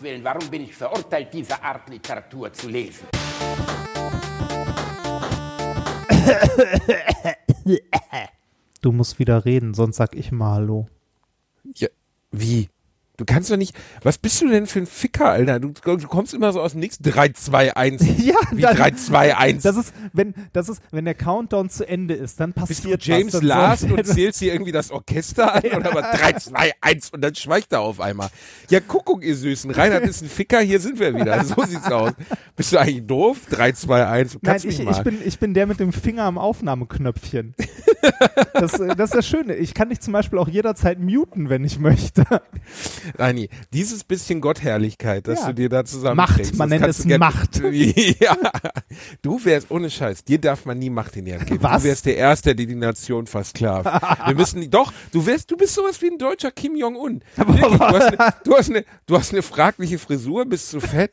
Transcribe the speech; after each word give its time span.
Gottes 0.00 0.02
Willen, 0.02 0.24
warum 0.24 0.48
bin 0.50 0.62
ich 0.62 0.74
verurteilt, 0.74 1.32
diese 1.32 1.62
Art 1.62 1.88
Literatur 1.88 2.52
zu 2.52 2.68
lesen? 2.68 3.06
Du 8.80 8.92
musst 8.92 9.18
wieder 9.18 9.44
reden, 9.44 9.74
sonst 9.74 9.96
sag 9.96 10.14
ich 10.14 10.32
mal 10.32 10.54
Hallo. 10.54 10.88
Ja, 11.76 11.88
wie? 12.30 12.68
Du 13.20 13.26
kannst 13.26 13.50
doch 13.50 13.58
nicht. 13.58 13.76
Was 14.02 14.16
bist 14.16 14.40
du 14.40 14.48
denn 14.48 14.66
für 14.66 14.78
ein 14.78 14.86
Ficker, 14.86 15.28
Alter? 15.28 15.60
Du, 15.60 15.74
du 15.74 16.08
kommst 16.08 16.32
immer 16.32 16.54
so 16.54 16.62
aus 16.62 16.72
dem 16.72 16.80
Nix. 16.80 16.98
3, 17.00 17.28
2, 17.28 17.76
1. 17.76 18.02
Ja, 18.18 18.34
Wie 18.50 18.62
dann- 18.62 18.74
3, 18.76 18.92
2, 18.92 19.36
1. 19.36 19.62
Das 19.62 19.76
ist, 19.76 19.92
wenn, 20.14 20.34
das 20.54 20.70
ist, 20.70 20.80
wenn 20.90 21.04
der 21.04 21.14
Countdown 21.14 21.68
zu 21.68 21.86
Ende 21.86 22.14
ist, 22.14 22.40
dann 22.40 22.52
bist 22.54 22.84
du 22.84 22.90
passiert 22.92 23.04
James 23.04 23.34
was. 23.34 23.42
Last 23.42 23.84
und 23.90 24.06
zählst 24.06 24.38
hier 24.38 24.54
irgendwie 24.54 24.72
das 24.72 24.90
Orchester 24.90 25.54
an? 25.54 25.62
Oder 25.76 25.94
was? 25.94 26.18
3, 26.18 26.32
2, 26.32 26.72
1 26.80 27.10
und 27.10 27.20
dann 27.20 27.34
schweigt 27.34 27.72
er 27.74 27.80
auf 27.80 28.00
einmal. 28.00 28.30
Ja, 28.70 28.80
Kuckuck, 28.80 29.22
ihr 29.22 29.36
Süßen. 29.36 29.70
Reinhard 29.70 30.04
ist 30.04 30.22
ein 30.22 30.28
Ficker, 30.30 30.60
hier 30.60 30.80
sind 30.80 30.98
wir 30.98 31.14
wieder. 31.14 31.44
So 31.44 31.62
sieht's 31.66 31.92
aus. 31.92 32.12
Bist 32.56 32.72
du 32.72 32.78
eigentlich 32.78 33.06
doof? 33.06 33.36
3, 33.50 33.72
2, 33.72 34.06
1. 34.06 34.34
Nein, 34.34 34.40
Kannst 34.42 34.64
ich, 34.64 34.80
ich, 34.80 34.98
bin, 35.02 35.18
ich 35.22 35.38
bin 35.38 35.52
der 35.52 35.66
mit 35.66 35.78
dem 35.78 35.92
Finger 35.92 36.22
am 36.24 36.38
Aufnahmeknöpfchen. 36.38 37.54
das, 38.54 38.72
das 38.72 39.10
ist 39.10 39.14
das 39.14 39.26
Schöne. 39.26 39.56
Ich 39.56 39.74
kann 39.74 39.90
dich 39.90 40.00
zum 40.00 40.12
Beispiel 40.12 40.38
auch 40.38 40.48
jederzeit 40.48 40.98
muten, 40.98 41.50
wenn 41.50 41.64
ich 41.64 41.78
möchte. 41.78 42.24
Reini, 43.18 43.48
dieses 43.72 44.04
bisschen 44.04 44.40
Gottherrlichkeit, 44.40 45.26
das 45.28 45.40
Ja. 45.40 45.46
du 45.48 45.54
dir 45.54 45.68
da 45.68 45.84
zusammen 45.84 46.16
Macht, 46.16 46.56
man 46.56 46.68
nennt 46.68 46.86
es 46.86 47.04
Macht. 47.04 47.60
ja. 48.20 48.36
Du 49.22 49.44
wärst, 49.44 49.70
ohne 49.70 49.90
Scheiß, 49.90 50.24
dir 50.24 50.38
darf 50.40 50.64
man 50.66 50.78
nie 50.78 50.90
Macht 50.90 51.16
in 51.16 51.24
die 51.24 51.34
Hand 51.34 51.46
geben. 51.46 51.62
Was? 51.62 51.82
Du 51.82 51.88
wärst 51.88 52.06
der 52.06 52.16
Erste, 52.16 52.54
der 52.54 52.66
die 52.66 52.74
Nation 52.74 53.26
versklavt. 53.26 53.86
Wir 54.26 54.34
müssen, 54.34 54.70
doch, 54.70 54.92
du 55.12 55.24
wärst, 55.26 55.50
du 55.50 55.56
bist 55.56 55.74
sowas 55.74 56.00
wie 56.02 56.06
ein 56.10 56.18
deutscher 56.18 56.50
Kim 56.50 56.76
Jong-un. 56.76 57.20
Du 57.36 57.44
hast, 57.78 58.18
eine, 58.18 58.34
du, 58.44 58.56
hast 58.56 58.70
eine, 58.70 58.84
du 59.06 59.16
hast 59.18 59.32
eine 59.32 59.42
fragliche 59.42 59.98
Frisur, 59.98 60.46
bist 60.46 60.70
zu 60.70 60.80
fett 60.80 61.12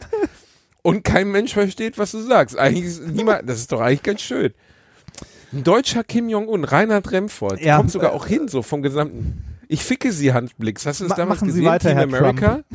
und 0.81 1.03
kein 1.03 1.29
Mensch 1.31 1.53
versteht, 1.53 1.97
was 1.97 2.11
du 2.11 2.21
sagst. 2.21 2.57
Eigentlich 2.57 2.85
ist 2.85 3.07
niemand, 3.07 3.49
das 3.49 3.59
ist 3.59 3.71
doch 3.71 3.81
eigentlich 3.81 4.03
ganz 4.03 4.21
schön. 4.21 4.53
Ein 5.53 5.63
deutscher 5.63 6.03
Kim 6.03 6.27
Jong-un, 6.29 6.63
Reinhard 6.65 7.09
Remford, 7.11 7.61
Ja. 7.61 7.77
kommt 7.77 7.91
sogar 7.91 8.11
auch 8.11 8.25
hin, 8.27 8.47
so 8.47 8.61
vom 8.61 8.81
gesamten. 8.81 9.43
Ich 9.69 9.83
ficke 9.83 10.11
sie 10.11 10.31
Handblicks. 10.33 10.85
Hast 10.85 10.99
du 11.01 11.03
das 11.05 11.09
Ma- 11.11 11.15
damals 11.17 11.41
machen 11.41 11.51
Sie 11.51 11.59
gesehen? 11.59 11.71
weiter, 11.71 11.89
Team 11.89 11.97
Herr 11.97 12.03
America? 12.03 12.59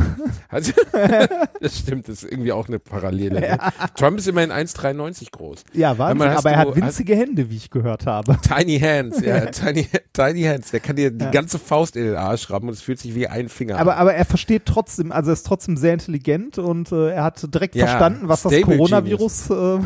Also, 0.48 0.73
das 1.62 1.79
stimmt, 1.79 2.09
das 2.09 2.23
ist 2.23 2.31
irgendwie 2.31 2.53
auch 2.53 2.69
eine 2.69 2.79
Parallele. 2.79 3.41
Ne? 3.41 3.59
Trump 3.95 4.19
ist 4.19 4.29
immerhin 4.29 4.53
1,93 4.53 5.31
groß. 5.31 5.65
Ja, 5.73 5.97
Wahnsinn. 5.97 6.29
hast 6.29 6.39
Aber 6.41 6.51
er 6.51 6.59
hat 6.59 6.77
winzige 6.77 7.17
Hände, 7.17 7.48
wie 7.48 7.57
ich 7.57 7.70
gehört 7.70 8.05
habe. 8.05 8.37
Tiny 8.43 8.79
Hands, 8.79 9.19
ja, 9.23 9.47
Tiny, 9.47 9.89
Tiny 10.13 10.43
Hands. 10.43 10.70
Der 10.70 10.81
kann 10.81 10.97
dir 10.97 11.11
die 11.11 11.31
ganze 11.31 11.59
Faust 11.59 11.97
in 11.97 12.05
den 12.05 12.17
Arsch 12.17 12.51
rammen 12.51 12.69
und 12.69 12.75
es 12.75 12.83
fühlt 12.83 12.98
sich 12.98 13.15
wie 13.15 13.27
ein 13.27 13.48
Finger 13.48 13.79
Aber, 13.79 13.95
an. 13.95 14.01
aber 14.03 14.15
er 14.15 14.27
versteht 14.27 14.67
trotzdem, 14.67 15.11
also 15.11 15.31
er 15.31 15.35
ist 15.35 15.47
trotzdem 15.47 15.79
sehr 15.79 15.95
intelligent 15.95 16.59
und 16.59 16.93
äh, 16.93 17.13
er 17.13 17.25
hat 17.25 17.43
direkt 17.55 17.75
Ja, 17.75 17.87
verstanden, 17.87 18.29
was 18.29 18.43
das 18.43 18.61
Coronavirus. 18.61 19.48
Äh, 19.51 19.79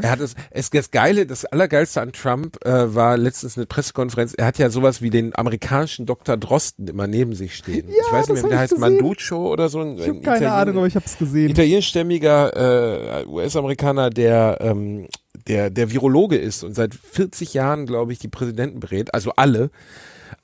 Er 0.00 0.10
hat 0.10 0.20
es, 0.20 0.34
es, 0.50 0.70
das 0.70 0.90
Geile, 0.90 1.26
das 1.26 1.44
Allergeilste 1.44 2.00
an 2.00 2.12
Trump 2.12 2.64
äh, 2.64 2.94
war 2.94 3.16
letztens 3.16 3.56
eine 3.56 3.66
Pressekonferenz. 3.66 4.34
Er 4.34 4.46
hat 4.46 4.58
ja 4.58 4.70
sowas 4.70 5.02
wie 5.02 5.10
den 5.10 5.34
amerikanischen 5.36 6.06
Dr. 6.06 6.36
Drosten 6.36 6.88
immer 6.88 7.06
neben 7.06 7.34
sich 7.34 7.56
stehen. 7.56 7.88
ich 7.88 8.12
weiß 8.12 8.28
nicht 8.28 8.34
mehr, 8.34 8.42
hab 8.44 8.50
der 8.50 8.58
heißt 8.60 8.74
gesehen. 8.74 8.96
Manduccio 8.96 9.52
oder 9.52 9.68
so. 9.68 9.80
Ein, 9.80 9.98
ich 9.98 10.08
habe 10.08 10.18
ein 10.18 10.22
keine 10.22 10.52
Ahnung, 10.52 10.78
aber 10.78 10.86
ich 10.86 10.94
habe 10.94 11.06
es 11.06 11.18
gesehen. 11.18 11.50
italienischstämmiger 11.50 13.20
äh, 13.20 13.26
US-Amerikaner, 13.26 14.10
der, 14.10 14.58
ähm, 14.60 15.08
der, 15.48 15.70
der 15.70 15.90
Virologe 15.90 16.36
ist 16.36 16.62
und 16.62 16.74
seit 16.74 16.94
40 16.94 17.54
Jahren, 17.54 17.86
glaube 17.86 18.12
ich, 18.12 18.18
die 18.18 18.28
Präsidenten 18.28 18.80
berät, 18.80 19.12
also 19.14 19.32
alle. 19.36 19.70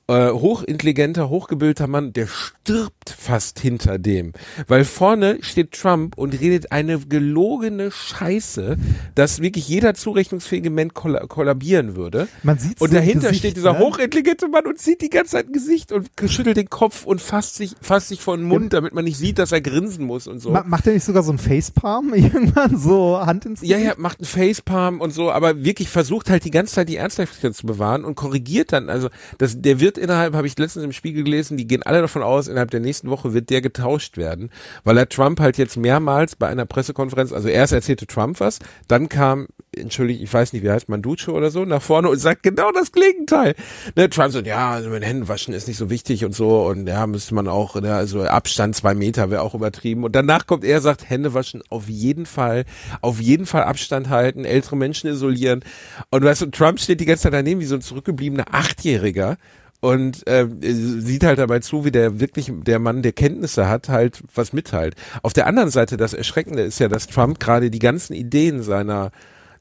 Äh, 0.09 0.31
hochintelligenter, 0.31 1.27
hochgebildeter 1.27 1.87
Mann, 1.87 2.13
der 2.13 2.27
stirbt 2.27 3.09
fast 3.09 3.59
hinter 3.59 3.99
dem. 3.99 4.31
Weil 4.65 4.85
vorne 4.85 5.39
steht 5.41 5.73
Trump 5.73 6.17
und 6.17 6.39
redet 6.39 6.71
eine 6.71 6.97
gelogene 6.99 7.91
Scheiße, 7.91 8.77
dass 9.15 9.41
wirklich 9.41 9.67
jeder 9.67 9.95
zurechnungsfähige 9.95 10.69
Mensch 10.69 10.93
kolla 10.93 11.25
kollabieren 11.27 11.97
würde. 11.97 12.29
Man 12.43 12.57
sieht's 12.57 12.81
Und 12.81 12.93
dahinter 12.93 13.19
Gesicht, 13.27 13.39
steht 13.39 13.57
dieser 13.57 13.73
ne? 13.73 13.79
hochintelligente 13.79 14.47
Mann 14.47 14.65
und 14.65 14.79
zieht 14.79 15.01
die 15.01 15.09
ganze 15.09 15.31
Zeit 15.31 15.47
ein 15.47 15.51
Gesicht 15.51 15.91
und 15.91 16.09
schüttelt 16.27 16.55
den 16.55 16.69
Kopf 16.69 17.05
und 17.05 17.19
fasst 17.19 17.55
sich, 17.55 17.75
fasst 17.81 18.07
sich 18.07 18.21
vor 18.21 18.37
den 18.37 18.45
Mund, 18.45 18.71
damit 18.71 18.93
man 18.93 19.03
nicht 19.03 19.17
sieht, 19.17 19.39
dass 19.39 19.51
er 19.51 19.59
grinsen 19.59 20.05
muss 20.05 20.27
und 20.27 20.39
so. 20.39 20.51
Ma 20.51 20.63
macht 20.65 20.87
er 20.87 20.93
nicht 20.93 21.03
sogar 21.03 21.21
so 21.23 21.33
ein 21.33 21.37
Facepalm 21.37 22.13
irgendwann? 22.13 22.77
So 22.77 23.19
Hand 23.19 23.45
ins 23.45 23.59
Ja, 23.61 23.75
Gesicht? 23.75 23.95
ja, 23.97 24.01
macht 24.01 24.19
einen 24.19 24.27
Facepalm 24.27 25.01
und 25.01 25.11
so, 25.11 25.31
aber 25.33 25.65
wirklich 25.65 25.89
versucht 25.89 26.29
halt 26.29 26.45
die 26.45 26.51
ganze 26.51 26.75
Zeit 26.75 26.87
die 26.87 26.95
Ernsthaftigkeit 26.95 27.53
zu 27.55 27.67
bewahren 27.67 28.05
und 28.05 28.15
korrigiert 28.15 28.71
dann. 28.71 28.89
Also 28.89 29.09
das, 29.37 29.61
der 29.61 29.81
wird 29.81 29.96
innerhalb, 29.97 30.33
habe 30.35 30.47
ich 30.47 30.57
letztens 30.57 30.85
im 30.85 30.91
Spiegel 30.91 31.23
gelesen, 31.23 31.57
die 31.57 31.67
gehen 31.67 31.83
alle 31.83 32.01
davon 32.01 32.23
aus, 32.23 32.47
innerhalb 32.47 32.71
der 32.71 32.79
nächsten 32.79 33.09
Woche 33.09 33.33
wird 33.33 33.49
der 33.49 33.61
getauscht 33.61 34.17
werden, 34.17 34.49
weil 34.83 34.97
er 34.97 35.09
Trump 35.09 35.39
halt 35.39 35.57
jetzt 35.57 35.77
mehrmals 35.77 36.35
bei 36.35 36.47
einer 36.47 36.65
Pressekonferenz, 36.65 37.33
also 37.33 37.47
erst 37.47 37.73
erzählte 37.73 38.07
Trump 38.07 38.39
was, 38.39 38.59
dann 38.87 39.09
kam, 39.09 39.47
entschuldige, 39.75 40.23
ich 40.23 40.33
weiß 40.33 40.53
nicht, 40.53 40.63
wie 40.63 40.71
heißt 40.71 40.89
Manduccio 40.89 41.35
oder 41.35 41.51
so, 41.51 41.65
nach 41.65 41.81
vorne 41.81 42.09
und 42.09 42.17
sagt 42.19 42.43
genau 42.43 42.71
das 42.71 42.91
Gegenteil. 42.91 43.55
Ne, 43.95 44.09
Trump 44.09 44.33
sagt, 44.33 44.47
ja, 44.47 44.71
also 44.71 44.89
mit 44.89 45.03
Händen 45.03 45.27
waschen 45.27 45.53
ist 45.53 45.67
nicht 45.67 45.77
so 45.77 45.89
wichtig 45.89 46.25
und 46.25 46.33
so 46.33 46.65
und 46.67 46.87
ja, 46.87 47.05
müsste 47.07 47.35
man 47.35 47.47
auch, 47.47 47.79
ne, 47.79 47.93
also 47.93 48.23
Abstand 48.23 48.75
zwei 48.75 48.93
Meter 48.93 49.29
wäre 49.29 49.41
auch 49.41 49.55
übertrieben 49.55 50.03
und 50.03 50.15
danach 50.15 50.47
kommt 50.47 50.63
er, 50.63 50.81
sagt, 50.81 51.09
Hände 51.09 51.33
waschen 51.33 51.61
auf 51.69 51.87
jeden 51.87 52.25
Fall, 52.25 52.65
auf 53.01 53.19
jeden 53.19 53.45
Fall 53.45 53.63
Abstand 53.63 54.09
halten, 54.09 54.45
ältere 54.45 54.77
Menschen 54.77 55.09
isolieren 55.09 55.63
und 56.09 56.23
weißt 56.23 56.41
du, 56.41 56.45
Trump 56.47 56.79
steht 56.79 56.99
die 56.99 57.05
ganze 57.05 57.23
Zeit 57.23 57.33
daneben 57.33 57.61
wie 57.61 57.65
so 57.65 57.75
ein 57.75 57.81
zurückgebliebener 57.81 58.45
Achtjähriger 58.51 59.37
und 59.79 60.27
äh, 60.27 60.47
sieht 60.61 61.23
halt 61.23 61.39
dabei 61.39 61.59
zu, 61.59 61.85
wie 61.85 61.91
der 61.91 62.19
wirklich 62.19 62.51
der 62.51 62.79
Mann, 62.79 63.03
der 63.03 63.13
Kenntnisse 63.13 63.69
hat, 63.69 63.89
halt 63.89 64.23
was 64.33 64.53
mitteilt. 64.53 64.95
Auf 65.21 65.33
der 65.33 65.47
anderen 65.47 65.69
Seite, 65.69 65.97
das 65.97 66.13
Erschreckende 66.13 66.63
ist 66.63 66.79
ja, 66.79 66.87
dass 66.87 67.07
Trump 67.07 67.39
gerade 67.39 67.69
die 67.69 67.79
ganzen 67.79 68.13
Ideen 68.13 68.63
seiner 68.63 69.11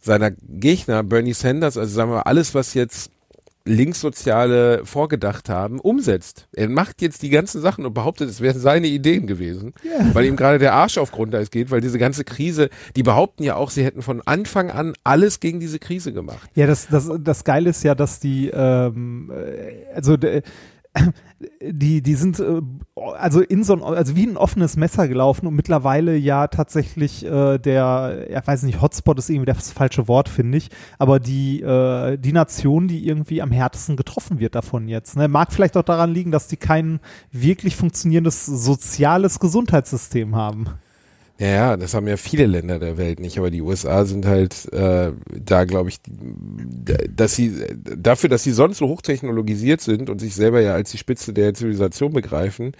seiner 0.01 0.31
Gegner, 0.31 1.03
Bernie 1.03 1.33
Sanders, 1.33 1.77
also 1.77 1.93
sagen 1.93 2.13
wir 2.13 2.27
alles, 2.27 2.55
was 2.55 2.75
jetzt 2.75 3.11
Linkssoziale 3.67 4.85
vorgedacht 4.85 5.49
haben, 5.49 5.81
umsetzt. 5.81 6.49
Er 6.55 6.69
macht 6.69 7.03
jetzt 7.03 7.23
die 7.23 7.31
ganzen 7.31 7.61
Sachen 7.61 7.85
und 7.85 7.95
behauptet, 7.95 8.29
es 8.31 8.41
wären 8.41 8.59
seine 8.59 8.87
Ideen 8.87 9.27
gewesen, 9.27 9.75
weil 10.13 10.25
ihm 10.25 10.37
gerade 10.37 10.59
der 10.59 10.73
Arsch 10.75 10.99
auf 10.99 11.11
Grundeis 11.13 11.51
geht, 11.51 11.71
weil 11.71 11.81
diese 11.81 11.99
ganze 11.99 12.25
Krise, 12.25 12.69
die 12.97 13.03
behaupten 13.03 13.43
ja 13.43 13.57
auch, 13.57 13.71
sie 13.71 13.85
hätten 13.85 14.03
von 14.03 14.23
Anfang 14.25 14.71
an 14.71 14.95
alles 15.05 15.41
gegen 15.41 15.61
diese 15.61 15.79
Krise 15.79 16.13
gemacht. 16.13 16.49
Ja, 16.55 16.67
das, 16.67 16.87
das, 16.89 17.11
das 17.21 17.45
Geile 17.45 17.71
ist 17.71 17.83
ja, 17.83 17.95
dass 17.95 18.21
die, 18.21 18.49
ähm, 18.53 19.31
äh, 19.31 19.95
also 19.95 20.17
d- 20.17 20.43
die, 21.61 22.03
die 22.03 22.15
sind 22.15 22.41
äh, 22.41 22.63
also 23.19 23.41
in 23.41 23.63
so 23.65 23.75
ein, 23.75 23.83
also 23.83 24.17
wie 24.17 24.27
ein 24.27 24.37
offenes 24.37 24.77
Messer 24.77 25.09
gelaufen 25.09 25.47
und 25.47 25.55
mittlerweile 25.55 26.17
ja 26.17 26.47
tatsächlich 26.49 27.25
äh, 27.25 27.59
der, 27.59 28.27
ja 28.31 28.47
weiß 28.47 28.63
nicht, 28.63 28.81
Hotspot 28.81 29.19
ist 29.19 29.29
irgendwie 29.29 29.47
das 29.47 29.73
falsche 29.73 30.09
Wort, 30.09 30.29
finde 30.29 30.59
ich, 30.59 30.71
aber 30.99 31.21
die, 31.21 31.61
äh, 31.61 32.17
die 32.17 32.33
Nation, 32.33 32.89
die 32.89 33.07
irgendwie 33.07 33.43
am 33.43 33.51
härtesten 33.51 33.97
getroffen 33.97 34.39
wird 34.39 34.55
davon 34.55 34.89
jetzt. 34.89 35.17
Ne? 35.17 35.29
Mag 35.29 35.53
vielleicht 35.53 35.77
auch 35.77 35.83
daran 35.83 36.13
liegen, 36.13 36.31
dass 36.31 36.49
die 36.49 36.57
kein 36.57 37.01
wirklich 37.33 37.77
funktionierendes 37.77 38.47
soziales 38.47 39.41
Gesundheitssystem 39.41 40.35
haben. 40.35 40.67
Ja, 41.39 41.47
ja, 41.49 41.77
das 41.77 41.93
haben 41.93 42.09
ja 42.09 42.17
viele 42.17 42.47
Länder 42.47 42.79
der 42.79 42.97
Welt 42.97 43.21
nicht, 43.21 43.37
aber 43.37 43.51
die 43.51 43.61
USA 43.61 44.07
sind 44.07 44.25
halt 44.25 44.73
äh, 44.73 45.13
da, 45.29 45.65
glaube 45.65 45.91
ich, 45.91 45.99
dass 47.15 47.35
sie 47.35 47.53
dafür, 47.75 48.31
dass 48.31 48.43
sie 48.43 48.53
sonst 48.53 48.79
so 48.79 48.89
hochtechnologisiert 48.89 49.83
sind 49.83 50.09
und 50.09 50.19
sich 50.19 50.35
selber 50.35 50.61
ja 50.63 50.73
als 50.73 50.93
die 50.93 50.99
Spitze 50.99 51.35
der 51.35 51.53
Zivilisation 51.53 52.15
begreifen, 52.15 52.73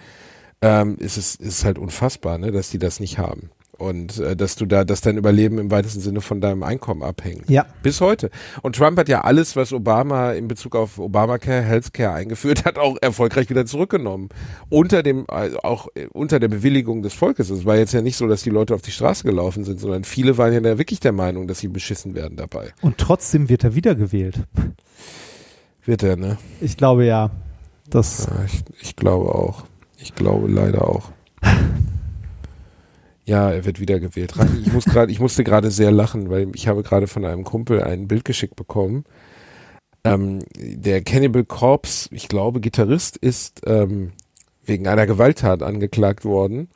ähm, 0.63 0.97
ist 0.99 1.19
es 1.19 1.35
ist 1.37 1.65
halt 1.65 1.79
unfassbar, 1.79 2.39
ne, 2.39 2.53
dass 2.53 2.71
die 2.71 2.79
das 2.79 3.01
nicht 3.01 3.19
haben 3.19 3.51
und 3.79 4.19
äh, 4.19 4.37
dass 4.37 4.57
du 4.57 4.67
da, 4.67 4.85
dass 4.85 5.01
dein 5.01 5.17
Überleben 5.17 5.59
im 5.59 5.71
weitesten 5.71 6.01
Sinne 6.01 6.21
von 6.21 6.41
deinem 6.41 6.63
Einkommen 6.63 7.03
abhängt. 7.03 7.49
Ja. 7.49 7.67
Bis 7.83 8.01
heute. 8.01 8.31
Und 8.63 8.77
Trump 8.77 8.99
hat 8.99 9.09
ja 9.09 9.23
alles, 9.23 9.57
was 9.57 9.73
Obama 9.73 10.33
in 10.33 10.49
Bezug 10.49 10.75
auf 10.77 10.99
Obamacare, 10.99 11.63
Healthcare 11.63 12.15
eingeführt 12.15 12.65
hat, 12.65 12.79
auch 12.79 12.97
erfolgreich 13.01 13.51
wieder 13.51 13.67
zurückgenommen. 13.67 14.29
Unter 14.69 15.03
dem, 15.03 15.29
also 15.29 15.59
auch 15.59 15.89
äh, 15.95 16.07
unter 16.13 16.41
der 16.41 16.49
Bewilligung 16.49 17.03
des 17.03 17.15
Volkes. 17.15 17.51
Es 17.51 17.65
war 17.65 17.77
jetzt 17.77 17.93
ja 17.93 18.01
nicht 18.01 18.17
so, 18.17 18.27
dass 18.27 18.43
die 18.43 18.51
Leute 18.51 18.75
auf 18.75 18.83
die 18.83 18.91
Straße 18.91 19.25
gelaufen 19.25 19.65
sind, 19.65 19.81
sondern 19.81 20.05
viele 20.05 20.39
waren 20.39 20.53
ja 20.53 20.61
da 20.61 20.79
wirklich 20.79 21.01
der 21.01 21.13
Meinung, 21.13 21.47
dass 21.47 21.59
sie 21.59 21.69
beschissen 21.69 22.15
werden 22.15 22.37
dabei. 22.37 22.73
Und 22.83 22.99
trotzdem 22.99 23.49
wird 23.49 23.65
er 23.65 23.75
wiedergewählt. 23.75 24.41
Wird 25.85 26.03
er, 26.03 26.17
ne? 26.17 26.39
Ich 26.61 26.77
glaube 26.77 27.05
ja. 27.05 27.31
Das, 27.89 28.27
Ja, 28.27 28.45
ich, 28.45 28.65
ich 28.81 28.97
glaube 28.97 29.35
auch. 29.35 29.65
Ich 29.99 30.15
glaube 30.15 30.49
leider 30.49 30.89
auch. 30.89 31.11
Ja, 33.27 33.51
er 33.51 33.65
wird 33.65 33.81
wiedergewählt. 33.81 34.39
Rani, 34.39 34.61
Ich 34.65 34.73
muss 34.73 34.85
gerade, 34.85 35.11
ich 35.11 35.19
musste 35.19 35.43
gerade 35.43 35.71
sehr 35.73 35.91
lachen, 35.91 36.31
weil 36.31 36.49
ich 36.55 36.69
habe 36.69 36.85
gerade 36.85 37.09
von 37.09 37.25
einem 37.25 37.43
Kumpel 37.43 37.83
ein 37.83 38.07
Bild 38.07 38.25
geschickt 38.25 38.55
bekommen. 38.55 39.05
Ähm, 40.05 40.45
der 40.57 41.03
Cannibal 41.03 41.45
Corpse, 41.45 42.09
ich 42.13 42.29
glaube, 42.29 42.61
Gitarrist, 42.61 43.17
ist 43.17 43.63
ähm, 43.67 44.13
wegen 44.65 44.87
einer 44.87 45.07
Gewalttat 45.07 45.65
angeklagt 45.65 46.25
worden. 46.25 46.69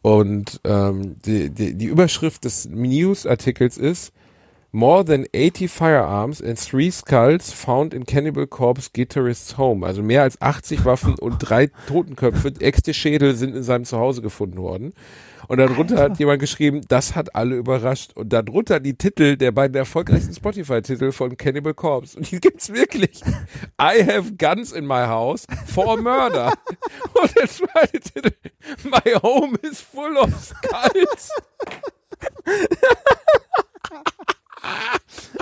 Und 0.00 0.60
ähm, 0.64 1.16
die, 1.26 1.50
die, 1.50 1.74
die 1.74 1.86
Überschrift 1.86 2.46
des 2.46 2.68
News-Artikels 2.68 3.76
ist 3.76 4.12
More 4.74 5.04
than 5.04 5.26
80 5.34 5.70
firearms 5.70 6.40
and 6.40 6.58
three 6.58 6.90
skulls 6.90 7.52
found 7.52 7.92
in 7.92 8.06
Cannibal 8.06 8.46
Corpse 8.46 8.88
Guitarist's 8.94 9.58
home. 9.58 9.84
Also 9.86 10.02
mehr 10.02 10.22
als 10.22 10.40
80 10.40 10.86
Waffen 10.86 11.18
und 11.18 11.36
drei 11.40 11.68
Totenköpfe, 11.86 12.54
echte 12.58 12.94
Schädel 12.94 13.36
sind 13.36 13.54
in 13.54 13.62
seinem 13.64 13.84
Zuhause 13.84 14.22
gefunden 14.22 14.56
worden. 14.56 14.94
Und 15.48 15.58
darunter 15.58 15.98
hat 15.98 16.18
jemand 16.18 16.40
geschrieben, 16.40 16.82
das 16.88 17.14
hat 17.14 17.34
alle 17.34 17.56
überrascht. 17.56 18.12
Und 18.14 18.32
darunter 18.32 18.80
die 18.80 18.94
Titel 18.94 19.36
der 19.36 19.52
beiden 19.52 19.76
erfolgreichsten 19.76 20.34
Spotify-Titel 20.34 21.12
von 21.12 21.36
Cannibal 21.36 21.74
Corpse. 21.74 22.16
Und 22.16 22.30
die 22.30 22.40
gibt's 22.40 22.72
wirklich. 22.72 23.22
I 23.80 24.04
have 24.04 24.34
guns 24.36 24.72
in 24.72 24.86
my 24.86 25.06
house 25.06 25.46
for 25.66 25.96
murder. 25.96 26.52
Und 27.14 27.36
der 27.36 27.48
zweite 27.48 28.00
Titel, 28.00 28.30
My 28.84 29.14
home 29.22 29.56
is 29.62 29.80
full 29.80 30.16
of 30.16 30.30
skulls. 30.34 31.30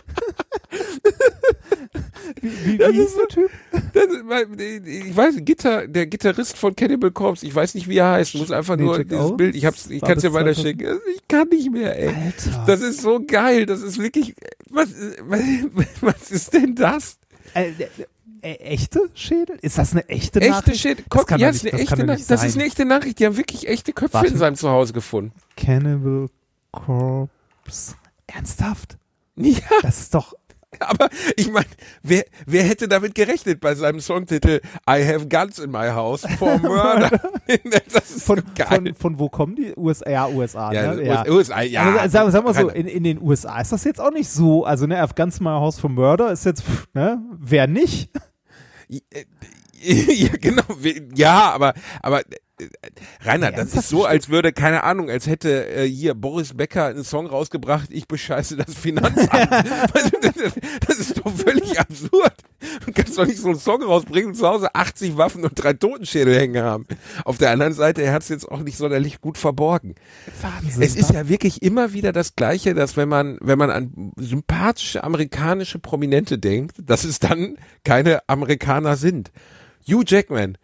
Wie, 2.40 2.64
wie, 2.64 2.78
Das 2.78 2.92
wie 2.92 2.98
ist 2.98 3.16
der 3.18 3.28
Typ? 3.28 3.50
Das 3.92 4.04
ist, 4.04 4.86
ich 4.86 5.16
weiß, 5.16 5.34
Gitter, 5.40 5.86
der 5.86 6.06
Gitarrist 6.06 6.56
von 6.56 6.74
Cannibal 6.74 7.10
Corpse, 7.10 7.46
ich 7.46 7.54
weiß 7.54 7.74
nicht, 7.74 7.88
wie 7.88 7.96
er 7.98 8.12
heißt, 8.12 8.34
muss 8.36 8.50
einfach 8.50 8.76
Nee, 8.76 8.84
nur 8.84 9.04
dieses 9.04 9.18
Owens? 9.20 9.36
Bild, 9.36 9.54
ich 9.56 9.64
hab's, 9.66 9.88
ich 9.90 10.00
War 10.02 10.08
kann's 10.08 10.22
dir 10.22 10.28
das 10.30 10.34
weiter 10.34 10.54
2000? 10.54 10.66
schicken. 10.66 10.98
Ich 11.14 11.28
kann 11.28 11.48
nicht 11.48 11.70
mehr, 11.70 11.98
ey. 11.98 12.08
Alter. 12.08 12.64
Das 12.66 12.80
ist 12.80 13.00
so 13.02 13.20
geil, 13.26 13.66
das 13.66 13.82
ist 13.82 13.98
wirklich, 13.98 14.34
was, 14.70 14.88
was, 15.22 15.40
was 16.00 16.30
ist 16.30 16.52
denn 16.54 16.74
das? 16.74 17.18
Äh, 17.54 17.70
äh, 17.70 17.88
äh, 18.42 18.54
echte 18.60 19.00
Schädel? 19.14 19.58
Ist 19.60 19.76
das 19.76 19.92
eine 19.92 20.08
echte 20.08 20.40
Echte 20.40 20.50
Nachricht? 20.52 20.80
Shit, 20.80 20.98
Das 21.00 21.08
Kopf, 21.10 21.26
kann 21.26 21.40
ja, 21.40 21.50
nicht- 21.52 21.62
eine 21.62 21.70
das 21.72 21.80
kann 21.90 21.98
echte 22.00 22.12
nicht 22.12 22.30
das 22.30 22.44
ist 22.44 22.54
eine 22.56 22.64
echte 22.64 22.84
Nachricht, 22.86 23.18
die 23.18 23.26
haben 23.26 23.36
wirklich 23.36 23.68
echte 23.68 23.92
Köpfe 23.92 24.14
Warte. 24.14 24.28
in 24.28 24.38
seinem 24.38 24.56
Zuhause 24.56 24.92
gefunden. 24.94 25.32
Cannibal 25.56 26.28
Corpse. 26.72 27.94
Ernsthaft? 28.26 28.96
Ja, 29.36 29.58
Das 29.82 30.00
ist 30.00 30.14
doch. 30.14 30.34
aber 30.80 31.08
ich 31.36 31.50
meine, 31.50 31.66
wer, 32.02 32.24
wer 32.46 32.62
hätte 32.62 32.86
damit 32.86 33.14
gerechnet 33.14 33.60
bei 33.60 33.74
seinem 33.74 34.00
Songtitel 34.00 34.60
I 34.88 35.04
have 35.04 35.28
guns 35.28 35.58
in 35.58 35.70
my 35.70 35.88
house 35.88 36.24
for 36.38 36.58
murder? 36.62 37.10
das 37.92 38.10
ist 38.10 38.24
Von, 38.24 38.42
geil. 38.54 38.66
von, 38.68 38.94
von 38.94 39.18
wo 39.18 39.28
kommen 39.28 39.56
die? 39.56 39.72
USA, 39.76 40.08
ja, 40.08 40.28
USA. 40.28 40.72
ja, 40.72 40.94
ne? 40.94 41.02
USA, 41.02 41.32
USA, 41.32 41.60
ja. 41.62 41.96
also, 41.96 42.12
sagen, 42.12 42.30
sagen 42.30 42.46
wir 42.46 42.54
so, 42.54 42.68
in, 42.68 42.86
in 42.86 43.02
den 43.02 43.20
USA 43.20 43.60
ist 43.60 43.72
das 43.72 43.84
jetzt 43.84 44.00
auch 44.00 44.12
nicht 44.12 44.28
so. 44.28 44.64
Also, 44.64 44.86
ne, 44.86 45.02
auf 45.02 45.14
ganz 45.14 45.40
My 45.40 45.48
House 45.48 45.80
for 45.80 45.90
Murder 45.90 46.30
ist 46.30 46.44
jetzt, 46.44 46.62
pff, 46.62 46.86
ne, 46.94 47.20
wer 47.32 47.66
nicht? 47.66 48.10
ja, 48.88 50.28
genau. 50.40 50.62
Ja, 51.14 51.52
aber, 51.52 51.74
aber 52.02 52.22
Rainer, 53.22 53.50
Ja, 53.50 53.56
das 53.56 53.74
ist 53.74 53.88
so, 53.88 54.04
als 54.04 54.28
würde, 54.28 54.52
keine 54.52 54.84
Ahnung, 54.84 55.10
als 55.10 55.26
hätte 55.26 55.66
äh, 55.68 55.86
hier 55.86 56.14
Boris 56.14 56.54
Becker 56.56 56.86
einen 56.86 57.04
Song 57.04 57.26
rausgebracht, 57.26 57.88
ich 57.90 58.08
bescheiße 58.08 58.56
das 58.56 58.74
Finanzamt. 58.74 59.30
Das 60.86 60.98
ist 60.98 61.18
doch 61.18 61.30
völlig 61.32 61.78
absurd. 61.78 62.34
Du 62.84 62.92
kannst 62.92 63.16
doch 63.18 63.26
nicht 63.26 63.38
so 63.38 63.48
einen 63.48 63.58
Song 63.58 63.82
rausbringen 63.82 64.30
und 64.30 64.34
zu 64.36 64.46
Hause 64.46 64.74
80 64.74 65.16
Waffen 65.16 65.44
und 65.44 65.52
drei 65.54 65.72
Totenschädel 65.72 66.34
hängen 66.38 66.62
haben. 66.62 66.86
Auf 67.24 67.38
der 67.38 67.50
anderen 67.50 67.72
Seite, 67.72 68.02
er 68.02 68.12
hat 68.12 68.22
es 68.22 68.28
jetzt 68.28 68.50
auch 68.50 68.60
nicht 68.60 68.76
sonderlich 68.76 69.20
gut 69.20 69.38
verborgen. 69.38 69.94
Wahnsinn. 70.40 70.82
Es 70.82 70.96
ist 70.96 71.10
ja 71.12 71.28
wirklich 71.28 71.62
immer 71.62 71.92
wieder 71.92 72.12
das 72.12 72.36
Gleiche, 72.36 72.74
dass 72.74 72.96
wenn 72.96 73.08
man, 73.08 73.38
wenn 73.40 73.58
man 73.58 73.70
an 73.70 74.12
sympathische 74.16 75.04
amerikanische 75.04 75.78
Prominente 75.78 76.38
denkt, 76.38 76.76
dass 76.82 77.04
es 77.04 77.18
dann 77.18 77.56
keine 77.84 78.28
Amerikaner 78.28 78.96
sind. 78.96 79.30
Hugh 79.86 80.04
Jackman, 80.06 80.58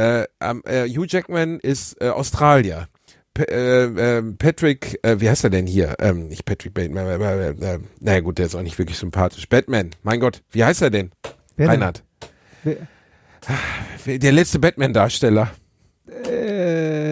äh, 0.00 0.24
ähm, 0.40 0.62
äh, 0.64 0.88
Hugh 0.88 1.06
Jackman 1.08 1.60
ist 1.60 2.00
äh, 2.00 2.08
Australier. 2.08 2.88
P 3.34 3.42
äh, 3.44 3.84
äh, 4.18 4.22
Patrick, 4.38 4.98
äh, 5.02 5.20
wie 5.20 5.28
heißt 5.30 5.44
er 5.44 5.50
denn 5.50 5.66
hier? 5.66 5.94
Ähm, 6.00 6.28
nicht 6.28 6.44
Patrick 6.44 6.74
Bateman, 6.74 7.06
äh, 7.06 7.48
äh, 7.50 7.74
äh, 7.74 7.78
naja 8.00 8.20
gut, 8.20 8.38
der 8.38 8.46
ist 8.46 8.54
auch 8.54 8.62
nicht 8.62 8.78
wirklich 8.78 8.98
sympathisch. 8.98 9.48
Batman, 9.48 9.90
mein 10.02 10.18
Gott, 10.20 10.42
wie 10.50 10.64
heißt 10.64 10.82
er 10.82 10.90
denn? 10.90 11.10
Wer? 11.56 11.68
Reinhard. 11.68 12.02
Wer- 12.64 14.18
Der 14.18 14.32
letzte 14.32 14.58
Batman-Darsteller. 14.58 15.50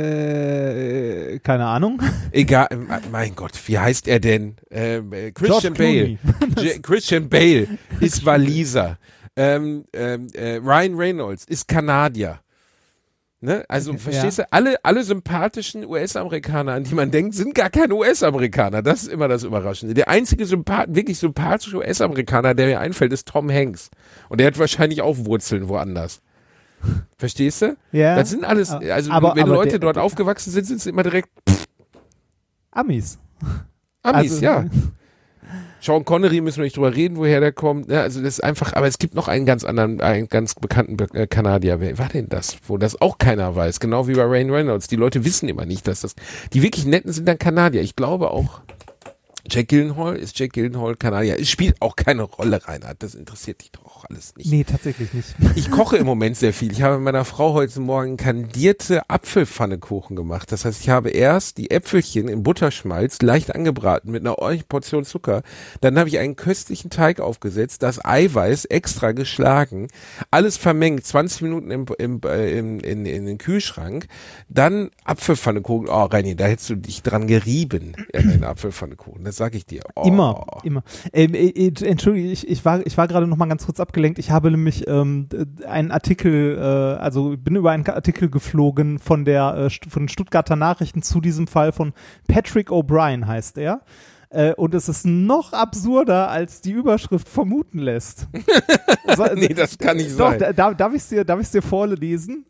Äh, 0.09 1.39
keine 1.41 1.67
Ahnung. 1.67 2.01
Egal, 2.33 2.67
äh, 2.71 2.77
mein 3.11 3.35
Gott, 3.35 3.53
wie 3.67 3.79
heißt 3.79 4.09
er 4.09 4.21
denn? 4.21 4.57
Ähm, 4.71 5.13
äh, 5.13 5.31
Christian 5.33 5.75
Bale. 5.75 6.19
Christian 6.83 7.29
Bale 7.29 7.69
ist 8.01 8.25
Waliser. 8.25 8.99
Ähm, 9.37 9.85
ähm, 9.93 10.27
äh, 10.35 10.57
Ryan 10.57 10.95
Reynolds 10.97 11.45
ist 11.45 11.69
Kanadier. 11.69 12.41
Ne? 13.41 13.65
Also 13.69 13.93
Okay, 13.93 14.01
verstehst 14.01 14.41
du, 14.41 14.53
alle, 14.53 14.85
alle 14.85 15.05
sympathischen 15.05 15.85
US-Amerikaner, 15.87 16.73
an 16.73 16.83
die 16.85 16.95
man 16.95 17.13
denkt, 17.13 17.35
sind 17.37 17.55
gar 17.55 17.71
keine 17.71 17.95
US-Amerikaner. 17.95 18.83
Das 18.83 19.03
ist 19.03 19.09
immer 19.13 19.29
das 19.29 19.45
Überraschende. 19.45 19.95
Der 19.95 20.09
einzige 20.09 20.45
Sympath 20.45 20.93
wirklich 20.93 21.19
sympathische 21.21 21.77
US-Amerikaner, 21.77 22.55
der 22.55 22.67
mir 22.67 22.81
einfällt, 22.81 23.13
ist 23.13 23.29
Tom 23.29 23.49
Hanks. 23.49 23.91
Und 24.29 24.41
der 24.41 24.49
hat 24.49 24.59
wahrscheinlich 24.59 25.03
auch 25.03 25.17
Wurzeln 25.19 25.69
woanders. 25.69 26.21
Verstehst 27.17 27.63
du? 27.63 27.77
Ja. 27.93 28.17
Das 28.17 28.31
sind 28.31 28.45
alles, 28.45 28.71
also 28.71 29.13
Aber- 29.13 29.37
wenn 29.37 29.45
aber 29.45 29.55
Leute 29.55 29.71
der- 29.71 29.79
dort 29.81 29.97
der- 29.97 30.03
aufgewachsen 30.03 30.51
sind, 30.51 30.65
sind 30.67 30.81
sie 30.81 30.91
immer 30.91 31.05
direkt 31.05 31.29
Amis. 32.73 33.19
Amis, 34.03 34.33
Also- 34.33 34.45
ja. 34.45 34.65
Sean 35.81 36.05
Connery 36.05 36.41
müssen 36.41 36.59
wir 36.59 36.65
nicht 36.65 36.77
drüber 36.77 36.95
reden, 36.95 37.17
woher 37.17 37.41
der 37.41 37.53
kommt. 37.53 37.91
Ja, 37.91 38.03
also 38.03 38.21
das 38.21 38.35
ist 38.35 38.45
einfach, 38.45 38.73
aber 38.73 38.87
es 38.87 38.99
gibt 38.99 39.15
noch 39.15 39.29
einen 39.29 39.47
ganz 39.47 39.65
anderen, 39.65 40.01
einen 40.01 40.29
ganz 40.29 40.55
bekannten 40.55 40.97
Be 40.97 41.07
äh, 41.13 41.27
Kanadier. 41.27 41.81
Wer 41.81 41.99
war 41.99 42.09
denn 42.09 42.29
das? 42.29 42.57
Wo 42.67 42.79
das 42.79 43.01
auch 43.01 43.19
keiner 43.19 43.55
weiß. 43.55 43.81
Genau 43.81 44.09
wie 44.09 44.15
bei 44.15 44.25
Ryan 44.25 44.51
Reynolds. 44.51 44.89
Die 44.89 44.97
Leute 44.97 45.25
wissen 45.25 45.49
immer 45.49 45.67
nicht, 45.67 45.87
dass 45.87 46.01
das, 46.01 46.15
die 46.53 46.63
wirklich 46.63 46.87
netten 46.87 47.13
sind 47.13 47.29
dann 47.29 47.39
Kanadier. 47.39 47.83
Ich 47.83 47.97
glaube 47.97 48.31
auch, 48.31 48.61
Jack 49.51 49.69
Gyllenhaal 49.69 50.17
ist 50.17 50.39
Jack 50.39 50.53
Gyllenhaal 50.53 50.97
Kanadier. 50.97 51.41
Es 51.41 51.49
spielt 51.49 51.81
auch 51.81 51.97
keine 51.97 52.23
Rolle, 52.23 52.61
Reinhard. 52.67 53.03
Das 53.03 53.15
interessiert 53.15 53.63
dich 53.63 53.73
doch 53.73 53.87
auch 53.87 54.05
alles 54.05 54.37
nicht. 54.37 54.51
Nee, 54.51 54.65
tatsächlich 54.65 55.13
nicht. 55.15 55.35
Ich 55.55 55.71
koche 55.71 55.97
im 55.97 56.05
Moment 56.05 56.37
sehr 56.37 56.53
viel. 56.53 56.71
Ich 56.71 56.83
habe 56.83 56.99
meiner 56.99 57.25
Frau 57.25 57.55
heute 57.55 57.81
Morgen 57.81 58.17
kandierte 58.19 59.09
Apfelpfannekuchen 59.09 60.17
gemacht. 60.17 60.53
Das 60.53 60.65
heißt, 60.65 60.83
ich 60.83 60.91
habe 60.91 61.11
erst 61.11 61.57
die 61.57 61.71
Äpfelchen 61.71 62.29
in 62.29 62.43
Butterschmalz 62.43 63.23
leicht 63.23 63.55
angebraten 63.55 64.11
mit 64.11 64.23
einer 64.23 64.39
ordentlichen 64.39 64.69
Portion 64.69 65.05
Zucker. 65.05 65.43
Dann 65.81 65.99
habe 65.99 66.09
ich 66.09 66.19
einen 66.19 66.37
köstlichen 66.37 66.91
Teig 66.91 67.21
aufgesetzt, 67.21 67.83
das 67.83 68.05
Eiweiß 68.05 68.67
extra 68.67 69.13
geschlagen, 69.13 69.89
alles 70.31 70.59
vermengt, 70.59 71.07
20 71.07 71.43
Minuten 71.43 71.71
im, 71.71 71.87
im, 71.99 72.21
äh, 72.25 72.59
im, 72.59 72.81
in, 72.81 73.07
in 73.07 73.25
den 73.25 73.39
Kühlschrank. 73.39 74.09
Dann 74.49 74.91
Apfelpfannekuchen. 75.05 75.89
Oh, 75.89 76.05
Reini, 76.05 76.37
da 76.37 76.45
hättest 76.45 76.71
du 76.71 76.77
dich 76.77 77.03
dran 77.03 77.27
gerieben, 77.27 77.95
ja, 78.13 78.21
den 78.21 78.45
Apfelpfannekuchen. 78.45 79.25
Das 79.25 79.38
sage 79.39 79.57
ich 79.57 79.65
dir. 79.65 79.81
Oh. 79.97 80.03
Immer, 80.03 80.45
immer. 80.65 80.83
Ähm, 81.13 81.33
äh, 81.35 81.49
äh, 81.49 81.85
Entschuldige, 81.87 82.29
ich, 82.31 82.47
ich 82.47 82.65
war, 82.65 82.87
ich 82.87 82.99
war 82.99 83.09
gerade 83.09 83.27
noch 83.27 83.37
mal 83.37 83.47
ganz 83.47 83.65
kurz 83.65 83.81
abgelenkt. 83.81 84.19
Ich 84.19 84.31
habe 84.31 84.51
nämlich 84.51 84.87
ähm, 84.87 85.29
einen 85.67 85.91
Artikel, 85.91 86.59
äh, 86.59 87.01
also 87.01 87.37
bin 87.39 87.57
über 87.57 87.71
einen 87.71 87.87
Artikel 87.87 88.29
geflogen 88.29 88.99
von 88.99 89.25
der 89.25 89.55
äh, 89.55 89.89
von 89.89 90.03
den 90.03 90.09
Stuttgarter 90.09 90.57
Nachrichten 90.57 91.03
zu 91.03 91.21
diesem 91.21 91.47
Fall 91.47 91.73
von 91.73 91.95
Patrick 92.27 92.71
O'Brien 92.71 93.27
heißt 93.27 93.57
er. 93.57 93.81
Äh, 94.31 94.53
und 94.55 94.75
es 94.75 94.89
ist 94.91 95.07
noch 95.07 95.55
absurder, 95.55 96.29
als 96.29 96.61
die 96.61 96.73
Überschrift 96.73 97.29
vermuten 97.29 97.79
lässt. 97.79 98.29
So, 99.17 99.25
Nee, 99.35 99.55
das 99.55 99.79
kann 99.79 99.97
nicht 99.97 100.13
Doch, 100.21 100.31
sein. 100.31 100.39
da, 100.39 100.53
da, 100.53 100.75
darf 100.75 100.93
ich 100.93 101.01
es 101.01 101.09
dir, 101.09 101.25
darf 101.25 101.41
ich's 101.41 101.51
dir 101.51 101.63
vorlesen? 101.63 102.45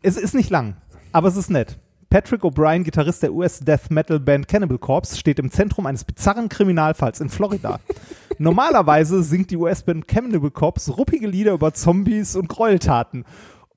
Es 0.00 0.16
ist 0.16 0.32
nicht 0.32 0.48
lang, 0.48 0.76
aber 1.10 1.26
es 1.26 1.36
ist 1.36 1.50
nett. 1.50 1.76
Patrick 2.10 2.42
O'Brien, 2.42 2.84
Gitarrist 2.84 3.22
der 3.22 3.34
US-Death-Metal-Band 3.34 4.48
Cannibal 4.48 4.78
Corpse, 4.78 5.18
steht 5.18 5.38
im 5.38 5.50
Zentrum 5.50 5.84
eines 5.84 6.04
bizarren 6.04 6.48
Kriminalfalls 6.48 7.20
in 7.20 7.28
Florida. 7.28 7.80
Normalerweise 8.38 9.22
singt 9.22 9.50
die 9.50 9.58
US-Band 9.58 10.08
Cannibal 10.08 10.50
Corpse 10.50 10.92
ruppige 10.92 11.26
Lieder 11.26 11.52
über 11.52 11.74
Zombies 11.74 12.34
und 12.34 12.48
Gräueltaten. 12.48 13.26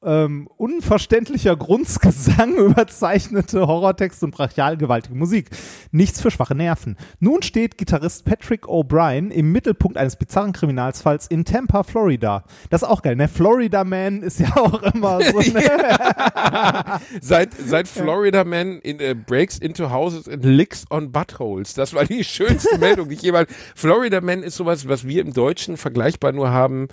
Ähm, 0.03 0.49
unverständlicher 0.57 1.55
Grundgesang, 1.55 2.55
überzeichnete 2.57 3.67
Horrortext 3.67 4.23
und 4.23 4.31
brachial 4.31 4.75
gewaltige 4.75 5.13
Musik. 5.13 5.51
Nichts 5.91 6.19
für 6.21 6.31
schwache 6.31 6.55
Nerven. 6.55 6.97
Nun 7.19 7.43
steht 7.43 7.77
Gitarrist 7.77 8.25
Patrick 8.25 8.65
O'Brien 8.65 9.29
im 9.29 9.51
Mittelpunkt 9.51 9.97
eines 9.97 10.15
bizarren 10.15 10.53
Kriminalfalls 10.53 11.27
in 11.27 11.45
Tampa, 11.45 11.83
Florida. 11.83 12.43
Das 12.71 12.81
ist 12.81 12.87
auch 12.87 13.03
geil, 13.03 13.15
ne? 13.15 13.27
Florida 13.27 13.83
Man 13.83 14.23
ist 14.23 14.39
ja 14.39 14.57
auch 14.57 14.81
immer 14.81 15.19
so, 15.21 15.39
ne? 15.53 16.99
Seit, 17.21 17.53
seit 17.53 17.87
Florida 17.87 18.43
Man 18.43 18.79
in, 18.79 18.99
äh, 18.99 19.13
breaks 19.13 19.59
into 19.59 19.91
houses 19.91 20.27
and 20.27 20.43
licks 20.43 20.83
on 20.89 21.11
buttholes. 21.11 21.75
Das 21.75 21.93
war 21.93 22.05
die 22.05 22.23
schönste 22.23 22.77
Meldung, 22.79 23.07
die 23.09 23.15
ich 23.15 23.21
jemals. 23.21 23.51
Florida 23.75 24.19
Man 24.19 24.41
ist 24.41 24.55
sowas, 24.55 24.87
was 24.87 25.07
wir 25.07 25.21
im 25.21 25.33
Deutschen 25.33 25.77
vergleichbar 25.77 26.31
nur 26.31 26.49
haben. 26.49 26.87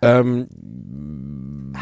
Ähm, 0.00 0.48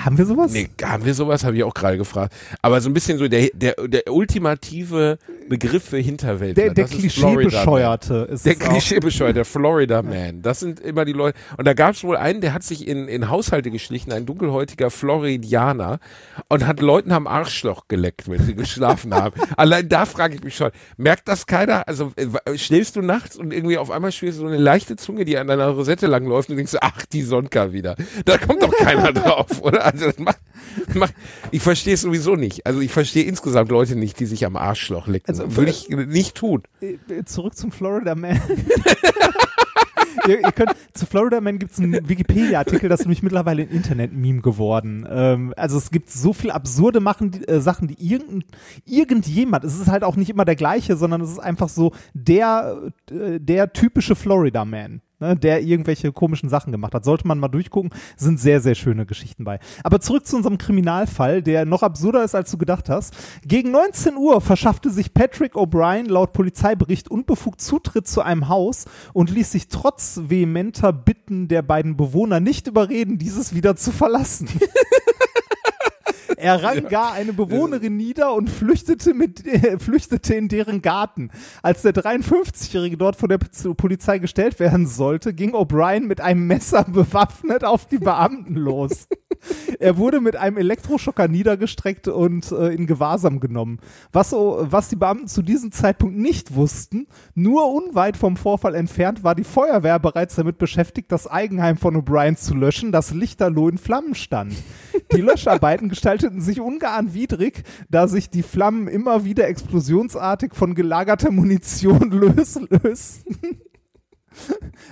Haben 0.04 0.18
wir 0.18 0.26
sowas? 0.26 0.52
nee, 0.52 0.68
haben 0.82 1.04
wir 1.04 1.14
sowas? 1.14 1.44
Habe 1.44 1.56
ich 1.56 1.64
auch 1.64 1.74
gerade 1.74 1.96
gefragt. 1.96 2.34
Aber 2.60 2.80
so 2.80 2.90
ein 2.90 2.94
bisschen 2.94 3.18
so 3.18 3.28
der, 3.28 3.50
der, 3.54 3.74
der 3.86 4.12
ultimative 4.12 5.18
Begriff 5.52 5.84
für 5.84 5.98
Hinterwelt. 5.98 6.56
Der, 6.56 6.72
der 6.72 6.86
Klischee-Bescheuerte 6.86 8.26
ist 8.32 8.46
Der. 8.46 8.54
Klischeebescheuerte, 8.54 9.34
der 9.34 9.44
Florida 9.44 10.00
Man. 10.00 10.40
Das 10.40 10.60
sind 10.60 10.80
immer 10.80 11.04
die 11.04 11.12
Leute. 11.12 11.38
Und 11.58 11.66
da 11.66 11.74
gab 11.74 11.94
es 11.94 12.02
wohl 12.04 12.16
einen, 12.16 12.40
der 12.40 12.54
hat 12.54 12.62
sich 12.62 12.88
in, 12.88 13.06
in 13.06 13.28
Haushalte 13.28 13.70
geschlichen, 13.70 14.12
ein 14.12 14.24
dunkelhäutiger 14.24 14.90
Floridianer, 14.90 15.98
und 16.48 16.66
hat 16.66 16.80
Leuten 16.80 17.12
am 17.12 17.26
Arschloch 17.26 17.86
geleckt, 17.86 18.30
wenn 18.30 18.42
sie 18.42 18.54
geschlafen 18.54 19.12
haben. 19.12 19.38
Allein 19.58 19.86
da 19.90 20.06
frage 20.06 20.36
ich 20.36 20.42
mich 20.42 20.56
schon, 20.56 20.70
merkt 20.96 21.28
das 21.28 21.44
keiner? 21.46 21.86
Also 21.86 22.12
äh, 22.16 22.56
schläfst 22.56 22.96
du 22.96 23.02
nachts 23.02 23.36
und 23.36 23.52
irgendwie 23.52 23.76
auf 23.76 23.90
einmal 23.90 24.10
spürst 24.10 24.38
du 24.38 24.42
so 24.44 24.48
eine 24.48 24.56
leichte 24.56 24.96
Zunge, 24.96 25.26
die 25.26 25.36
an 25.36 25.48
deiner 25.48 25.68
Rosette 25.68 26.06
langläuft 26.06 26.48
und 26.48 26.56
denkst, 26.56 26.76
ach, 26.80 27.04
die 27.04 27.20
Sonka 27.20 27.74
wieder. 27.74 27.94
Da 28.24 28.38
kommt 28.38 28.62
doch 28.62 28.74
keiner 28.74 29.12
drauf, 29.12 29.60
oder? 29.60 29.84
Also 29.84 30.06
das 30.06 30.18
macht, 30.18 30.38
Ich 31.50 31.62
verstehe 31.62 31.94
es 31.94 32.02
sowieso 32.02 32.36
nicht. 32.36 32.66
Also 32.66 32.80
ich 32.80 32.92
verstehe 32.92 33.24
insgesamt 33.24 33.70
Leute 33.70 33.96
nicht, 33.96 34.18
die 34.20 34.26
sich 34.26 34.46
am 34.46 34.56
Arschloch 34.56 35.06
lecken. 35.06 35.28
Also, 35.28 35.56
Würde 35.56 35.70
ich 35.70 35.88
nicht 35.88 36.36
tun. 36.36 36.62
Äh, 36.80 37.24
Zurück 37.24 37.56
zum 37.56 37.72
Florida 37.72 38.14
Man. 38.14 38.40
ihr, 40.28 40.40
ihr 40.40 40.52
könnt, 40.52 40.72
zu 40.94 41.06
Florida 41.06 41.40
Man 41.40 41.58
gibt 41.58 41.72
es 41.72 41.78
einen 41.78 42.08
Wikipedia-Artikel, 42.08 42.88
das 42.88 43.00
ist 43.00 43.06
nämlich 43.06 43.22
mittlerweile 43.22 43.62
ein 43.62 43.68
Internet-Meme 43.68 44.40
geworden. 44.40 45.06
Ähm, 45.10 45.54
also 45.56 45.78
es 45.78 45.90
gibt 45.90 46.10
so 46.10 46.32
viel 46.32 46.50
absurde 46.50 47.00
machen, 47.00 47.30
die, 47.30 47.46
äh, 47.48 47.60
Sachen, 47.60 47.88
die 47.88 47.96
irgend, 47.98 48.44
irgendjemand, 48.84 49.64
es 49.64 49.78
ist 49.78 49.88
halt 49.88 50.04
auch 50.04 50.16
nicht 50.16 50.30
immer 50.30 50.44
der 50.44 50.56
gleiche, 50.56 50.96
sondern 50.96 51.20
es 51.20 51.30
ist 51.30 51.38
einfach 51.38 51.68
so 51.68 51.92
der, 52.14 52.92
äh, 53.10 53.38
der 53.40 53.72
typische 53.72 54.14
Florida 54.14 54.64
Man 54.64 55.00
ne, 55.22 55.36
der 55.36 55.62
irgendwelche 55.62 56.12
komischen 56.12 56.48
Sachen 56.48 56.72
gemacht 56.72 56.94
hat. 56.94 57.04
Sollte 57.04 57.26
man 57.26 57.38
mal 57.38 57.48
durchgucken, 57.48 57.90
sind 58.16 58.38
sehr, 58.38 58.60
sehr 58.60 58.74
schöne 58.74 59.06
Geschichten 59.06 59.44
bei. 59.44 59.58
Aber 59.82 60.00
zurück 60.00 60.26
zu 60.26 60.36
unserem 60.36 60.58
Kriminalfall, 60.58 61.42
der 61.42 61.64
noch 61.64 61.82
absurder 61.82 62.24
ist, 62.24 62.34
als 62.34 62.50
du 62.50 62.58
gedacht 62.58 62.88
hast. 62.88 63.14
Gegen 63.46 63.70
19 63.70 64.16
Uhr 64.16 64.40
verschaffte 64.40 64.90
sich 64.90 65.14
Patrick 65.14 65.54
O'Brien 65.54 66.08
laut 66.08 66.32
Polizeibericht 66.32 67.10
unbefugt 67.10 67.60
Zutritt 67.60 68.06
zu 68.06 68.20
einem 68.20 68.48
Haus 68.48 68.84
und 69.12 69.30
ließ 69.30 69.52
sich 69.52 69.68
trotz 69.68 70.20
vehementer 70.26 70.92
Bitten 70.92 71.48
der 71.48 71.62
beiden 71.62 71.96
Bewohner 71.96 72.40
nicht 72.40 72.66
überreden, 72.66 73.18
dieses 73.18 73.54
wieder 73.54 73.76
zu 73.76 73.92
verlassen. 73.92 74.48
Er 76.36 76.62
rang 76.62 76.88
gar 76.88 77.12
eine 77.12 77.32
Bewohnerin 77.32 77.96
nieder 77.96 78.34
und 78.34 78.50
flüchtete, 78.50 79.14
mit, 79.14 79.46
äh, 79.46 79.78
flüchtete 79.78 80.34
in 80.34 80.48
deren 80.48 80.82
Garten. 80.82 81.30
Als 81.62 81.82
der 81.82 81.92
53-Jährige 81.92 82.96
dort 82.96 83.16
vor 83.16 83.28
der 83.28 83.38
Polizei 83.38 84.18
gestellt 84.18 84.60
werden 84.60 84.86
sollte, 84.86 85.34
ging 85.34 85.54
O'Brien 85.54 86.06
mit 86.06 86.20
einem 86.20 86.46
Messer 86.46 86.84
bewaffnet 86.88 87.64
auf 87.64 87.86
die 87.86 87.98
Beamten 87.98 88.54
los. 88.54 89.06
Er 89.80 89.96
wurde 89.96 90.20
mit 90.20 90.36
einem 90.36 90.56
Elektroschocker 90.56 91.26
niedergestreckt 91.26 92.06
und 92.08 92.52
äh, 92.52 92.68
in 92.68 92.86
Gewahrsam 92.86 93.40
genommen. 93.40 93.80
Was, 94.12 94.32
was 94.32 94.88
die 94.88 94.96
Beamten 94.96 95.26
zu 95.26 95.42
diesem 95.42 95.72
Zeitpunkt 95.72 96.16
nicht 96.16 96.54
wussten, 96.54 97.08
nur 97.34 97.72
unweit 97.72 98.16
vom 98.16 98.36
Vorfall 98.36 98.74
entfernt 98.74 99.24
war 99.24 99.34
die 99.34 99.44
Feuerwehr 99.44 99.98
bereits 99.98 100.36
damit 100.36 100.58
beschäftigt, 100.58 101.10
das 101.10 101.26
Eigenheim 101.26 101.76
von 101.76 101.96
O'Brien 101.96 102.36
zu 102.36 102.54
löschen, 102.54 102.92
das 102.92 103.12
lichterloh 103.12 103.68
in 103.68 103.78
Flammen 103.78 104.14
stand. 104.14 104.54
Die 105.12 105.20
Löscharbeiten 105.20 105.88
gestalteten 105.88 106.21
sich 106.30 106.60
ungeahnt 106.60 107.14
widrig, 107.14 107.64
da 107.90 108.08
sich 108.08 108.30
die 108.30 108.42
Flammen 108.42 108.88
immer 108.88 109.24
wieder 109.24 109.48
explosionsartig 109.48 110.54
von 110.54 110.74
gelagerter 110.74 111.30
Munition 111.30 112.10
lösen. 112.10 112.68
lösten. 112.70 113.60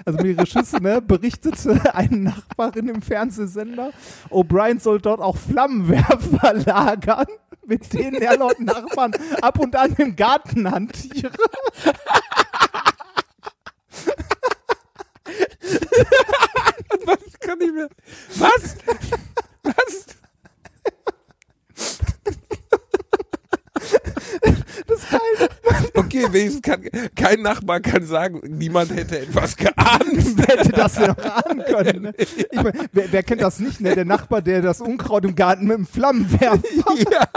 Also 0.05 0.23
mehrere 0.23 0.47
Schüsse, 0.47 0.83
ne, 0.83 1.01
berichtete 1.01 1.95
eine 1.95 2.17
Nachbarin 2.17 2.89
im 2.89 3.03
Fernsehsender. 3.03 3.91
O'Brien 4.31 4.81
soll 4.81 5.01
dort 5.01 5.21
auch 5.21 5.37
Flammenwerfer 5.37 6.55
lagern, 6.67 7.27
mit 7.67 7.93
denen 7.93 8.21
er 8.21 8.37
laut 8.39 8.61
Nachbarn 8.61 9.13
ab 9.41 9.59
und 9.59 9.77
an 9.77 9.95
im 9.97 10.17
Garten 10.17 10.71
hantiere. 10.71 11.33
Was 17.07 17.41
kann 17.41 17.61
ich 17.61 17.73
mehr? 17.73 17.89
Was? 18.37 18.77
Was? 19.63 20.07
Das 24.87 24.99
ist 24.99 24.99
geil. 24.99 24.99
Okay, 25.95 26.27
wenigstens 26.31 26.63
kann 26.63 26.85
kein 27.15 27.43
Nachbar 27.43 27.81
kann 27.81 28.05
sagen, 28.05 28.41
niemand 28.47 28.95
hätte 28.95 29.21
etwas 29.21 29.57
geahnt. 29.57 30.37
Wer 30.37 30.57
hätte 30.57 30.73
das 30.73 30.95
denn 30.95 31.09
noch 31.09 31.19
ahnen 31.19 31.65
können? 31.65 32.03
Ne? 32.03 32.15
Ich 32.17 32.63
mein, 32.63 32.73
wer, 32.93 33.13
wer 33.13 33.23
kennt 33.23 33.43
das 33.43 33.61
nicht, 33.61 33.81
ne? 33.81 33.95
Der 33.95 34.05
Nachbar, 34.05 34.43
der 34.43 34.63
das 34.63 34.81
Unkraut 34.81 35.25
im 35.25 35.35
Garten 35.35 35.67
mit 35.67 35.77
dem 35.77 35.87
Flammenwerfer. 35.87 36.95
Ja. 37.11 37.29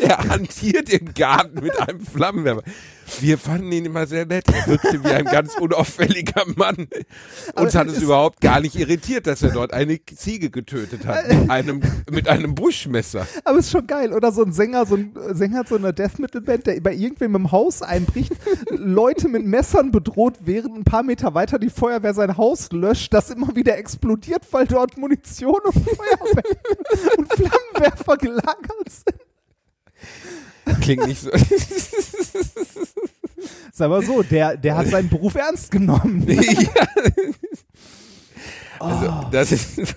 Er 0.00 0.18
hantiert 0.28 0.90
im 0.90 1.14
Garten 1.14 1.62
mit 1.62 1.78
einem 1.80 2.00
Flammenwerfer. 2.00 2.62
Wir 3.20 3.38
fanden 3.38 3.70
ihn 3.72 3.84
immer 3.84 4.06
sehr 4.06 4.26
nett. 4.26 4.44
Er 4.52 4.66
wirkte 4.66 5.02
wie 5.02 5.08
ein 5.08 5.24
ganz 5.24 5.56
unauffälliger 5.56 6.42
Mann. 6.56 6.88
Uns 7.54 7.74
hat 7.74 7.88
es 7.88 8.02
überhaupt 8.02 8.40
gar 8.40 8.60
nicht 8.60 8.76
irritiert, 8.76 9.26
dass 9.26 9.42
er 9.42 9.50
dort 9.50 9.72
eine 9.72 10.04
Ziege 10.04 10.50
getötet 10.50 11.06
hat. 11.06 11.28
Mit 11.28 11.50
einem, 11.50 11.80
mit 12.10 12.28
einem 12.28 12.54
Buschmesser. 12.54 13.26
Aber 13.44 13.58
ist 13.58 13.70
schon 13.70 13.86
geil. 13.86 14.12
Oder 14.12 14.32
so 14.32 14.42
ein 14.42 14.52
Sänger, 14.52 14.86
so 14.86 14.96
ein 14.96 15.12
Sänger 15.32 15.64
so 15.66 15.76
einer 15.76 15.92
Death 15.92 16.18
Metal 16.18 16.40
Band, 16.40 16.66
der 16.66 16.80
bei 16.80 16.94
irgendwem 16.94 17.34
im 17.34 17.52
Haus 17.52 17.82
einbricht, 17.82 18.32
Leute 18.70 19.28
mit 19.28 19.44
Messern 19.44 19.90
bedroht, 19.90 20.34
während 20.40 20.76
ein 20.76 20.84
paar 20.84 21.02
Meter 21.02 21.34
weiter 21.34 21.58
die 21.58 21.70
Feuerwehr 21.70 22.14
sein 22.14 22.36
Haus 22.36 22.70
löscht, 22.72 23.12
das 23.12 23.30
immer 23.30 23.54
wieder 23.54 23.76
explodiert, 23.78 24.42
weil 24.50 24.66
dort 24.66 24.96
Munition 24.96 25.60
und 25.64 25.74
Feuerwehr 25.74 27.16
und 27.18 27.32
Flammenwerfer 27.32 28.16
gelagert 28.16 28.88
sind. 28.88 29.20
Klingt 30.80 31.06
nicht 31.06 31.20
so. 31.20 31.30
Sag 33.72 33.90
mal 33.90 34.02
so, 34.02 34.22
der, 34.22 34.56
der 34.56 34.76
hat 34.76 34.88
seinen 34.88 35.08
Beruf 35.08 35.34
ernst 35.34 35.70
genommen. 35.70 36.26
ja. 36.28 36.86
Also, 38.78 39.26
das 39.32 39.52
ist. 39.52 39.94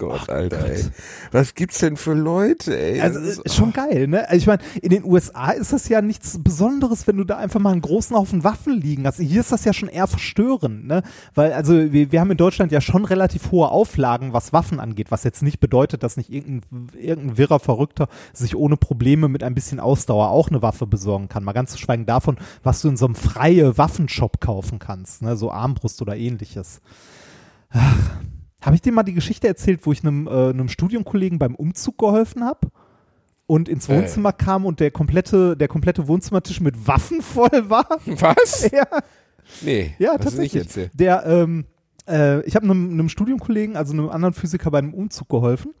Oh 0.00 0.08
Gott, 0.08 0.28
Alter, 0.30 0.64
ey. 0.70 0.84
Was 1.32 1.54
gibt's 1.54 1.78
denn 1.78 1.96
für 1.96 2.14
Leute, 2.14 2.78
ey? 2.78 3.00
Also 3.00 3.18
ist- 3.20 3.40
ist 3.40 3.54
schon 3.54 3.72
geil, 3.72 4.06
ne? 4.08 4.28
Also 4.28 4.36
ich 4.36 4.46
meine, 4.46 4.62
in 4.80 4.90
den 4.90 5.04
USA 5.04 5.50
ist 5.50 5.72
das 5.72 5.88
ja 5.88 6.00
nichts 6.02 6.42
Besonderes, 6.42 7.06
wenn 7.06 7.16
du 7.16 7.24
da 7.24 7.36
einfach 7.36 7.60
mal 7.60 7.72
einen 7.72 7.80
großen 7.80 8.16
Haufen 8.16 8.44
Waffen 8.44 8.80
liegen 8.80 9.06
hast. 9.06 9.18
Hier 9.18 9.40
ist 9.40 9.52
das 9.52 9.64
ja 9.64 9.72
schon 9.72 9.88
eher 9.88 10.06
verstörend, 10.06 10.86
ne? 10.86 11.02
Weil, 11.34 11.52
also 11.52 11.92
wir, 11.92 12.12
wir 12.12 12.20
haben 12.20 12.30
in 12.30 12.36
Deutschland 12.36 12.72
ja 12.72 12.80
schon 12.80 13.04
relativ 13.04 13.50
hohe 13.50 13.68
Auflagen, 13.70 14.32
was 14.32 14.52
Waffen 14.52 14.80
angeht, 14.80 15.10
was 15.10 15.24
jetzt 15.24 15.42
nicht 15.42 15.60
bedeutet, 15.60 16.02
dass 16.02 16.16
nicht 16.16 16.30
irgendein, 16.32 16.88
irgendein 16.98 17.38
wirrer 17.38 17.58
Verrückter 17.58 18.08
sich 18.32 18.56
ohne 18.56 18.76
Probleme 18.76 19.28
mit 19.28 19.42
ein 19.42 19.54
bisschen 19.54 19.80
Ausdauer 19.80 20.28
auch 20.30 20.48
eine 20.48 20.62
Waffe 20.62 20.86
besorgen 20.86 21.28
kann. 21.28 21.44
Mal 21.44 21.52
ganz 21.52 21.72
zu 21.72 21.78
schweigen 21.78 22.06
davon, 22.06 22.36
was 22.62 22.80
du 22.82 22.88
in 22.88 22.96
so 22.96 23.06
einem 23.06 23.14
freie 23.14 23.76
Waffenshop 23.78 24.40
kaufen 24.40 24.78
kannst, 24.78 25.22
ne? 25.22 25.36
So 25.36 25.50
Armbrust 25.50 26.00
oder 26.02 26.16
ähnliches. 26.16 26.80
Habe 28.68 28.76
ich 28.76 28.82
dir 28.82 28.92
mal 28.92 29.02
die 29.02 29.14
Geschichte 29.14 29.48
erzählt, 29.48 29.80
wo 29.84 29.92
ich 29.92 30.02
einem, 30.02 30.26
äh, 30.26 30.50
einem 30.50 30.68
Studienkollegen 30.68 31.38
beim 31.38 31.54
Umzug 31.54 31.98
geholfen 31.98 32.44
habe? 32.44 32.68
Und 33.46 33.68
ins 33.68 33.88
Äh. 33.88 33.96
Wohnzimmer 33.96 34.32
kam 34.32 34.66
und 34.66 34.78
der 34.78 34.90
komplette, 34.90 35.56
der 35.56 35.68
komplette 35.68 36.06
Wohnzimmertisch 36.06 36.60
mit 36.60 36.86
Waffen 36.86 37.22
voll 37.22 37.70
war. 37.70 37.88
Was? 38.06 38.70
ja, 38.72 38.86
Nee, 39.62 39.94
ja 39.98 40.18
tatsächlich. 40.18 40.68
Der, 40.92 41.24
ähm, 41.26 41.64
äh, 42.06 42.42
ich 42.42 42.54
habe 42.56 42.64
einem, 42.64 42.90
einem 42.90 43.08
Studienkollegen, 43.08 43.76
also 43.76 43.92
einem 43.94 44.10
anderen 44.10 44.34
Physiker 44.34 44.70
bei 44.70 44.78
einem 44.78 44.94
Umzug 44.94 45.28
geholfen. 45.28 45.72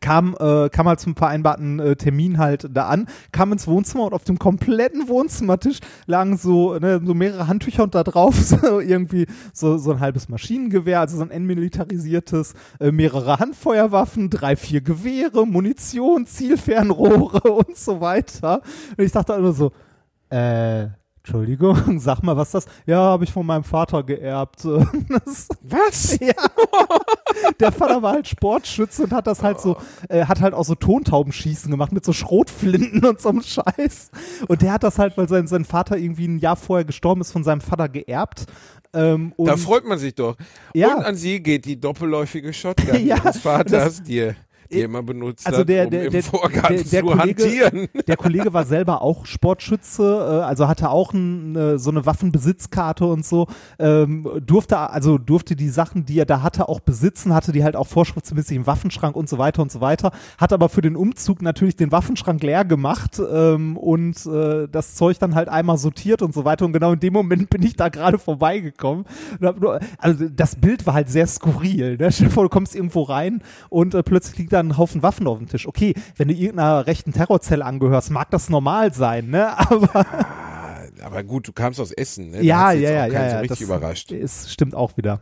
Kam, 0.00 0.36
äh, 0.38 0.68
kam 0.68 0.86
halt 0.86 1.00
zum 1.00 1.16
vereinbarten 1.16 1.80
äh, 1.80 1.96
Termin 1.96 2.38
halt 2.38 2.68
da 2.70 2.88
an, 2.88 3.06
kam 3.32 3.52
ins 3.52 3.66
Wohnzimmer 3.66 4.04
und 4.04 4.12
auf 4.12 4.24
dem 4.24 4.38
kompletten 4.38 5.08
Wohnzimmertisch 5.08 5.78
lagen 6.06 6.36
so, 6.36 6.78
ne, 6.78 7.00
so 7.02 7.14
mehrere 7.14 7.48
Handtücher 7.48 7.84
und 7.84 7.94
da 7.94 8.04
drauf 8.04 8.34
so 8.36 8.80
irgendwie 8.80 9.26
so, 9.52 9.78
so 9.78 9.92
ein 9.92 10.00
halbes 10.00 10.28
Maschinengewehr, 10.28 11.00
also 11.00 11.16
so 11.16 11.22
ein 11.22 11.30
entmilitarisiertes, 11.30 12.54
äh, 12.80 12.92
mehrere 12.92 13.38
Handfeuerwaffen, 13.38 14.28
drei, 14.28 14.56
vier 14.56 14.82
Gewehre, 14.82 15.46
Munition, 15.46 16.26
Zielfernrohre 16.26 17.52
und 17.52 17.76
so 17.76 18.00
weiter. 18.00 18.60
Und 18.96 19.04
ich 19.04 19.12
dachte 19.12 19.40
nur 19.40 19.54
so, 19.54 19.72
äh, 20.30 20.88
Entschuldigung, 21.32 21.98
sag 22.00 22.22
mal, 22.22 22.38
was 22.38 22.52
das? 22.52 22.64
Ja, 22.86 22.96
habe 23.00 23.24
ich 23.24 23.32
von 23.32 23.44
meinem 23.44 23.64
Vater 23.64 24.02
geerbt. 24.02 24.62
Das, 25.08 25.48
Was? 25.62 26.18
ja. 26.20 26.32
Der 27.60 27.70
Vater 27.72 28.02
war 28.02 28.12
halt 28.14 28.26
Sportschütze 28.28 29.04
und 29.04 29.12
hat 29.12 29.26
das 29.26 29.42
halt 29.42 29.60
so, 29.60 29.76
äh, 30.08 30.24
hat 30.24 30.40
halt 30.40 30.54
auch 30.54 30.64
so 30.64 30.74
Tontaubenschießen 30.74 31.70
gemacht 31.70 31.92
mit 31.92 32.04
so 32.04 32.12
Schrotflinten 32.12 33.04
und 33.04 33.20
so 33.20 33.28
einem 33.28 33.42
Scheiß. 33.42 34.10
Und 34.48 34.62
der 34.62 34.72
hat 34.72 34.82
das 34.84 34.98
halt, 34.98 35.16
weil 35.18 35.28
sein, 35.28 35.46
sein 35.46 35.64
Vater 35.64 35.98
irgendwie 35.98 36.26
ein 36.26 36.38
Jahr 36.38 36.56
vorher 36.56 36.84
gestorben 36.84 37.20
ist, 37.20 37.32
von 37.32 37.44
seinem 37.44 37.60
Vater 37.60 37.88
geerbt. 37.88 38.46
Ähm, 38.94 39.34
Da 39.36 39.56
freut 39.56 39.84
man 39.86 39.98
sich 39.98 40.14
doch. 40.14 40.36
Ja. 40.72 40.96
Und 40.96 41.04
an 41.04 41.14
sie 41.14 41.42
geht 41.42 41.66
die 41.66 41.78
doppelläufige 41.78 42.52
Shotgun 42.54 43.04
Ja, 43.06 43.18
des 43.18 43.38
Vaters, 43.38 43.70
das- 43.70 44.02
die, 44.02 44.30
die 44.70 44.78
er 44.80 44.84
immer 44.86 45.02
benutzt 45.02 45.46
Also 45.46 45.60
hat, 45.60 45.68
der- 45.68 45.84
um 45.86 45.90
der- 45.90 46.04
im 46.06 46.12
der- 46.12 46.22
der 46.22 46.22
zu 46.22 46.30
Kollege- 47.06 47.18
hantieren. 47.18 47.88
Der 48.06 48.16
Kollege 48.16 48.52
war 48.52 48.64
selber 48.64 49.02
auch 49.02 49.26
Sportschütze, 49.26 50.02
äh, 50.42 50.44
also 50.44 50.68
hatte 50.68 50.90
auch 50.90 51.12
ein, 51.12 51.56
äh, 51.56 51.78
so 51.78 51.90
eine 51.90 52.06
Waffenbesitzkarte 52.06 53.04
und 53.06 53.24
so, 53.24 53.46
ähm, 53.78 54.28
durfte 54.44 54.78
also 54.78 55.18
durfte 55.18 55.56
die 55.56 55.68
Sachen, 55.68 56.04
die 56.04 56.18
er 56.18 56.26
da 56.26 56.42
hatte, 56.42 56.68
auch 56.68 56.80
besitzen, 56.80 57.34
hatte 57.34 57.52
die 57.52 57.64
halt 57.64 57.76
auch 57.76 57.86
vorschriftsmäßig 57.86 58.56
im 58.56 58.66
Waffenschrank 58.66 59.16
und 59.16 59.28
so 59.28 59.38
weiter 59.38 59.62
und 59.62 59.72
so 59.72 59.80
weiter, 59.80 60.12
hat 60.38 60.52
aber 60.52 60.68
für 60.68 60.82
den 60.82 60.96
Umzug 60.96 61.42
natürlich 61.42 61.76
den 61.76 61.90
Waffenschrank 61.92 62.42
leer 62.42 62.64
gemacht 62.64 63.20
ähm, 63.32 63.76
und 63.76 64.24
äh, 64.26 64.68
das 64.70 64.94
Zeug 64.94 65.18
dann 65.18 65.34
halt 65.34 65.48
einmal 65.48 65.78
sortiert 65.78 66.22
und 66.22 66.34
so 66.34 66.44
weiter 66.44 66.64
und 66.64 66.72
genau 66.72 66.92
in 66.92 67.00
dem 67.00 67.12
Moment 67.12 67.50
bin 67.50 67.62
ich 67.62 67.76
da 67.76 67.88
gerade 67.88 68.18
vorbeigekommen. 68.18 69.04
Nur, 69.40 69.80
also 69.98 70.28
das 70.28 70.56
Bild 70.56 70.86
war 70.86 70.94
halt 70.94 71.08
sehr 71.08 71.26
skurril. 71.26 71.96
Ne? 71.96 72.10
Stell 72.12 72.28
dir 72.28 72.32
vor, 72.32 72.44
du 72.44 72.48
kommst 72.50 72.74
irgendwo 72.74 73.02
rein 73.02 73.42
und 73.68 73.94
äh, 73.94 74.02
plötzlich 74.02 74.38
liegt 74.38 74.52
da 74.52 74.57
ein 74.60 74.76
Haufen 74.76 75.02
Waffen 75.02 75.26
auf 75.26 75.38
dem 75.38 75.48
Tisch. 75.48 75.66
Okay, 75.66 75.94
wenn 76.16 76.28
du 76.28 76.34
irgendeiner 76.34 76.86
rechten 76.86 77.12
Terrorzelle 77.12 77.64
angehörst, 77.64 78.10
mag 78.10 78.30
das 78.30 78.48
normal 78.48 78.92
sein, 78.94 79.30
ne? 79.30 79.58
Aber 79.70 80.06
Aber 81.02 81.22
gut, 81.24 81.48
du 81.48 81.52
kamst 81.52 81.80
aus 81.80 81.92
Essen, 81.92 82.30
ne? 82.30 82.42
Ja, 82.42 82.72
ja, 82.72 82.88
auch 82.88 82.92
ja, 82.92 83.06
ja, 83.06 83.08
so 83.08 83.14
ja. 83.14 83.38
richtig 83.40 83.48
das 83.48 83.60
überrascht. 83.60 84.12
Ist, 84.12 84.50
stimmt 84.50 84.74
auch 84.74 84.96
wieder. 84.96 85.20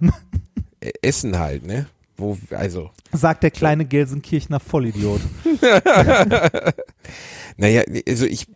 Äh, 0.81 0.93
Essen 1.03 1.39
halt, 1.39 1.67
ne? 1.67 1.87
Wo, 2.17 2.39
also. 2.51 2.91
Sagt 3.13 3.43
der 3.43 3.51
kleine 3.51 3.85
Gelsenkirchener 3.85 4.61
Vollidiot. 4.61 5.21
Naja, 7.59 7.83
also 8.07 8.27
ich, 8.27 8.47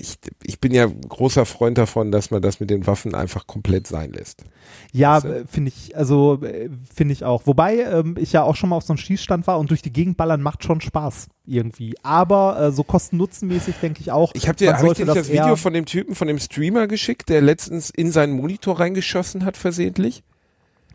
ich, 0.00 0.18
ich 0.42 0.60
bin 0.60 0.72
ja 0.74 0.86
großer 0.86 1.46
Freund 1.46 1.78
davon, 1.78 2.10
dass 2.10 2.30
man 2.30 2.42
das 2.42 2.58
mit 2.58 2.68
den 2.68 2.86
Waffen 2.86 3.14
einfach 3.14 3.46
komplett 3.46 3.86
sein 3.86 4.10
lässt. 4.12 4.44
Ja, 4.92 5.18
äh, 5.18 5.44
finde 5.46 5.70
ich, 5.74 5.96
also 5.96 6.42
äh, 6.42 6.68
finde 6.94 7.12
ich 7.12 7.24
auch. 7.24 7.42
Wobei 7.46 7.78
ähm, 7.78 8.16
ich 8.18 8.32
ja 8.32 8.42
auch 8.42 8.56
schon 8.56 8.70
mal 8.70 8.76
auf 8.76 8.82
so 8.84 8.92
einem 8.92 8.98
Schießstand 8.98 9.46
war 9.46 9.58
und 9.58 9.70
durch 9.70 9.82
die 9.82 9.92
Gegend 9.92 10.16
ballern 10.16 10.42
macht 10.42 10.64
schon 10.64 10.80
Spaß 10.80 11.28
irgendwie. 11.46 11.94
Aber 12.02 12.60
äh, 12.60 12.72
so 12.72 12.82
kosten-nutzen-mäßig 12.82 13.76
denke 13.80 14.00
ich 14.00 14.10
auch. 14.10 14.32
Ich 14.34 14.48
habe 14.48 14.56
dir, 14.56 14.76
hab 14.76 14.84
ich 14.84 14.92
dir 14.94 15.06
das 15.06 15.28
eher- 15.28 15.44
Video 15.44 15.56
von 15.56 15.72
dem 15.72 15.86
Typen, 15.86 16.14
von 16.14 16.28
dem 16.28 16.38
Streamer 16.38 16.86
geschickt, 16.86 17.28
der 17.28 17.40
letztens 17.40 17.90
in 17.90 18.10
seinen 18.10 18.32
Monitor 18.32 18.80
reingeschossen 18.80 19.44
hat, 19.44 19.56
versehentlich? 19.56 20.22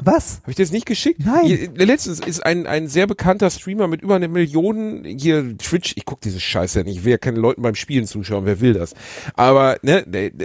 Was? 0.04 0.40
Habe 0.42 0.52
ich 0.52 0.58
dir 0.58 0.64
das 0.64 0.72
nicht 0.72 0.86
geschickt? 0.86 1.22
Nein. 1.26 1.70
Letztens 1.76 2.20
ist 2.20 2.46
ein, 2.46 2.68
ein 2.68 2.88
sehr 2.88 3.08
bekannter 3.08 3.50
Streamer 3.50 3.88
mit 3.88 4.02
über 4.02 4.16
eine 4.16 4.28
Million, 4.28 5.04
hier 5.06 5.58
Twitch, 5.58 5.94
ich 5.96 6.04
guck 6.06 6.20
diese 6.22 6.40
Scheiße 6.42 6.80
ja 6.80 6.84
nicht, 6.84 6.98
ich 6.98 7.04
will 7.06 7.12
ja 7.12 7.18
keine 7.18 7.40
Leuten 7.40 7.62
beim 7.62 7.76
Spielen 7.76 8.06
zuschauen, 8.06 8.46
wer 8.46 8.60
will 8.60 8.74
das? 8.74 8.94
Aber 9.36 9.78
ne, 9.84 10.04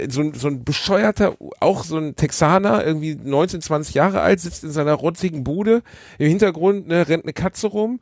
so, 0.09 0.21
ein- 0.21 0.35
so 0.35 0.47
ein 0.47 0.63
bescheuerter, 0.63 1.37
auch 1.59 1.83
so 1.83 1.99
ein 1.99 2.15
Texaner, 2.15 2.85
irgendwie 2.87 3.17
19, 3.17 3.61
20 3.61 3.95
Jahre 3.95 4.21
alt, 4.21 4.39
sitzt 4.41 4.63
in 4.63 4.71
seiner 4.71 4.95
rotzigen 4.95 5.43
Bude, 5.43 5.83
im 6.19 6.29
Hintergrund 6.29 6.87
ne, 6.87 7.09
rennt 7.09 7.25
eine 7.25 7.33
Katze 7.33 7.67
rum 7.67 7.99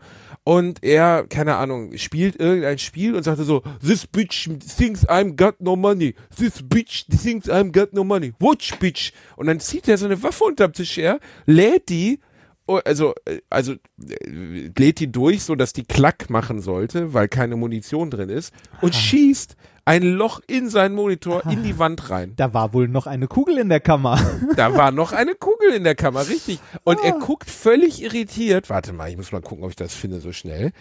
und 0.49 0.83
er, 0.83 1.27
keine 1.29 1.57
Ahnung, 1.57 1.95
spielt 1.99 2.41
irgendein 2.41 2.79
Spiel 2.79 3.15
und 3.15 3.23
sagte 3.23 3.45
so, 3.45 3.63
this 3.87 4.07
bitch 4.07 4.49
thinks 4.79 5.07
I'm 5.07 5.37
got 5.37 5.61
no 5.61 5.77
money, 5.77 6.15
this 6.39 6.63
bitch 6.63 7.05
thinks 7.11 7.51
I'm 7.51 7.71
got 7.71 7.93
no 7.93 8.03
money, 8.03 8.33
watch 8.41 8.79
bitch. 8.79 9.13
Und 9.37 9.49
dann 9.49 9.61
zieht 9.61 9.87
er 9.89 9.99
so 9.99 10.07
eine 10.07 10.23
Waffe 10.23 10.45
unterm 10.45 10.73
Tisch 10.73 10.97
her, 10.97 11.21
lädt 11.45 11.91
die, 11.91 12.21
oh, 12.67 12.81
also, 12.83 13.13
äh, 13.27 13.43
also 13.51 13.75
äh, 13.75 14.71
lädt 14.75 15.01
die 15.01 15.13
durch, 15.13 15.43
so 15.43 15.55
dass 15.55 15.75
die 15.75 15.85
Klack 15.85 16.31
machen 16.31 16.63
sollte, 16.63 17.13
weil 17.13 17.29
keine 17.29 17.57
Munition 17.57 18.11
drin 18.11 18.31
ist, 18.31 18.55
und 18.81 18.95
schießt 18.95 19.55
ein 19.89 20.03
Loch 20.03 20.41
in 20.47 20.69
seinen 20.69 20.95
Monitor 20.95 21.47
in 21.51 21.63
die 21.63 21.79
Wand 21.79 22.11
rein. 22.11 22.35
Da 22.37 22.53
war 22.53 22.75
wohl 22.75 22.89
noch 22.89 23.07
eine 23.07 23.27
Kugel 23.27 23.57
in 23.57 23.71
der 23.71 23.81
Kammer. 23.81 24.21
Da 24.57 24.75
war 24.75 24.91
noch 24.91 25.13
eine 25.13 25.35
Kugel 25.35 25.73
in 25.73 25.83
der 25.85 25.95
Kammer, 25.95 26.29
richtig. 26.29 26.61
Und 26.85 26.99
Ah. 27.01 27.07
er 27.07 27.13
guckt 27.13 27.51
völlig 27.51 28.03
irritiert. 28.03 28.69
Warte 28.69 28.93
mal, 28.93 29.09
ich 29.09 29.17
muss 29.17 29.33
mal 29.33 29.41
gucken, 29.41 29.65
ob 29.65 29.71
ich 29.71 29.77
das 29.77 29.95
finde 29.95 30.21
so 30.21 30.33
schnell. 30.33 30.73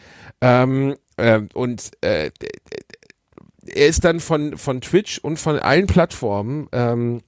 Ähm, 0.42 0.96
ähm, 1.18 1.48
und 1.54 1.92
äh, 2.02 2.32
er 3.66 3.88
ist 3.88 4.04
dann 4.04 4.20
von, 4.20 4.58
von 4.58 4.82
Twitch 4.82 5.20
und 5.20 5.38
von 5.40 5.58
allen 5.60 5.88
Plattformen 5.88 6.68
ähm, 6.72 7.22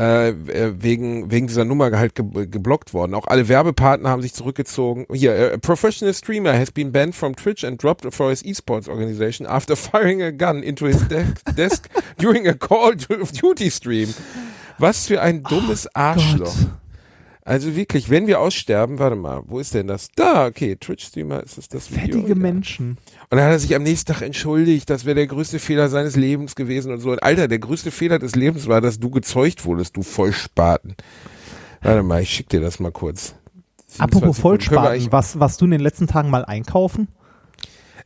äh, 0.00 0.30
äh, 0.30 0.74
wegen, 0.82 1.30
wegen 1.30 1.46
dieser 1.46 1.64
Nummer 1.64 1.90
halt 1.92 2.14
ge 2.14 2.46
geblockt 2.46 2.94
worden. 2.94 3.14
Auch 3.14 3.26
alle 3.26 3.48
Werbepartner 3.48 4.08
haben 4.08 4.22
sich 4.22 4.32
zurückgezogen. 4.32 5.06
Hier, 5.12 5.34
äh, 5.34 5.52
a 5.52 5.58
professional 5.58 6.14
streamer 6.14 6.58
has 6.58 6.70
been 6.70 6.92
banned 6.92 7.14
from 7.14 7.36
Twitch 7.36 7.64
and 7.64 7.82
dropped 7.82 8.12
for 8.12 8.30
his 8.30 8.42
esports 8.42 8.88
organization 8.88 9.46
after 9.46 9.76
firing 9.76 10.22
a 10.22 10.30
gun 10.30 10.62
into 10.62 10.86
his 10.86 11.06
de 11.08 11.26
desk 11.56 11.88
during 12.18 12.48
a 12.48 12.54
Call 12.54 12.94
of 13.20 13.32
Duty 13.32 13.70
stream. 13.70 14.14
Was 14.78 15.06
für 15.06 15.20
ein 15.20 15.42
dummes 15.42 15.86
Arschloch. 15.94 16.54
Gott. 16.56 16.81
Also 17.44 17.74
wirklich, 17.74 18.08
wenn 18.08 18.28
wir 18.28 18.38
aussterben, 18.38 19.00
warte 19.00 19.16
mal, 19.16 19.42
wo 19.46 19.58
ist 19.58 19.74
denn 19.74 19.88
das? 19.88 20.10
Da, 20.14 20.46
okay, 20.46 20.76
Twitch-Streamer 20.76 21.42
ist 21.42 21.58
es 21.58 21.68
das 21.68 21.90
Video. 21.90 22.20
Fettige. 22.20 22.34
Menschen. 22.36 22.98
Und 23.30 23.36
dann 23.36 23.42
hat 23.42 23.50
er 23.50 23.58
sich 23.58 23.74
am 23.74 23.82
nächsten 23.82 24.12
Tag 24.12 24.22
entschuldigt, 24.22 24.88
das 24.88 25.04
wäre 25.04 25.16
der 25.16 25.26
größte 25.26 25.58
Fehler 25.58 25.88
seines 25.88 26.14
Lebens 26.14 26.54
gewesen 26.54 26.92
und 26.92 27.00
so. 27.00 27.10
Und 27.10 27.22
Alter, 27.22 27.48
der 27.48 27.58
größte 27.58 27.90
Fehler 27.90 28.20
des 28.20 28.36
Lebens 28.36 28.68
war, 28.68 28.80
dass 28.80 29.00
du 29.00 29.10
gezeugt 29.10 29.64
wurdest, 29.64 29.96
du 29.96 30.02
Vollspaten. 30.02 30.94
Warte 31.82 32.04
mal, 32.04 32.22
ich 32.22 32.30
schick 32.30 32.48
dir 32.48 32.60
das 32.60 32.78
mal 32.78 32.92
kurz. 32.92 33.34
27 33.88 34.00
Apropos 34.00 34.38
Vollspaten, 34.38 35.10
was, 35.10 35.40
warst 35.40 35.60
du 35.60 35.64
in 35.64 35.72
den 35.72 35.80
letzten 35.80 36.06
Tagen 36.06 36.30
mal 36.30 36.44
einkaufen? 36.44 37.08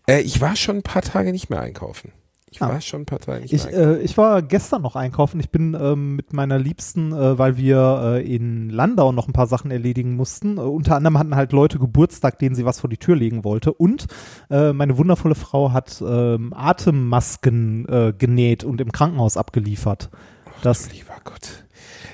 Äh, 0.09 0.21
ich 0.21 0.41
war 0.41 0.57
schon 0.57 0.77
ein 0.77 0.83
paar 0.83 1.03
Tage 1.03 1.33
nicht 1.33 1.51
mehr 1.51 1.61
einkaufen. 1.61 2.13
Ich 2.49 2.63
Ah. 2.63 2.69
war 2.69 2.81
schon 2.81 3.03
ein 3.03 3.07
paar 3.07 3.19
Tage 3.19 3.43
nicht 3.43 3.53
Ich, 3.53 3.67
äh, 3.67 3.99
ich 3.99 4.17
war 4.17 4.41
gestern 4.41 4.83
noch 4.83 4.95
einkaufen. 4.95 5.41
Ich 5.41 5.51
bin 5.51 5.77
ähm, 5.79 6.15
mit 6.17 6.33
meiner 6.33 6.59
Liebsten, 6.59 7.13
äh, 7.13 7.37
weil 7.39 7.57
wir 7.57 8.15
äh, 8.25 8.35
in 8.35 8.71
Landau 8.71 9.11
noch 9.11 9.27
ein 9.27 9.33
paar 9.33 9.49
Sachen 9.49 9.71
erledigen 9.73 10.15
mussten. 10.15 10.59
Äh, 10.59 10.61
unter 10.61 10.95
anderem 10.97 11.19
hatten 11.19 11.35
halt 11.35 11.53
Leute 11.53 11.79
Geburtstag, 11.79 12.39
denen 12.39 12.55
sie 12.55 12.65
was 12.65 12.81
vor 12.81 12.89
die 12.89 12.99
Tür 12.99 13.17
legen 13.17 13.43
wollte. 13.45 13.73
Und 13.73 14.07
äh, 14.49 14.73
meine 14.73 14.97
wundervolle 14.97 15.35
Frau 15.35 15.73
hat 15.73 16.03
ähm, 16.07 16.53
Atemmasken 16.55 17.87
äh, 17.89 18.13
genäht 18.17 18.63
und 18.65 18.81
im 18.81 18.93
Krankenhaus 18.93 19.37
abgeliefert. 19.37 20.11
Das, 20.63 20.91
Lieber 20.93 21.17
Gott. 21.25 21.66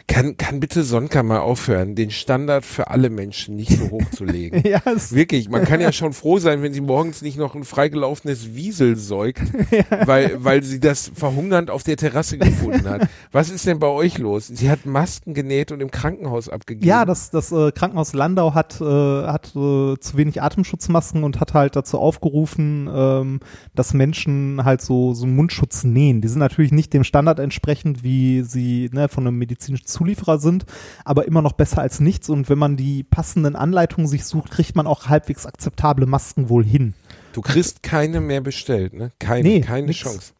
Kann, 0.06 0.36
kann 0.36 0.60
bitte 0.60 0.82
Sonka 0.82 1.22
mal 1.22 1.40
aufhören, 1.40 1.94
den 1.94 2.10
Standard 2.10 2.64
für 2.64 2.88
alle 2.88 3.10
Menschen 3.10 3.56
nicht 3.56 3.78
so 3.78 3.90
hoch 3.90 4.04
zu 4.14 4.24
legen? 4.24 4.62
ja, 4.68 4.80
Wirklich, 5.10 5.48
man 5.48 5.64
kann 5.64 5.80
ja 5.80 5.92
schon 5.92 6.12
froh 6.12 6.38
sein, 6.38 6.62
wenn 6.62 6.72
sie 6.72 6.80
morgens 6.80 7.22
nicht 7.22 7.38
noch 7.38 7.54
ein 7.54 7.64
freigelaufenes 7.64 8.54
Wiesel 8.54 8.96
säugt, 8.96 9.42
weil, 10.06 10.44
weil 10.44 10.62
sie 10.62 10.80
das 10.80 11.10
verhungernd 11.14 11.70
auf 11.70 11.82
der 11.82 11.96
Terrasse 11.96 12.38
gefunden 12.38 12.88
hat. 12.88 13.08
Was 13.30 13.50
ist 13.50 13.66
denn 13.66 13.78
bei 13.78 13.86
euch 13.86 14.18
los? 14.18 14.48
Sie 14.48 14.70
hat 14.70 14.86
Masken 14.86 15.34
genäht 15.34 15.72
und 15.72 15.80
im 15.80 15.90
Krankenhaus 15.90 16.48
abgegeben. 16.48 16.86
ja, 16.86 17.04
das, 17.04 17.30
das 17.30 17.52
äh, 17.52 17.70
Krankenhaus 17.72 18.12
Landau 18.12 18.54
hat, 18.54 18.80
äh, 18.80 18.84
hat 18.84 19.48
äh, 19.48 19.96
zu 19.98 20.16
wenig 20.16 20.42
Atemschutzmasken 20.42 21.24
und 21.24 21.40
hat 21.40 21.54
halt 21.54 21.76
dazu 21.76 21.98
aufgerufen, 21.98 22.88
ähm, 22.92 23.40
dass 23.74 23.94
Menschen 23.94 24.64
halt 24.64 24.82
so, 24.82 25.14
so 25.14 25.26
Mundschutz 25.26 25.84
nähen. 25.84 26.20
Die 26.20 26.28
sind 26.28 26.40
natürlich 26.40 26.72
nicht 26.72 26.92
dem 26.92 27.04
Standard 27.04 27.38
entsprechend, 27.38 28.02
wie 28.02 28.42
sie 28.42 28.90
ne, 28.92 29.08
von 29.08 29.26
einem 29.26 29.38
medizinischen 29.38 29.86
Zulieferer 29.92 30.38
sind, 30.38 30.64
aber 31.04 31.26
immer 31.26 31.42
noch 31.42 31.52
besser 31.52 31.80
als 31.80 32.00
nichts. 32.00 32.28
Und 32.28 32.48
wenn 32.48 32.58
man 32.58 32.76
die 32.76 33.02
passenden 33.02 33.56
Anleitungen 33.56 34.08
sich 34.08 34.24
sucht, 34.24 34.50
kriegt 34.50 34.74
man 34.76 34.86
auch 34.86 35.08
halbwegs 35.08 35.46
akzeptable 35.46 36.06
Masken 36.06 36.48
wohl 36.48 36.64
hin. 36.64 36.94
Du 37.32 37.40
kriegst 37.40 37.82
keine 37.82 38.20
mehr 38.20 38.40
bestellt, 38.40 38.92
ne? 38.92 39.12
Keine, 39.18 39.48
Nee, 39.48 39.60
keine 39.60 39.86
nix. 39.86 40.00
Chance. 40.00 40.32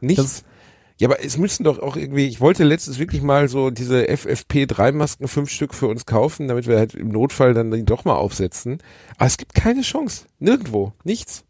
Nichts. 0.00 0.44
Ja, 0.96 1.08
aber 1.08 1.24
es 1.24 1.36
müssen 1.38 1.64
doch 1.64 1.80
auch 1.80 1.96
irgendwie, 1.96 2.26
ich 2.26 2.40
wollte 2.40 2.62
letztens 2.62 3.00
wirklich 3.00 3.20
mal 3.20 3.48
so 3.48 3.70
diese 3.70 4.04
FFP3-Masken, 4.04 5.26
fünf 5.26 5.50
Stück 5.50 5.74
für 5.74 5.88
uns 5.88 6.06
kaufen, 6.06 6.46
damit 6.46 6.68
wir 6.68 6.78
halt 6.78 6.94
im 6.94 7.08
Notfall 7.08 7.52
dann 7.52 7.72
die 7.72 7.84
doch 7.84 8.04
mal 8.04 8.14
aufsetzen. 8.14 8.78
Aber 9.16 9.26
es 9.26 9.36
gibt 9.36 9.54
keine 9.54 9.82
Chance. 9.82 10.26
Nirgendwo. 10.38 10.92
Nichts. 11.02 11.44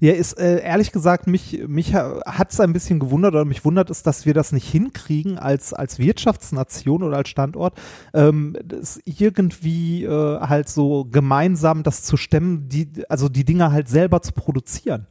Ja, 0.00 0.12
ist 0.12 0.38
äh, 0.38 0.62
ehrlich 0.62 0.92
gesagt, 0.92 1.26
mich, 1.26 1.62
mich 1.66 1.94
hat 1.94 2.52
es 2.52 2.60
ein 2.60 2.72
bisschen 2.72 3.00
gewundert 3.00 3.34
oder 3.34 3.44
mich 3.44 3.64
wundert 3.64 3.90
es, 3.90 4.02
dass 4.02 4.26
wir 4.26 4.34
das 4.34 4.52
nicht 4.52 4.68
hinkriegen 4.70 5.38
als, 5.38 5.72
als 5.72 5.98
Wirtschaftsnation 5.98 7.02
oder 7.02 7.18
als 7.18 7.28
Standort, 7.28 7.74
ähm, 8.14 8.56
das 8.64 9.00
irgendwie 9.04 10.04
äh, 10.04 10.40
halt 10.40 10.68
so 10.68 11.04
gemeinsam 11.04 11.82
das 11.82 12.02
zu 12.02 12.16
stemmen, 12.16 12.68
die, 12.68 12.88
also 13.08 13.28
die 13.28 13.44
Dinger 13.44 13.72
halt 13.72 13.88
selber 13.88 14.22
zu 14.22 14.32
produzieren. 14.32 15.06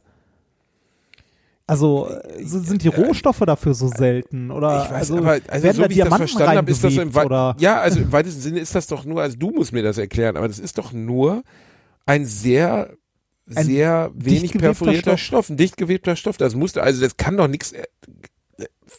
Also 1.66 2.08
äh, 2.10 2.44
sind 2.44 2.82
die 2.82 2.88
Rohstoffe 2.88 3.38
dafür 3.40 3.74
so 3.74 3.88
selten 3.88 4.50
oder 4.50 4.84
Ich 4.84 4.90
weiß, 4.90 4.94
also, 4.94 5.18
aber 5.18 5.38
also 5.48 5.62
werden 5.62 5.76
so 5.76 5.82
da 5.82 5.88
wie 5.88 5.92
ich 5.92 5.98
das 5.98 6.08
Diamanten 6.08 6.28
verstanden 6.28 6.56
habe, 6.58 6.70
ist 6.70 6.84
das 6.84 6.96
im 6.96 7.16
oder 7.16 7.56
Ja, 7.58 7.80
also 7.80 8.00
im 8.00 8.12
weitesten 8.12 8.40
Sinne 8.40 8.60
ist 8.60 8.74
das 8.74 8.86
doch 8.88 9.04
nur, 9.04 9.22
also 9.22 9.36
du 9.38 9.50
musst 9.50 9.72
mir 9.72 9.82
das 9.82 9.96
erklären, 9.96 10.36
aber 10.36 10.48
das 10.48 10.58
ist 10.58 10.76
doch 10.76 10.92
nur 10.92 11.42
ein 12.04 12.26
sehr 12.26 12.90
Ein 13.54 13.66
sehr 13.66 14.10
wenig 14.14 14.52
perforierter 14.52 15.18
Stoff. 15.18 15.46
Stoff. 15.46 15.50
ein 15.50 15.56
dicht 15.56 15.76
gewebter 15.76 16.16
Stoff. 16.16 16.36
Das 16.36 16.54
musste, 16.54 16.82
also 16.82 17.00
das 17.00 17.16
kann 17.16 17.36
doch 17.36 17.48
nichts, 17.48 17.72
äh, 17.72 17.84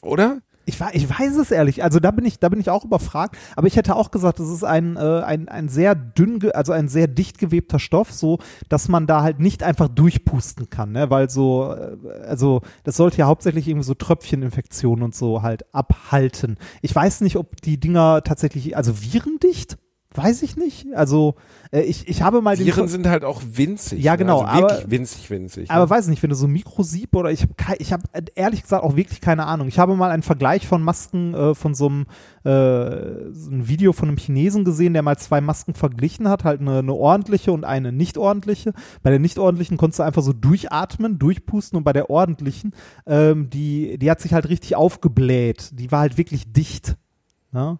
oder? 0.02 0.42
Ich, 0.66 0.80
ich 0.94 1.10
weiß 1.10 1.36
es 1.36 1.52
ehrlich. 1.52 1.84
Also 1.84 2.00
da 2.00 2.12
bin 2.12 2.24
ich, 2.24 2.40
da 2.40 2.48
bin 2.48 2.60
ich 2.60 2.70
auch 2.70 2.86
überfragt. 2.86 3.38
Aber 3.56 3.68
ich 3.68 3.76
hätte 3.76 3.96
auch 3.96 4.12
gesagt, 4.12 4.40
es 4.40 4.50
ist 4.50 4.64
ein, 4.64 4.96
äh, 4.96 5.22
ein, 5.22 5.50
ein 5.50 5.68
sehr 5.68 5.94
dünn, 5.94 6.40
also 6.54 6.72
ein 6.72 6.88
sehr 6.88 7.08
dicht 7.08 7.38
gewebter 7.38 7.80
Stoff, 7.80 8.12
so 8.14 8.40
dass 8.70 8.88
man 8.88 9.06
da 9.06 9.24
halt 9.24 9.40
nicht 9.40 9.64
einfach 9.64 9.90
durchpusten 9.90 10.70
kann, 10.70 10.94
ne? 10.94 11.10
Weil 11.10 11.30
so, 11.30 11.74
äh, 11.74 11.98
also 12.26 12.62
das 12.84 12.96
sollte 12.96 13.18
ja 13.18 13.26
hauptsächlich 13.26 13.68
irgendwie 13.68 13.86
so 13.86 13.94
Tröpfcheninfektionen 13.94 15.04
und 15.04 15.16
so 15.16 15.42
halt 15.42 15.74
abhalten. 15.74 16.58
Ich 16.82 16.96
weiß 16.96 17.22
nicht, 17.22 17.36
ob 17.36 17.62
die 17.62 17.80
Dinger 17.80 18.24
tatsächlich, 18.24 18.78
also 18.78 18.94
virendicht? 18.94 19.78
Weiß 20.16 20.44
ich 20.44 20.56
nicht. 20.58 20.88
Also 20.96 21.36
äh, 21.72 21.82
ich, 21.82 22.08
ich 22.08 22.22
habe 22.22 22.42
mal 22.42 22.56
den 22.56 22.66
Viren 22.68 22.88
sind 22.88 23.08
halt 23.08 23.24
auch 23.24 23.42
winzig. 23.46 24.04
Ja, 24.04 24.12
ne? 24.14 24.20
genau, 24.20 24.42
Also 24.42 24.62
wirklich 24.62 24.82
aber- 24.84 24.92
winzig, 24.92 25.30
winzig. 25.30 25.72
aber 25.72 25.86
ne? 25.86 25.90
weiß 25.90 26.08
nicht, 26.08 26.22
wenn 26.22 26.30
du 26.30 26.36
so 26.36 26.48
Mikrosieb 26.48 27.16
oder 27.16 27.32
ich 27.32 27.42
habe 27.44 27.54
ich 27.80 27.92
habe 27.94 28.04
ehrlich 28.36 28.62
gesagt 28.62 28.84
auch 28.84 28.96
wirklich 28.96 29.22
keine 29.22 29.46
Ahnung. 29.48 29.68
Ich 29.68 29.80
habe 29.80 29.96
mal 29.96 30.12
einen 30.12 30.24
Vergleich 30.24 30.68
von 30.68 30.84
Masken 30.84 31.34
äh, 31.34 31.56
von 31.56 31.74
so 31.74 31.88
einem 31.88 32.06
äh, 32.44 33.32
so 33.34 33.52
ein 33.52 33.68
Video 33.68 33.94
von 33.94 34.08
einem 34.10 34.18
Chinesen 34.18 34.66
gesehen, 34.66 34.94
der 34.94 35.02
mal 35.02 35.18
zwei 35.18 35.42
Masken 35.42 35.74
verglichen 35.74 36.28
hat, 36.30 36.44
halt 36.44 36.62
eine, 36.62 36.80
eine 36.80 36.94
ordentliche 36.94 37.52
und 37.52 37.64
eine 37.66 37.92
nicht 37.92 38.18
ordentliche. 38.18 38.74
Bei 39.02 39.10
der 39.10 39.20
nicht 39.20 39.40
ordentlichen 39.40 39.78
konntest 39.78 40.00
du 40.00 40.04
einfach 40.04 40.22
so 40.22 40.34
durchatmen, 40.34 41.18
durchpusten 41.20 41.78
und 41.78 41.84
bei 41.84 41.94
der 41.94 42.10
ordentlichen, 42.10 42.74
ähm, 43.08 43.50
die 43.50 43.98
die 43.98 44.12
hat 44.12 44.22
sich 44.22 44.34
halt 44.34 44.50
richtig 44.50 44.76
aufgebläht. 44.76 45.72
Die 45.80 45.92
war 45.92 46.02
halt 46.02 46.18
wirklich 46.18 46.52
dicht. 46.52 46.98
Ne? 47.52 47.80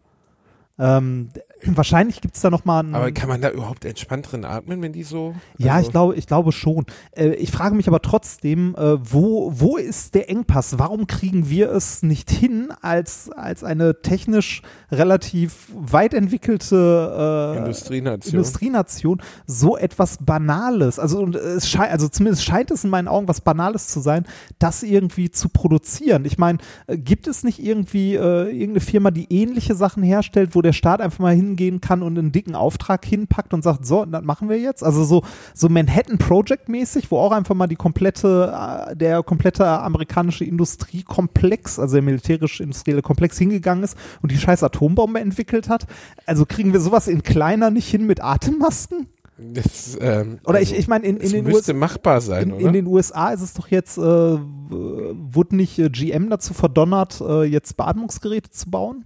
Ähm, 0.80 1.30
Wahrscheinlich 1.66 2.22
gibt's 2.22 2.42
da 2.42 2.50
noch 2.50 2.66
mal 2.66 2.80
einen, 2.80 2.96
Aber 2.96 3.12
kann 3.12 3.30
man 3.30 3.42
da 3.42 3.50
überhaupt 3.50 3.86
entspannt 3.86 4.32
drin 4.32 4.46
atmen, 4.46 4.82
wenn 4.82 4.94
die 4.94 5.04
so? 5.04 5.36
Ja, 5.58 5.74
also- 5.74 5.88
ich 5.88 5.92
glaube, 5.92 6.16
ich 6.16 6.28
glaube 6.28 6.52
schon. 6.52 6.86
Äh, 7.12 7.34
ich 7.36 7.52
frage 7.52 7.76
mich 7.76 7.88
aber 7.88 8.02
trotzdem, 8.02 8.76
äh, 8.76 8.98
wo, 9.02 9.52
wo 9.56 9.78
ist 9.78 10.16
der 10.16 10.30
Engpass? 10.30 10.80
Warum 10.80 11.08
kriegen 11.08 11.50
wir 11.50 11.72
es 11.72 12.04
nicht 12.04 12.30
hin, 12.30 12.74
als, 12.82 13.30
als 13.32 13.64
eine 13.64 14.02
technisch 14.02 14.62
relativ 14.92 15.68
weit 15.74 16.14
entwickelte 16.14 17.54
äh, 17.56 17.58
Industrienation. 17.58 18.34
Industrienation 18.34 19.22
so 19.46 19.78
etwas 19.78 20.18
Banales, 20.22 21.00
also 21.00 21.20
und 21.20 21.36
es 21.36 21.70
scheint, 21.70 21.92
also 21.92 22.08
zumindest 22.08 22.44
scheint 22.44 22.72
es 22.72 22.84
in 22.84 22.90
meinen 22.90 23.08
Augen 23.08 23.28
was 23.28 23.42
Banales 23.42 23.88
zu 23.88 24.00
sein, 24.00 24.26
das 24.60 24.84
irgendwie 24.84 25.32
zu 25.32 25.50
produzieren. 25.50 26.26
Ich 26.26 26.38
meine, 26.38 26.60
äh, 26.88 26.98
gibt 26.98 27.28
es 27.28 27.44
nicht 27.44 27.60
irgendwie 27.64 28.16
äh, 28.16 28.50
irgendeine 28.50 28.80
Firma, 28.80 29.12
die 29.12 29.32
ähnliche 29.32 29.76
Sachen 29.76 30.04
herstellt, 30.04 30.56
wo 30.56 30.62
der 30.62 30.74
Staat 30.74 31.02
einfach 31.02 31.20
mal 31.20 31.34
hingehen 31.54 31.82
kann 31.82 32.02
und 32.02 32.18
einen 32.18 32.32
dicken 32.32 32.56
Auftrag 32.56 33.06
hinpackt 33.06 33.54
und 33.54 33.64
sagt, 33.64 33.86
so, 33.86 34.06
das 34.06 34.24
machen 34.24 34.50
wir 34.50 34.60
jetzt? 34.60 34.84
Also 34.84 35.04
so, 35.04 35.24
so 35.54 35.70
Manhattan 35.70 36.18
Project 36.18 36.70
mäßig, 36.70 37.12
wo 37.12 37.20
auch 37.20 37.32
einfach 37.32 37.56
mal 37.56 37.68
die 37.68 37.76
komplette, 37.76 38.54
äh, 38.90 38.96
der 38.96 39.24
komplette 39.24 39.68
amerikanische 39.68 40.46
Industriekomplex, 40.46 41.80
also 41.80 41.96
der 41.96 42.04
militärisch-industrielle 42.04 43.02
Komplex 43.02 43.38
hingegangen 43.38 43.84
ist 43.84 43.98
und 44.22 44.32
die 44.32 44.38
scheiß 44.38 44.64
Atombombe 44.64 45.20
entwickelt 45.20 45.70
hat. 45.70 45.86
Also 46.26 46.46
kriegen 46.46 46.74
wir 46.74 46.80
sowas 46.80 47.08
in 47.08 47.24
kleiner 47.24 47.70
nicht 47.70 47.90
hin 47.90 48.06
mit 48.06 48.24
Atemmasken? 48.24 49.08
Das, 49.38 49.98
ähm, 50.00 50.40
Oder 50.46 50.60
also, 50.60 50.74
ich, 50.74 50.80
ich 50.80 50.88
meine, 50.88 51.06
in, 51.06 51.18
in 51.18 51.32
den 51.32 51.44
müsste 51.46 51.72
USA. 51.72 51.74
machbar 51.74 52.22
sein, 52.22 52.52
In, 52.52 52.60
in 52.68 52.74
den 52.74 52.86
USA 52.86 53.32
ist 53.32 53.42
es 53.42 53.54
doch 53.54 53.68
jetzt, 53.68 53.98
äh, 53.98 54.02
wurde 54.02 55.56
nicht 55.56 55.80
äh, 55.80 55.90
GM 55.90 56.30
dazu 56.30 56.54
verdonnert, 56.54 57.20
äh, 57.20 57.44
jetzt 57.44 57.76
Beatmungsgeräte 57.76 58.52
zu 58.52 58.70
bauen? 58.70 59.06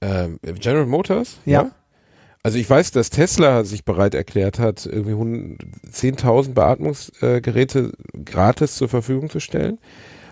Ähm, 0.00 0.38
General 0.42 0.86
Motors? 0.86 1.38
Ja. 1.44 1.70
Also 2.42 2.58
ich 2.58 2.70
weiß, 2.70 2.92
dass 2.92 3.10
Tesla 3.10 3.64
sich 3.64 3.84
bereit 3.84 4.14
erklärt 4.14 4.58
hat, 4.58 4.86
irgendwie 4.86 5.12
100 5.12 5.60
10.000 5.92 6.54
Beatmungsgeräte 6.54 7.92
gratis 8.24 8.76
zur 8.76 8.88
Verfügung 8.88 9.28
zu 9.28 9.40
stellen, 9.40 9.78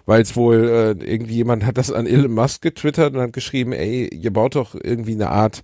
weil 0.06 0.22
es 0.22 0.36
wohl 0.36 0.68
äh, 0.68 1.04
irgendwie 1.04 1.34
jemand 1.34 1.66
hat 1.66 1.78
das 1.78 1.92
an 1.92 2.06
Elon 2.06 2.32
Musk 2.32 2.62
getwittert 2.62 3.14
und 3.14 3.20
hat 3.20 3.32
geschrieben, 3.32 3.72
ey, 3.72 4.08
ihr 4.08 4.32
baut 4.32 4.54
doch 4.54 4.76
irgendwie 4.80 5.14
eine 5.14 5.30
Art, 5.30 5.62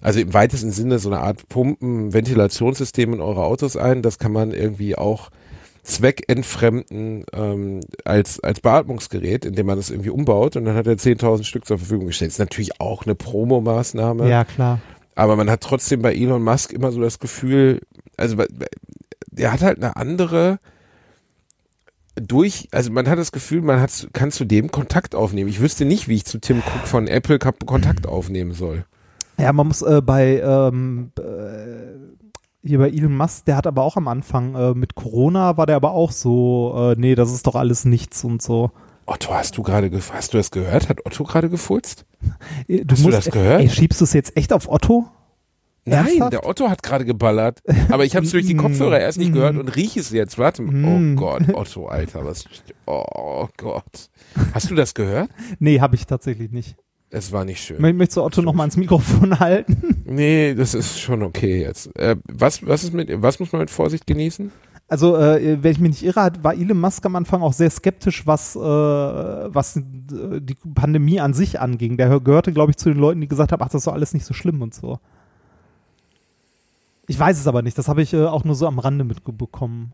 also 0.00 0.20
im 0.20 0.32
weitesten 0.32 0.70
Sinne 0.70 0.98
so 0.98 1.10
eine 1.10 1.20
Art 1.20 1.48
Pumpen, 1.48 2.12
Ventilationssystem 2.12 3.12
in 3.12 3.20
eure 3.20 3.44
Autos 3.44 3.76
ein, 3.76 4.02
das 4.02 4.18
kann 4.18 4.32
man 4.32 4.52
irgendwie 4.52 4.96
auch 4.96 5.30
zweckentfremden 5.82 7.24
ähm, 7.32 7.80
als, 8.04 8.38
als 8.40 8.60
Beatmungsgerät, 8.60 9.44
indem 9.44 9.66
man 9.66 9.76
das 9.76 9.90
irgendwie 9.90 10.10
umbaut 10.10 10.56
und 10.56 10.64
dann 10.64 10.76
hat 10.76 10.86
er 10.86 10.94
10.000 10.94 11.44
Stück 11.44 11.66
zur 11.66 11.78
Verfügung 11.78 12.06
gestellt. 12.06 12.30
Ist 12.30 12.38
natürlich 12.38 12.80
auch 12.80 13.04
eine 13.04 13.14
Promomaßnahme. 13.14 14.28
Ja, 14.28 14.44
klar. 14.44 14.80
Aber 15.14 15.36
man 15.36 15.50
hat 15.50 15.60
trotzdem 15.60 16.00
bei 16.00 16.14
Elon 16.14 16.42
Musk 16.42 16.72
immer 16.72 16.92
so 16.92 17.00
das 17.00 17.18
Gefühl, 17.18 17.80
also 18.16 18.36
der 19.30 19.52
hat 19.52 19.62
halt 19.62 19.78
eine 19.78 19.96
andere 19.96 20.58
durch, 22.14 22.68
also 22.72 22.92
man 22.92 23.08
hat 23.08 23.18
das 23.18 23.32
Gefühl, 23.32 23.62
man 23.62 23.80
hat, 23.80 24.08
kann 24.12 24.30
zu 24.30 24.44
dem 24.44 24.70
Kontakt 24.70 25.14
aufnehmen. 25.14 25.48
Ich 25.48 25.60
wüsste 25.60 25.84
nicht, 25.84 26.08
wie 26.08 26.16
ich 26.16 26.24
zu 26.24 26.38
Tim 26.38 26.58
Cook 26.58 26.86
von 26.86 27.08
Apple 27.08 27.38
Kontakt 27.38 28.06
aufnehmen 28.06 28.52
soll. 28.52 28.84
Ja, 29.38 29.52
man 29.52 29.66
muss 29.66 29.82
äh, 29.82 30.02
bei 30.02 30.40
ähm, 30.40 31.10
äh, 31.18 32.21
hier 32.64 32.78
bei 32.78 32.88
Elon 32.90 33.16
Musk, 33.16 33.44
der 33.46 33.56
hat 33.56 33.66
aber 33.66 33.82
auch 33.82 33.96
am 33.96 34.08
Anfang 34.08 34.54
äh, 34.54 34.74
mit 34.74 34.94
Corona 34.94 35.56
war 35.56 35.66
der 35.66 35.76
aber 35.76 35.92
auch 35.92 36.12
so, 36.12 36.74
äh, 36.76 36.94
nee, 36.98 37.14
das 37.14 37.32
ist 37.32 37.46
doch 37.46 37.54
alles 37.54 37.84
nichts 37.84 38.22
und 38.24 38.40
so. 38.42 38.70
Otto, 39.06 39.34
hast 39.34 39.58
du 39.58 39.62
gerade, 39.62 39.90
hast 40.12 40.32
du 40.32 40.36
das 40.38 40.50
gehört? 40.50 40.88
Hat 40.88 41.04
Otto 41.04 41.24
gerade 41.24 41.50
gefurzt? 41.50 42.06
Äh, 42.68 42.84
Hast 42.88 43.04
du 43.04 43.10
das 43.10 43.30
gehört? 43.30 43.60
Ey, 43.60 43.68
schiebst 43.68 44.00
du 44.00 44.04
es 44.04 44.12
jetzt 44.12 44.36
echt 44.36 44.52
auf 44.52 44.68
Otto? 44.68 45.06
Nein, 45.84 46.06
Ernsthaft? 46.06 46.32
der 46.32 46.46
Otto 46.46 46.70
hat 46.70 46.84
gerade 46.84 47.04
geballert. 47.04 47.60
Aber 47.90 48.04
ich 48.04 48.14
habe 48.14 48.24
es 48.24 48.30
durch 48.30 48.46
die 48.46 48.54
Kopfhörer 48.54 49.00
erst 49.00 49.18
nicht 49.18 49.32
gehört 49.32 49.56
und 49.56 49.74
rieche 49.74 49.98
es 49.98 50.10
jetzt. 50.10 50.38
Warte 50.38 50.62
mal. 50.62 50.72
Mm. 50.72 51.16
Oh 51.18 51.20
Gott, 51.20 51.42
Otto, 51.54 51.86
Alter, 51.88 52.24
was. 52.24 52.44
Oh 52.86 53.48
Gott. 53.56 54.08
Hast 54.54 54.70
du 54.70 54.76
das 54.76 54.94
gehört? 54.94 55.30
Nee, 55.58 55.80
habe 55.80 55.96
ich 55.96 56.06
tatsächlich 56.06 56.52
nicht. 56.52 56.76
Es 57.14 57.30
war 57.30 57.44
nicht 57.44 57.62
schön. 57.62 57.76
Mö- 57.78 57.92
Möchtest 57.92 58.16
du 58.16 58.22
Otto 58.22 58.40
noch 58.40 58.54
mal 58.54 58.62
ans 58.62 58.76
Mikrofon 58.78 59.38
halten? 59.38 60.02
Nee, 60.06 60.54
das 60.54 60.72
ist 60.74 60.98
schon 60.98 61.22
okay 61.22 61.60
jetzt. 61.60 61.94
Äh, 61.98 62.16
was, 62.26 62.66
was 62.66 62.84
ist 62.84 62.94
mit, 62.94 63.10
was 63.20 63.38
muss 63.38 63.52
man 63.52 63.60
mit 63.60 63.70
Vorsicht 63.70 64.06
genießen? 64.06 64.50
Also, 64.88 65.16
äh, 65.16 65.58
wenn 65.62 65.72
ich 65.72 65.78
mich 65.78 65.90
nicht 65.90 66.04
irre, 66.04 66.22
hat- 66.22 66.42
war 66.42 66.54
Elon 66.54 66.80
Musk 66.80 67.04
am 67.04 67.14
Anfang 67.16 67.42
auch 67.42 67.52
sehr 67.52 67.68
skeptisch, 67.70 68.26
was, 68.26 68.56
äh, 68.56 68.60
was 68.60 69.76
äh, 69.76 69.82
die 70.40 70.56
Pandemie 70.74 71.20
an 71.20 71.34
sich 71.34 71.60
anging. 71.60 71.98
Der 71.98 72.18
gehörte, 72.20 72.52
glaube 72.52 72.70
ich, 72.70 72.76
zu 72.78 72.88
den 72.88 72.98
Leuten, 72.98 73.20
die 73.20 73.28
gesagt 73.28 73.52
haben, 73.52 73.62
ach, 73.62 73.68
das 73.68 73.82
ist 73.82 73.86
doch 73.86 73.92
alles 73.94 74.14
nicht 74.14 74.24
so 74.24 74.32
schlimm 74.32 74.62
und 74.62 74.74
so. 74.74 74.98
Ich 77.06 77.18
weiß 77.18 77.38
es 77.38 77.46
aber 77.46 77.60
nicht. 77.62 77.76
Das 77.76 77.88
habe 77.88 78.00
ich 78.00 78.14
äh, 78.14 78.24
auch 78.24 78.44
nur 78.44 78.54
so 78.54 78.66
am 78.66 78.78
Rande 78.78 79.04
mitbekommen. 79.04 79.92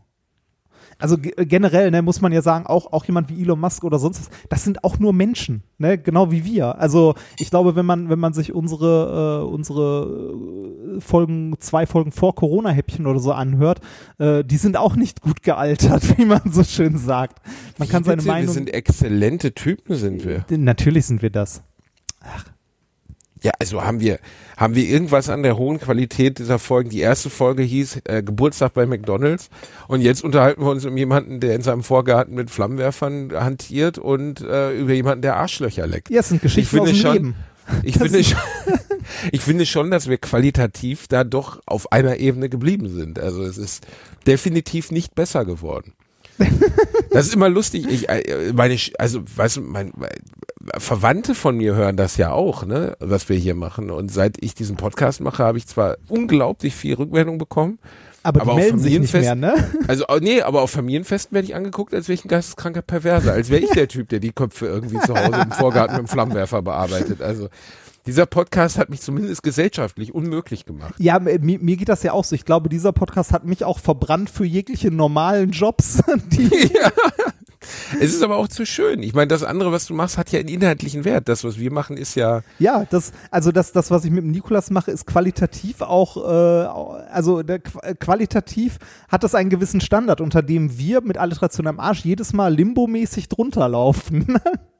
Also 0.99 1.17
ge- 1.17 1.33
generell 1.45 1.89
ne, 1.91 2.01
muss 2.01 2.19
man 2.21 2.31
ja 2.31 2.41
sagen, 2.41 2.65
auch, 2.67 2.91
auch 2.93 3.05
jemand 3.05 3.29
wie 3.29 3.41
Elon 3.41 3.59
Musk 3.59 3.83
oder 3.85 3.97
sonst 3.99 4.19
was, 4.19 4.29
das 4.49 4.63
sind 4.65 4.83
auch 4.83 4.99
nur 4.99 5.13
Menschen, 5.13 5.63
ne, 5.77 5.97
genau 5.97 6.29
wie 6.29 6.43
wir. 6.45 6.77
Also 6.77 7.15
ich 7.39 7.49
glaube, 7.49 7.75
wenn 7.75 7.85
man, 7.85 8.09
wenn 8.09 8.19
man 8.19 8.33
sich 8.33 8.53
unsere, 8.53 9.41
äh, 9.45 9.47
unsere 9.51 10.97
äh, 10.97 10.99
Folgen, 11.01 11.55
zwei 11.59 11.85
Folgen 11.85 12.11
vor 12.11 12.35
Corona-Häppchen 12.35 13.07
oder 13.07 13.19
so 13.19 13.31
anhört, 13.31 13.79
äh, 14.17 14.43
die 14.43 14.57
sind 14.57 14.75
auch 14.77 14.95
nicht 14.97 15.21
gut 15.21 15.41
gealtert, 15.41 16.17
wie 16.17 16.25
man 16.25 16.41
so 16.51 16.63
schön 16.63 16.97
sagt. 16.97 17.39
Man 17.77 17.87
kann 17.87 18.03
seine 18.03 18.21
Meinung. 18.23 18.47
Wir 18.47 18.53
sind 18.53 18.73
exzellente 18.73 19.53
Typen, 19.53 19.95
sind 19.95 20.25
wir. 20.25 20.45
Natürlich 20.49 21.05
sind 21.05 21.21
wir 21.21 21.29
das. 21.29 21.63
Ja, 23.49 23.53
also 23.59 23.83
haben 23.83 23.99
wir, 23.99 24.19
haben 24.57 24.75
wir 24.75 24.83
irgendwas 24.83 25.27
an 25.27 25.41
der 25.41 25.57
hohen 25.57 25.79
Qualität 25.79 26.37
dieser 26.37 26.59
Folgen? 26.59 26.91
Die 26.91 26.99
erste 26.99 27.31
Folge 27.31 27.63
hieß 27.63 28.01
äh, 28.03 28.21
Geburtstag 28.21 28.75
bei 28.75 28.85
McDonalds 28.85 29.49
und 29.87 30.01
jetzt 30.01 30.23
unterhalten 30.23 30.61
wir 30.61 30.69
uns 30.69 30.85
um 30.85 30.95
jemanden, 30.95 31.39
der 31.39 31.55
in 31.55 31.63
seinem 31.63 31.81
Vorgarten 31.81 32.35
mit 32.35 32.51
Flammenwerfern 32.51 33.31
hantiert 33.33 33.97
und 33.97 34.41
äh, 34.41 34.77
über 34.77 34.93
jemanden, 34.93 35.23
der 35.23 35.37
Arschlöcher 35.37 35.87
leckt. 35.87 36.11
Ja, 36.11 36.19
es 36.19 36.29
sind 36.29 36.43
Geschichten 36.43 36.69
finde 36.77 36.91
aus 36.91 36.97
dem 36.97 37.01
schon- 37.01 37.13
Leben. 37.13 37.35
Ich 37.83 37.97
finde, 37.97 38.23
schon, 38.23 38.37
ich 39.31 39.41
finde 39.41 39.65
schon, 39.65 39.89
dass 39.91 40.07
wir 40.07 40.17
qualitativ 40.19 41.07
da 41.07 41.23
doch 41.23 41.59
auf 41.65 41.91
einer 41.91 42.17
Ebene 42.17 42.49
geblieben 42.49 42.87
sind. 42.89 43.19
Also 43.19 43.43
es 43.43 43.57
ist 43.57 43.85
definitiv 44.27 44.91
nicht 44.91 45.15
besser 45.15 45.43
geworden. 45.45 45.93
Das 47.11 47.25
ist 47.25 47.33
immer 47.33 47.49
lustig. 47.49 47.87
Ich, 47.89 48.07
äh, 48.07 48.53
meine, 48.53 48.77
also, 48.99 49.21
weißt 49.35 49.57
du, 49.57 49.61
mein, 49.61 49.91
mein, 49.97 50.09
Verwandte 50.77 51.33
von 51.33 51.57
mir 51.57 51.73
hören 51.73 51.97
das 51.97 52.17
ja 52.17 52.31
auch, 52.31 52.65
ne, 52.65 52.95
was 52.99 53.29
wir 53.29 53.35
hier 53.35 53.55
machen. 53.55 53.89
Und 53.89 54.11
seit 54.11 54.37
ich 54.43 54.53
diesen 54.53 54.75
Podcast 54.75 55.19
mache, 55.19 55.43
habe 55.43 55.57
ich 55.57 55.65
zwar 55.65 55.97
unglaublich 56.07 56.75
viel 56.75 56.93
Rückmeldung 56.93 57.39
bekommen. 57.39 57.79
Aber, 58.21 58.41
aber 58.41 58.55
melden 58.55 58.79
sich 58.79 58.99
nicht 58.99 59.13
mehr, 59.13 59.33
ne? 59.33 59.55
Also, 59.87 60.05
oh, 60.07 60.17
nee, 60.21 60.41
aber 60.41 60.61
auf 60.61 60.71
Familienfesten 60.71 61.33
werde 61.33 61.47
ich 61.47 61.55
angeguckt, 61.55 61.93
als 61.93 62.09
wäre 62.09 62.15
ich 62.15 62.25
ein 62.25 62.27
geisteskranker 62.27 62.81
Perverser, 62.81 63.33
als 63.33 63.49
wäre 63.49 63.63
ich 63.63 63.71
der 63.71 63.87
Typ, 63.87 64.09
der 64.09 64.19
die 64.19 64.31
Köpfe 64.31 64.67
irgendwie 64.67 64.99
zu 64.99 65.15
Hause 65.15 65.41
im 65.41 65.51
Vorgarten 65.51 65.95
mit 65.95 66.05
dem 66.05 66.09
Flammenwerfer 66.09 66.61
bearbeitet. 66.61 67.21
Also, 67.21 67.47
dieser 68.09 68.25
Podcast 68.25 68.79
hat 68.79 68.89
mich 68.89 69.01
zumindest 69.01 69.43
gesellschaftlich 69.43 70.15
unmöglich 70.15 70.65
gemacht. 70.65 70.95
Ja, 70.97 71.19
mir, 71.19 71.37
mir 71.39 71.77
geht 71.77 71.89
das 71.89 72.01
ja 72.01 72.11
auch 72.11 72.23
so. 72.23 72.33
Ich 72.33 72.43
glaube, 72.43 72.67
dieser 72.67 72.91
Podcast 72.91 73.31
hat 73.31 73.45
mich 73.45 73.63
auch 73.63 73.77
verbrannt 73.77 74.31
für 74.31 74.45
jegliche 74.45 74.89
normalen 74.89 75.51
Jobs, 75.51 76.01
die 76.31 76.49
Es 78.01 78.15
ist 78.15 78.23
aber 78.23 78.37
auch 78.37 78.47
zu 78.47 78.65
schön. 78.65 79.03
Ich 79.03 79.13
meine, 79.13 79.27
das 79.27 79.43
andere, 79.43 79.71
was 79.71 79.85
du 79.85 79.93
machst, 79.93 80.17
hat 80.17 80.31
ja 80.31 80.39
einen 80.39 80.49
inhaltlichen 80.49 81.05
Wert. 81.05 81.29
Das, 81.29 81.43
was 81.43 81.59
wir 81.59 81.71
machen, 81.71 81.97
ist 81.97 82.15
ja, 82.15 82.41
Ja, 82.57 82.85
das, 82.89 83.11
also 83.29 83.51
das, 83.51 83.73
das, 83.73 83.91
was 83.91 84.05
ich 84.05 84.11
mit 84.11 84.23
dem 84.23 84.31
Nikolas 84.31 84.71
mache, 84.71 84.89
ist 84.89 85.05
qualitativ 85.05 85.81
auch, 85.81 86.17
äh, 86.17 87.09
also 87.11 87.43
der, 87.43 87.59
äh, 87.83 87.93
qualitativ 87.93 88.79
hat 89.07 89.23
das 89.23 89.35
einen 89.35 89.51
gewissen 89.51 89.81
Standard, 89.81 90.19
unter 90.19 90.41
dem 90.41 90.79
wir 90.79 91.01
mit 91.01 91.19
Alliteration 91.19 91.67
am 91.67 91.79
Arsch 91.79 92.05
jedes 92.05 92.33
Mal 92.33 92.55
limbomäßig 92.55 93.29
drunter 93.29 93.69
laufen. 93.69 94.39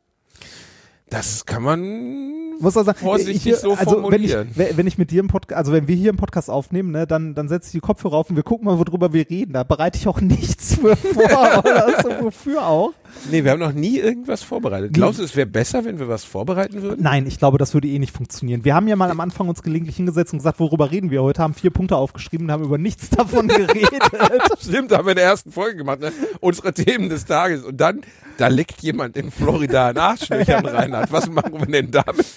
das 1.10 1.46
kann 1.46 1.64
man 1.64 2.58
Muss 2.60 2.76
man 2.76 2.86
sagen, 2.86 3.00
vorsichtig 3.00 3.54
ich, 3.54 3.56
so 3.58 3.74
also 3.74 4.12
wenn 4.12 4.24
ich, 4.24 4.36
wenn 4.56 4.88
ich 4.88 4.98
mit 4.98 5.12
dir 5.12 5.22
im 5.22 5.28
Podcast, 5.28 5.58
also 5.58 5.72
wenn 5.72 5.88
wir 5.88 5.96
hier 5.96 6.10
im 6.10 6.18
Podcast 6.18 6.50
aufnehmen, 6.50 6.92
ne, 6.92 7.08
dann, 7.08 7.34
dann 7.36 7.48
setze 7.48 7.68
ich 7.68 7.72
die 7.74 7.80
Kopfhörer 7.80 8.16
auf 8.16 8.30
und 8.30 8.36
wir 8.36 8.44
gucken 8.44 8.66
mal, 8.66 8.78
worüber 8.78 9.14
wir 9.14 9.30
reden. 9.30 9.54
Da 9.54 9.64
bereite 9.64 9.98
ich 9.98 10.08
auch 10.08 10.22
nichts 10.22 10.76
für 10.76 10.96
vor 10.96 11.60
oder 11.60 11.94
so, 12.04 12.26
wofür 12.26 12.66
auch. 12.66 12.94
Nee, 13.32 13.44
wir 13.44 13.52
haben 13.52 13.60
noch 13.60 13.74
nie 13.74 13.98
irgendwas 13.98 14.44
vorbereitet. 14.44 14.94
Glaubst 14.94 15.20
du, 15.20 15.24
es 15.24 15.36
wäre 15.36 15.48
besser, 15.48 15.86
wenn 15.86 16.00
wir 16.00 16.08
was 16.08 16.24
vorbereiten 16.24 16.82
würden? 16.82 17.04
Nein, 17.04 17.28
ich 17.28 17.38
glaube, 17.38 17.58
das 17.58 17.74
würde 17.74 17.88
eh 17.88 18.00
nicht 18.00 18.16
funktionieren. 18.16 18.66
Wir 18.66 18.76
haben 18.76 18.88
ja 18.88 18.96
mal 18.96 19.12
am 19.12 19.20
Anfang 19.20 19.50
uns 19.50 19.64
gelegentlich 19.64 19.96
hingesetzt 19.98 20.34
und 20.34 20.40
gesagt, 20.40 20.60
worüber 20.60 20.92
reden 20.92 21.12
wir 21.12 21.22
heute, 21.22 21.42
haben 21.42 21.54
vier 21.54 21.72
Punkte 21.72 21.98
aufgeschrieben 21.98 22.48
und 22.48 22.52
haben 22.52 22.64
über 22.64 22.78
nichts 22.78 23.10
davon 23.10 23.48
geredet. 23.48 24.04
Stimmt, 24.62 24.92
haben 24.92 25.06
wir 25.06 25.12
in 25.12 25.18
der 25.18 25.26
ersten 25.26 25.52
Folge 25.52 25.78
gemacht, 25.78 26.00
ne? 26.00 26.12
Unsere 26.40 26.74
Themen 26.74 27.10
des 27.10 27.26
Tages. 27.26 27.64
Und 27.64 27.80
dann, 27.80 28.02
da 28.38 28.48
leckt 28.48 28.82
jemand 28.82 29.18
in 29.18 29.32
Florida 29.32 29.88
ein 29.88 29.98
Arschlöchern 29.98 30.66
Reinhard. 30.66 31.12
Was 31.12 31.30
machen 31.30 31.60
wir 31.60 31.66
denn 31.66 31.92
damit? 31.92 32.28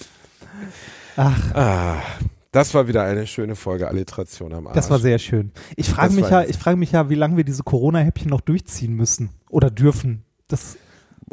Ach. 1.15 1.55
Ah, 1.55 2.01
das 2.51 2.73
war 2.73 2.87
wieder 2.87 3.03
eine 3.03 3.25
schöne 3.25 3.55
Folge 3.55 3.87
Alliteration 3.87 4.53
am 4.53 4.67
Arsch. 4.67 4.75
Das 4.75 4.89
war 4.89 4.99
sehr 4.99 5.17
schön. 5.17 5.51
Ich 5.75 5.89
frage 5.89 6.13
mich 6.13 6.29
ja, 6.29 6.43
ich 6.43 6.57
frage 6.57 6.77
mich 6.77 6.91
ja, 6.91 7.09
wie 7.09 7.15
lange 7.15 7.35
wir 7.37 7.43
diese 7.43 7.63
Corona-Häppchen 7.63 8.29
noch 8.29 8.41
durchziehen 8.41 8.93
müssen 8.93 9.29
oder 9.49 9.71
dürfen. 9.71 10.23
Das, 10.53 10.77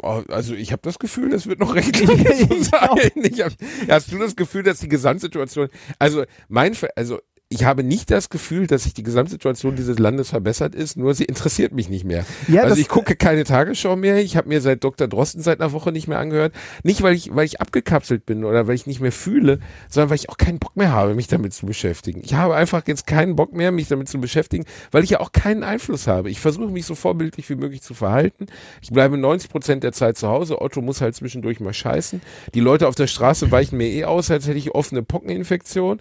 Oh, 0.01 0.23
also 0.29 0.55
ich 0.55 0.71
habe 0.71 0.81
das 0.83 0.97
Gefühl, 0.97 1.29
das 1.29 1.45
wird 1.45 1.59
noch 1.59 1.75
recht 1.75 1.99
lange 1.99 2.35
so 2.35 2.63
sein. 2.63 3.11
Ich 3.15 3.41
hab, 3.41 3.51
hast 3.87 4.11
du 4.11 4.17
das 4.17 4.35
Gefühl, 4.35 4.63
dass 4.63 4.79
die 4.79 4.87
Gesamtsituation, 4.87 5.69
also 5.99 6.23
mein, 6.47 6.75
also 6.95 7.19
ich 7.51 7.65
habe 7.65 7.83
nicht 7.83 8.09
das 8.09 8.29
Gefühl, 8.29 8.65
dass 8.65 8.83
sich 8.83 8.93
die 8.93 9.03
Gesamtsituation 9.03 9.75
dieses 9.75 9.99
Landes 9.99 10.29
verbessert 10.29 10.73
ist, 10.73 10.95
nur 10.95 11.13
sie 11.13 11.25
interessiert 11.25 11.73
mich 11.73 11.89
nicht 11.89 12.05
mehr. 12.05 12.25
Ja, 12.47 12.63
also 12.63 12.79
ich 12.79 12.87
gucke 12.87 13.17
keine 13.17 13.43
Tagesschau 13.43 13.97
mehr, 13.97 14.19
ich 14.19 14.37
habe 14.37 14.47
mir 14.47 14.61
seit 14.61 14.85
Dr. 14.85 15.09
Drosten 15.09 15.41
seit 15.41 15.59
einer 15.59 15.73
Woche 15.73 15.91
nicht 15.91 16.07
mehr 16.07 16.17
angehört. 16.17 16.53
Nicht, 16.83 17.01
weil 17.01 17.13
ich, 17.13 17.35
weil 17.35 17.45
ich 17.45 17.59
abgekapselt 17.59 18.25
bin 18.25 18.45
oder 18.45 18.67
weil 18.67 18.75
ich 18.75 18.87
nicht 18.87 19.01
mehr 19.01 19.11
fühle, 19.11 19.59
sondern 19.89 20.11
weil 20.11 20.15
ich 20.15 20.29
auch 20.29 20.37
keinen 20.37 20.59
Bock 20.59 20.77
mehr 20.77 20.93
habe, 20.93 21.13
mich 21.13 21.27
damit 21.27 21.53
zu 21.53 21.65
beschäftigen. 21.65 22.21
Ich 22.23 22.35
habe 22.35 22.55
einfach 22.55 22.83
jetzt 22.87 23.05
keinen 23.05 23.35
Bock 23.35 23.53
mehr, 23.53 23.73
mich 23.73 23.89
damit 23.89 24.07
zu 24.07 24.21
beschäftigen, 24.21 24.63
weil 24.91 25.03
ich 25.03 25.09
ja 25.09 25.19
auch 25.19 25.33
keinen 25.33 25.63
Einfluss 25.63 26.07
habe. 26.07 26.29
Ich 26.29 26.39
versuche 26.39 26.71
mich 26.71 26.85
so 26.85 26.95
vorbildlich 26.95 27.49
wie 27.49 27.55
möglich 27.55 27.81
zu 27.81 27.93
verhalten. 27.93 28.45
Ich 28.81 28.91
bleibe 28.91 29.17
90 29.17 29.49
Prozent 29.49 29.83
der 29.83 29.91
Zeit 29.91 30.17
zu 30.17 30.29
Hause. 30.29 30.61
Otto 30.61 30.81
muss 30.81 31.01
halt 31.01 31.15
zwischendurch 31.15 31.59
mal 31.59 31.73
scheißen. 31.73 32.21
Die 32.53 32.61
Leute 32.61 32.87
auf 32.87 32.95
der 32.95 33.07
Straße 33.07 33.51
weichen 33.51 33.77
mir 33.77 33.89
eh 33.89 34.05
aus, 34.05 34.31
als 34.31 34.47
hätte 34.47 34.57
ich 34.57 34.73
offene 34.73 35.03
Pockeninfektion. 35.03 35.99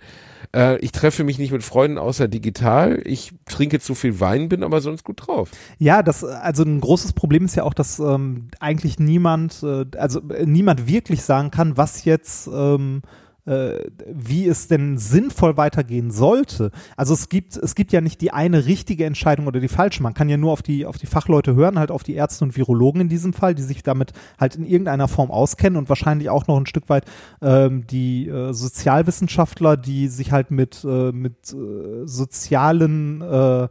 Äh, 0.54 0.78
ich 0.78 0.92
treffe 0.92 1.24
mich 1.24 1.38
nicht 1.38 1.52
mit 1.52 1.62
Freunden 1.62 1.98
außer 1.98 2.28
digital. 2.28 3.00
Ich 3.04 3.32
trinke 3.46 3.80
zu 3.80 3.94
viel 3.94 4.20
Wein, 4.20 4.48
bin 4.48 4.62
aber 4.62 4.80
sonst 4.80 5.04
gut 5.04 5.26
drauf. 5.26 5.50
Ja, 5.78 6.02
das, 6.02 6.24
also 6.24 6.62
ein 6.62 6.80
großes 6.80 7.12
Problem 7.12 7.44
ist 7.44 7.56
ja 7.56 7.64
auch, 7.64 7.74
dass 7.74 7.98
ähm, 7.98 8.48
eigentlich 8.60 8.98
niemand, 8.98 9.62
äh, 9.62 9.84
also 9.96 10.20
äh, 10.30 10.46
niemand 10.46 10.86
wirklich 10.86 11.22
sagen 11.22 11.50
kann, 11.50 11.76
was 11.76 12.04
jetzt 12.04 12.48
ähm, 12.52 13.02
äh, 13.50 13.90
wie 14.06 14.46
es 14.46 14.68
denn 14.68 14.96
sinnvoll 14.96 15.56
weitergehen 15.56 16.12
sollte. 16.12 16.70
Also 16.96 17.14
es 17.14 17.28
gibt, 17.28 17.56
es 17.56 17.74
gibt 17.74 17.92
ja 17.92 18.00
nicht 18.00 18.20
die 18.20 18.32
eine 18.32 18.66
richtige 18.66 19.04
Entscheidung 19.04 19.48
oder 19.48 19.58
die 19.58 19.68
falsche. 19.68 20.02
Man 20.02 20.14
kann 20.14 20.28
ja 20.28 20.36
nur 20.36 20.52
auf 20.52 20.62
die, 20.62 20.86
auf 20.86 20.98
die 20.98 21.06
Fachleute 21.06 21.56
hören, 21.56 21.78
halt 21.78 21.90
auf 21.90 22.04
die 22.04 22.14
Ärzte 22.14 22.44
und 22.44 22.56
Virologen 22.56 23.02
in 23.02 23.08
diesem 23.08 23.32
Fall, 23.32 23.54
die 23.54 23.62
sich 23.62 23.82
damit 23.82 24.12
halt 24.38 24.54
in 24.54 24.64
irgendeiner 24.64 25.08
Form 25.08 25.30
auskennen 25.32 25.76
und 25.76 25.88
wahrscheinlich 25.88 26.30
auch 26.30 26.46
noch 26.46 26.58
ein 26.58 26.66
Stück 26.66 26.88
weit 26.88 27.04
ähm, 27.42 27.86
die 27.88 28.28
äh, 28.28 28.52
Sozialwissenschaftler, 28.52 29.76
die 29.76 30.06
sich 30.08 30.30
halt 30.30 30.50
mit, 30.50 30.84
äh, 30.84 31.10
mit 31.10 31.52
äh, 31.52 32.06
sozialen 32.06 33.20
äh, 33.22 33.68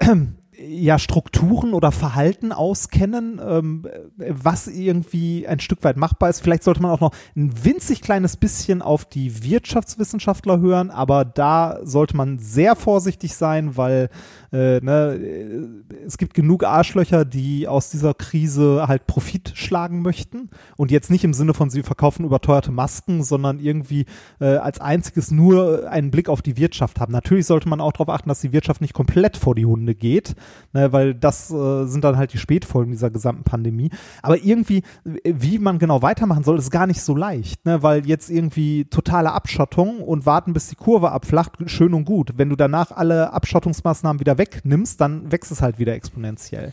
ja 0.58 0.98
Strukturen 0.98 1.74
oder 1.74 1.92
Verhalten 1.92 2.52
auskennen, 2.52 3.40
ähm, 3.46 3.86
was 4.16 4.66
irgendwie 4.66 5.46
ein 5.46 5.60
Stück 5.60 5.84
weit 5.84 5.96
machbar 5.96 6.30
ist. 6.30 6.40
Vielleicht 6.40 6.62
sollte 6.62 6.82
man 6.82 6.90
auch 6.90 7.00
noch 7.00 7.14
ein 7.36 7.52
winzig 7.64 8.00
kleines 8.00 8.36
bisschen 8.36 8.82
auf 8.82 9.04
die 9.04 9.44
Wirtschaftswissenschaftler 9.44 10.60
hören, 10.60 10.90
aber 10.90 11.24
da 11.24 11.78
sollte 11.82 12.16
man 12.16 12.38
sehr 12.38 12.76
vorsichtig 12.76 13.34
sein, 13.34 13.76
weil 13.76 14.08
äh, 14.52 14.80
ne, 14.80 15.84
es 16.06 16.18
gibt 16.18 16.34
genug 16.34 16.64
Arschlöcher, 16.64 17.24
die 17.24 17.68
aus 17.68 17.90
dieser 17.90 18.14
Krise 18.14 18.84
halt 18.86 19.06
Profit 19.06 19.52
schlagen 19.54 20.02
möchten 20.02 20.50
und 20.76 20.90
jetzt 20.90 21.10
nicht 21.10 21.24
im 21.24 21.34
Sinne 21.34 21.54
von 21.54 21.70
sie 21.70 21.82
verkaufen 21.82 22.24
überteuerte 22.24 22.72
Masken, 22.72 23.22
sondern 23.22 23.60
irgendwie 23.60 24.06
äh, 24.40 24.56
als 24.56 24.80
einziges 24.80 25.30
nur 25.30 25.90
einen 25.90 26.10
Blick 26.10 26.28
auf 26.28 26.42
die 26.42 26.56
Wirtschaft 26.56 27.00
haben. 27.00 27.12
Natürlich 27.12 27.46
sollte 27.46 27.68
man 27.68 27.80
auch 27.80 27.92
darauf 27.92 28.08
achten, 28.08 28.28
dass 28.28 28.40
die 28.40 28.52
Wirtschaft 28.52 28.80
nicht 28.80 28.94
komplett 28.94 29.36
vor 29.36 29.54
die 29.54 29.66
Hunde 29.66 29.94
geht, 29.94 30.34
ne, 30.72 30.92
weil 30.92 31.14
das 31.14 31.50
äh, 31.50 31.86
sind 31.86 32.04
dann 32.04 32.16
halt 32.16 32.32
die 32.32 32.38
Spätfolgen 32.38 32.92
dieser 32.92 33.10
gesamten 33.10 33.44
Pandemie. 33.44 33.90
Aber 34.22 34.42
irgendwie, 34.42 34.82
wie 35.04 35.58
man 35.58 35.78
genau 35.78 36.02
weitermachen 36.02 36.44
soll, 36.44 36.58
ist 36.58 36.70
gar 36.70 36.86
nicht 36.86 37.02
so 37.02 37.14
leicht, 37.14 37.64
ne, 37.64 37.82
weil 37.82 38.06
jetzt 38.06 38.30
irgendwie 38.30 38.84
totale 38.84 39.32
Abschottung 39.32 40.00
und 40.00 40.26
warten, 40.26 40.52
bis 40.52 40.68
die 40.68 40.76
Kurve 40.76 41.12
abflacht, 41.12 41.52
schön 41.66 41.94
und 41.94 42.04
gut. 42.04 42.32
Wenn 42.36 42.50
du 42.50 42.56
danach 42.56 42.90
alle 42.90 43.32
Abschottungsmaßnahmen 43.32 44.20
wieder 44.20 44.38
wegnimmst, 44.38 45.00
dann 45.00 45.30
wächst 45.32 45.50
es 45.50 45.62
halt 45.62 45.78
wieder 45.78 45.94
exponentiell. 45.94 46.72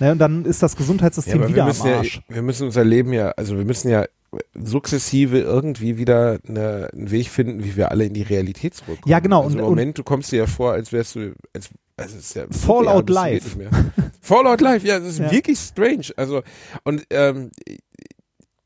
Ne, 0.00 0.12
und 0.12 0.18
dann 0.18 0.44
ist 0.46 0.62
das 0.62 0.76
Gesundheitssystem 0.76 1.42
ja, 1.42 1.48
wieder 1.48 1.64
am 1.64 1.82
Arsch. 1.82 2.22
Ja, 2.28 2.34
wir 2.36 2.42
müssen 2.42 2.64
unser 2.64 2.84
Leben 2.84 3.12
ja, 3.12 3.32
also 3.36 3.58
wir 3.58 3.66
müssen 3.66 3.90
ja 3.90 4.06
sukzessive 4.54 5.40
irgendwie 5.40 5.98
wieder 5.98 6.38
eine, 6.48 6.88
einen 6.92 7.10
Weg 7.10 7.28
finden, 7.28 7.64
wie 7.64 7.76
wir 7.76 7.90
alle 7.90 8.04
in 8.04 8.14
die 8.14 8.22
Realität 8.22 8.74
zurückkommen. 8.74 9.10
Ja, 9.10 9.18
genau. 9.18 9.44
Also 9.44 9.58
Im 9.58 9.64
Moment, 9.64 9.98
du 9.98 10.02
kommst 10.02 10.32
dir 10.32 10.38
ja 10.38 10.46
vor, 10.46 10.72
als 10.72 10.92
wärst 10.92 11.16
du, 11.16 11.34
als 11.52 11.70
also 12.00 12.18
ist 12.18 12.34
ja 12.34 12.44
Fallout 12.50 13.10
Live. 13.10 13.56
Fallout 14.20 14.60
Live, 14.60 14.84
ja, 14.84 14.98
das 14.98 15.08
ist 15.08 15.18
ja. 15.18 15.30
wirklich 15.30 15.58
strange. 15.58 16.06
Also 16.16 16.42
und 16.84 17.04
ähm, 17.10 17.50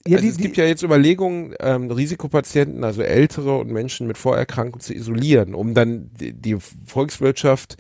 ja, 0.06 0.16
also 0.16 0.22
die, 0.22 0.28
es 0.28 0.36
gibt 0.36 0.56
ja 0.56 0.64
jetzt 0.64 0.82
Überlegungen, 0.82 1.54
ähm, 1.60 1.90
Risikopatienten, 1.90 2.84
also 2.84 3.02
Ältere 3.02 3.58
und 3.58 3.70
Menschen 3.70 4.06
mit 4.06 4.18
Vorerkrankungen 4.18 4.80
zu 4.80 4.94
isolieren, 4.94 5.54
um 5.54 5.74
dann 5.74 6.10
die, 6.20 6.32
die 6.32 6.56
Volkswirtschaft 6.86 7.76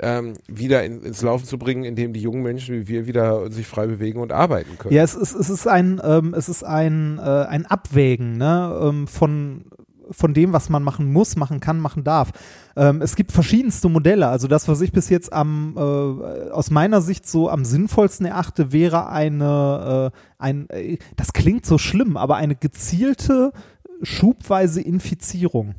ähm, 0.00 0.34
wieder 0.46 0.84
in, 0.84 1.02
ins 1.02 1.22
Laufen 1.22 1.46
zu 1.46 1.58
bringen, 1.58 1.84
indem 1.84 2.12
die 2.12 2.20
jungen 2.20 2.42
Menschen 2.42 2.74
wie 2.74 2.88
wir 2.88 3.06
wieder 3.06 3.50
sich 3.50 3.66
frei 3.66 3.86
bewegen 3.86 4.20
und 4.20 4.32
arbeiten 4.32 4.78
können. 4.78 4.94
Ja, 4.94 5.02
es 5.02 5.14
ist, 5.14 5.34
es 5.34 5.48
ist 5.48 5.66
ein, 5.66 6.00
ähm, 6.04 6.34
es 6.34 6.48
ist 6.48 6.62
ein, 6.64 7.18
äh, 7.18 7.22
ein 7.22 7.66
Abwägen 7.66 8.36
ne, 8.36 8.78
ähm, 8.82 9.06
von 9.06 9.64
von 10.10 10.34
dem, 10.34 10.52
was 10.52 10.68
man 10.68 10.82
machen 10.82 11.12
muss, 11.12 11.36
machen 11.36 11.60
kann, 11.60 11.80
machen 11.80 12.04
darf. 12.04 12.32
Ähm, 12.76 13.02
es 13.02 13.16
gibt 13.16 13.32
verschiedenste 13.32 13.88
Modelle. 13.88 14.28
Also 14.28 14.48
das, 14.48 14.68
was 14.68 14.80
ich 14.80 14.92
bis 14.92 15.08
jetzt 15.08 15.32
am 15.32 15.74
äh, 15.76 16.50
aus 16.50 16.70
meiner 16.70 17.00
Sicht 17.00 17.28
so 17.28 17.48
am 17.48 17.64
sinnvollsten 17.64 18.26
erachte, 18.26 18.72
wäre 18.72 19.08
eine 19.08 20.12
äh, 20.12 20.18
ein 20.38 20.70
äh, 20.70 20.98
das 21.16 21.32
klingt 21.32 21.66
so 21.66 21.78
schlimm, 21.78 22.16
aber 22.16 22.36
eine 22.36 22.56
gezielte 22.56 23.52
schubweise 24.02 24.80
Infizierung. 24.80 25.74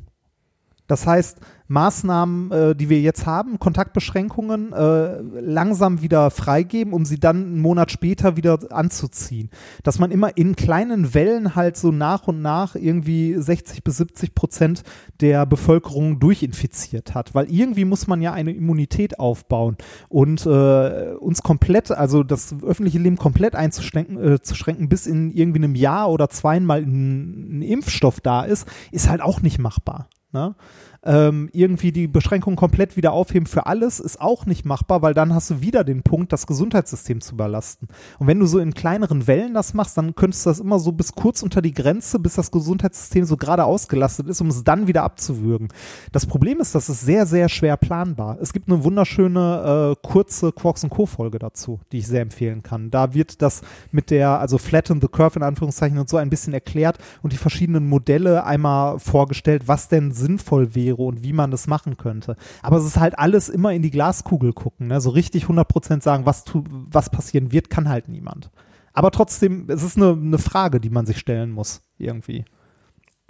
Das 0.90 1.06
heißt, 1.06 1.38
Maßnahmen, 1.68 2.50
äh, 2.50 2.74
die 2.74 2.88
wir 2.88 3.00
jetzt 3.00 3.26
haben, 3.26 3.60
Kontaktbeschränkungen, 3.60 4.72
äh, 4.72 5.20
langsam 5.40 6.02
wieder 6.02 6.32
freigeben, 6.32 6.92
um 6.92 7.04
sie 7.04 7.20
dann 7.20 7.36
einen 7.36 7.60
Monat 7.60 7.92
später 7.92 8.36
wieder 8.36 8.58
anzuziehen. 8.70 9.50
Dass 9.84 10.00
man 10.00 10.10
immer 10.10 10.36
in 10.36 10.56
kleinen 10.56 11.14
Wellen 11.14 11.54
halt 11.54 11.76
so 11.76 11.92
nach 11.92 12.26
und 12.26 12.42
nach 12.42 12.74
irgendwie 12.74 13.36
60 13.38 13.84
bis 13.84 13.98
70 13.98 14.34
Prozent 14.34 14.82
der 15.20 15.46
Bevölkerung 15.46 16.18
durchinfiziert 16.18 17.14
hat. 17.14 17.36
Weil 17.36 17.48
irgendwie 17.52 17.84
muss 17.84 18.08
man 18.08 18.20
ja 18.20 18.32
eine 18.32 18.50
Immunität 18.50 19.20
aufbauen 19.20 19.76
und 20.08 20.44
äh, 20.44 21.14
uns 21.20 21.44
komplett, 21.44 21.92
also 21.92 22.24
das 22.24 22.52
öffentliche 22.64 22.98
Leben 22.98 23.16
komplett 23.16 23.54
einzuschränken, 23.54 24.18
äh, 24.20 24.42
zu 24.42 24.56
schränken, 24.56 24.88
bis 24.88 25.06
in 25.06 25.30
irgendwie 25.30 25.60
einem 25.60 25.76
Jahr 25.76 26.10
oder 26.10 26.28
zweimal 26.30 26.82
ein, 26.82 27.60
ein 27.60 27.62
Impfstoff 27.62 28.20
da 28.20 28.42
ist, 28.42 28.66
ist 28.90 29.08
halt 29.08 29.20
auch 29.20 29.40
nicht 29.40 29.60
machbar. 29.60 30.08
Ne? 30.34 30.54
Ähm, 31.02 31.48
irgendwie 31.52 31.92
die 31.92 32.08
Beschränkung 32.08 32.56
komplett 32.56 32.96
wieder 32.96 33.12
aufheben 33.12 33.46
für 33.46 33.66
alles 33.66 34.00
ist 34.00 34.20
auch 34.20 34.46
nicht 34.46 34.66
machbar, 34.66 35.02
weil 35.02 35.14
dann 35.14 35.34
hast 35.34 35.50
du 35.50 35.60
wieder 35.60 35.84
den 35.84 36.02
Punkt, 36.02 36.32
das 36.32 36.46
Gesundheitssystem 36.46 37.20
zu 37.20 37.34
überlasten. 37.34 37.88
Und 38.18 38.26
wenn 38.26 38.38
du 38.38 38.46
so 38.46 38.58
in 38.58 38.74
kleineren 38.74 39.26
Wellen 39.26 39.54
das 39.54 39.72
machst, 39.72 39.96
dann 39.96 40.14
könntest 40.14 40.44
du 40.44 40.50
das 40.50 40.60
immer 40.60 40.78
so 40.78 40.92
bis 40.92 41.12
kurz 41.12 41.42
unter 41.42 41.62
die 41.62 41.72
Grenze, 41.72 42.18
bis 42.18 42.34
das 42.34 42.50
Gesundheitssystem 42.50 43.24
so 43.24 43.36
gerade 43.36 43.64
ausgelastet 43.64 44.28
ist, 44.28 44.40
um 44.40 44.48
es 44.48 44.62
dann 44.62 44.86
wieder 44.88 45.02
abzuwürgen. 45.02 45.68
Das 46.12 46.26
Problem 46.26 46.60
ist, 46.60 46.74
das 46.74 46.88
ist 46.88 47.00
sehr, 47.00 47.24
sehr 47.26 47.48
schwer 47.48 47.76
planbar. 47.76 48.38
Es 48.40 48.52
gibt 48.52 48.68
eine 48.68 48.84
wunderschöne 48.84 49.96
äh, 49.96 50.06
kurze 50.06 50.52
Quarks 50.52 50.86
Co. 50.88 51.06
Folge 51.06 51.38
dazu, 51.38 51.80
die 51.92 51.98
ich 51.98 52.06
sehr 52.06 52.22
empfehlen 52.22 52.62
kann. 52.62 52.90
Da 52.90 53.14
wird 53.14 53.42
das 53.42 53.62
mit 53.90 54.10
der, 54.10 54.40
also 54.40 54.58
Flatten 54.58 55.00
the 55.00 55.08
Curve 55.08 55.38
in 55.38 55.42
Anführungszeichen 55.42 55.98
und 55.98 56.08
so 56.08 56.16
ein 56.16 56.30
bisschen 56.30 56.54
erklärt 56.54 56.98
und 57.22 57.32
die 57.32 57.36
verschiedenen 57.36 57.88
Modelle 57.88 58.44
einmal 58.44 58.98
vorgestellt, 58.98 59.64
was 59.66 59.88
denn 59.88 60.12
sinnvoll 60.12 60.74
wäre 60.74 60.89
wäre 60.90 61.02
und 61.02 61.22
wie 61.22 61.32
man 61.32 61.50
das 61.50 61.66
machen 61.66 61.96
könnte. 61.96 62.36
Aber 62.62 62.76
es 62.76 62.84
ist 62.84 62.98
halt 62.98 63.18
alles 63.18 63.48
immer 63.48 63.72
in 63.72 63.82
die 63.82 63.90
Glaskugel 63.90 64.52
gucken. 64.52 64.88
Ne? 64.88 65.00
So 65.00 65.10
richtig 65.10 65.44
100% 65.44 66.02
sagen, 66.02 66.26
was, 66.26 66.44
tu, 66.44 66.64
was 66.68 67.10
passieren 67.10 67.52
wird, 67.52 67.70
kann 67.70 67.88
halt 67.88 68.08
niemand. 68.08 68.50
Aber 68.92 69.10
trotzdem, 69.10 69.66
es 69.68 69.82
ist 69.82 69.96
eine, 69.96 70.12
eine 70.12 70.38
Frage, 70.38 70.80
die 70.80 70.90
man 70.90 71.06
sich 71.06 71.18
stellen 71.18 71.50
muss, 71.50 71.82
irgendwie. 71.98 72.44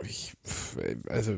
Ich, 0.03 0.35
also 1.09 1.35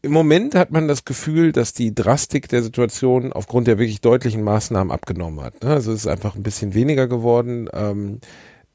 im 0.00 0.12
Moment 0.12 0.54
hat 0.54 0.70
man 0.70 0.88
das 0.88 1.04
Gefühl, 1.04 1.52
dass 1.52 1.72
die 1.72 1.94
Drastik 1.94 2.48
der 2.48 2.62
Situation 2.62 3.32
aufgrund 3.32 3.66
der 3.66 3.78
wirklich 3.78 4.00
deutlichen 4.00 4.42
Maßnahmen 4.42 4.92
abgenommen 4.92 5.42
hat. 5.42 5.62
Ne? 5.62 5.70
Also 5.70 5.92
es 5.92 6.00
ist 6.00 6.06
einfach 6.06 6.34
ein 6.34 6.42
bisschen 6.42 6.74
weniger 6.74 7.06
geworden. 7.06 7.68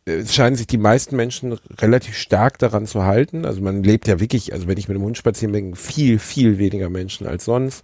Ähm, 0.09 0.19
es 0.19 0.33
scheinen 0.33 0.55
sich 0.55 0.67
die 0.67 0.77
meisten 0.77 1.15
Menschen 1.15 1.57
relativ 1.79 2.15
stark 2.15 2.57
daran 2.59 2.85
zu 2.85 3.03
halten. 3.03 3.45
Also 3.45 3.61
man 3.61 3.83
lebt 3.83 4.07
ja 4.07 4.19
wirklich, 4.19 4.53
also 4.53 4.67
wenn 4.67 4.77
ich 4.77 4.87
mit 4.87 4.97
dem 4.97 5.03
Hund 5.03 5.17
spazieren 5.17 5.51
bin, 5.51 5.75
viel, 5.75 6.19
viel 6.19 6.57
weniger 6.57 6.89
Menschen 6.89 7.27
als 7.27 7.45
sonst. 7.45 7.83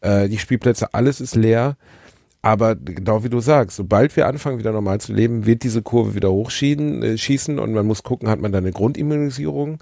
Äh, 0.00 0.28
die 0.28 0.38
Spielplätze, 0.38 0.94
alles 0.94 1.20
ist 1.20 1.34
leer. 1.34 1.76
Aber 2.40 2.76
genau 2.76 3.24
wie 3.24 3.28
du 3.28 3.40
sagst, 3.40 3.76
sobald 3.76 4.16
wir 4.16 4.26
anfangen, 4.26 4.58
wieder 4.58 4.72
normal 4.72 5.00
zu 5.00 5.12
leben, 5.12 5.44
wird 5.44 5.64
diese 5.64 5.82
Kurve 5.82 6.14
wieder 6.14 6.30
hochschießen 6.30 7.02
äh, 7.02 7.18
schießen 7.18 7.58
und 7.58 7.72
man 7.72 7.86
muss 7.86 8.04
gucken, 8.04 8.28
hat 8.28 8.40
man 8.40 8.52
da 8.52 8.58
eine 8.58 8.72
Grundimmunisierung? 8.72 9.78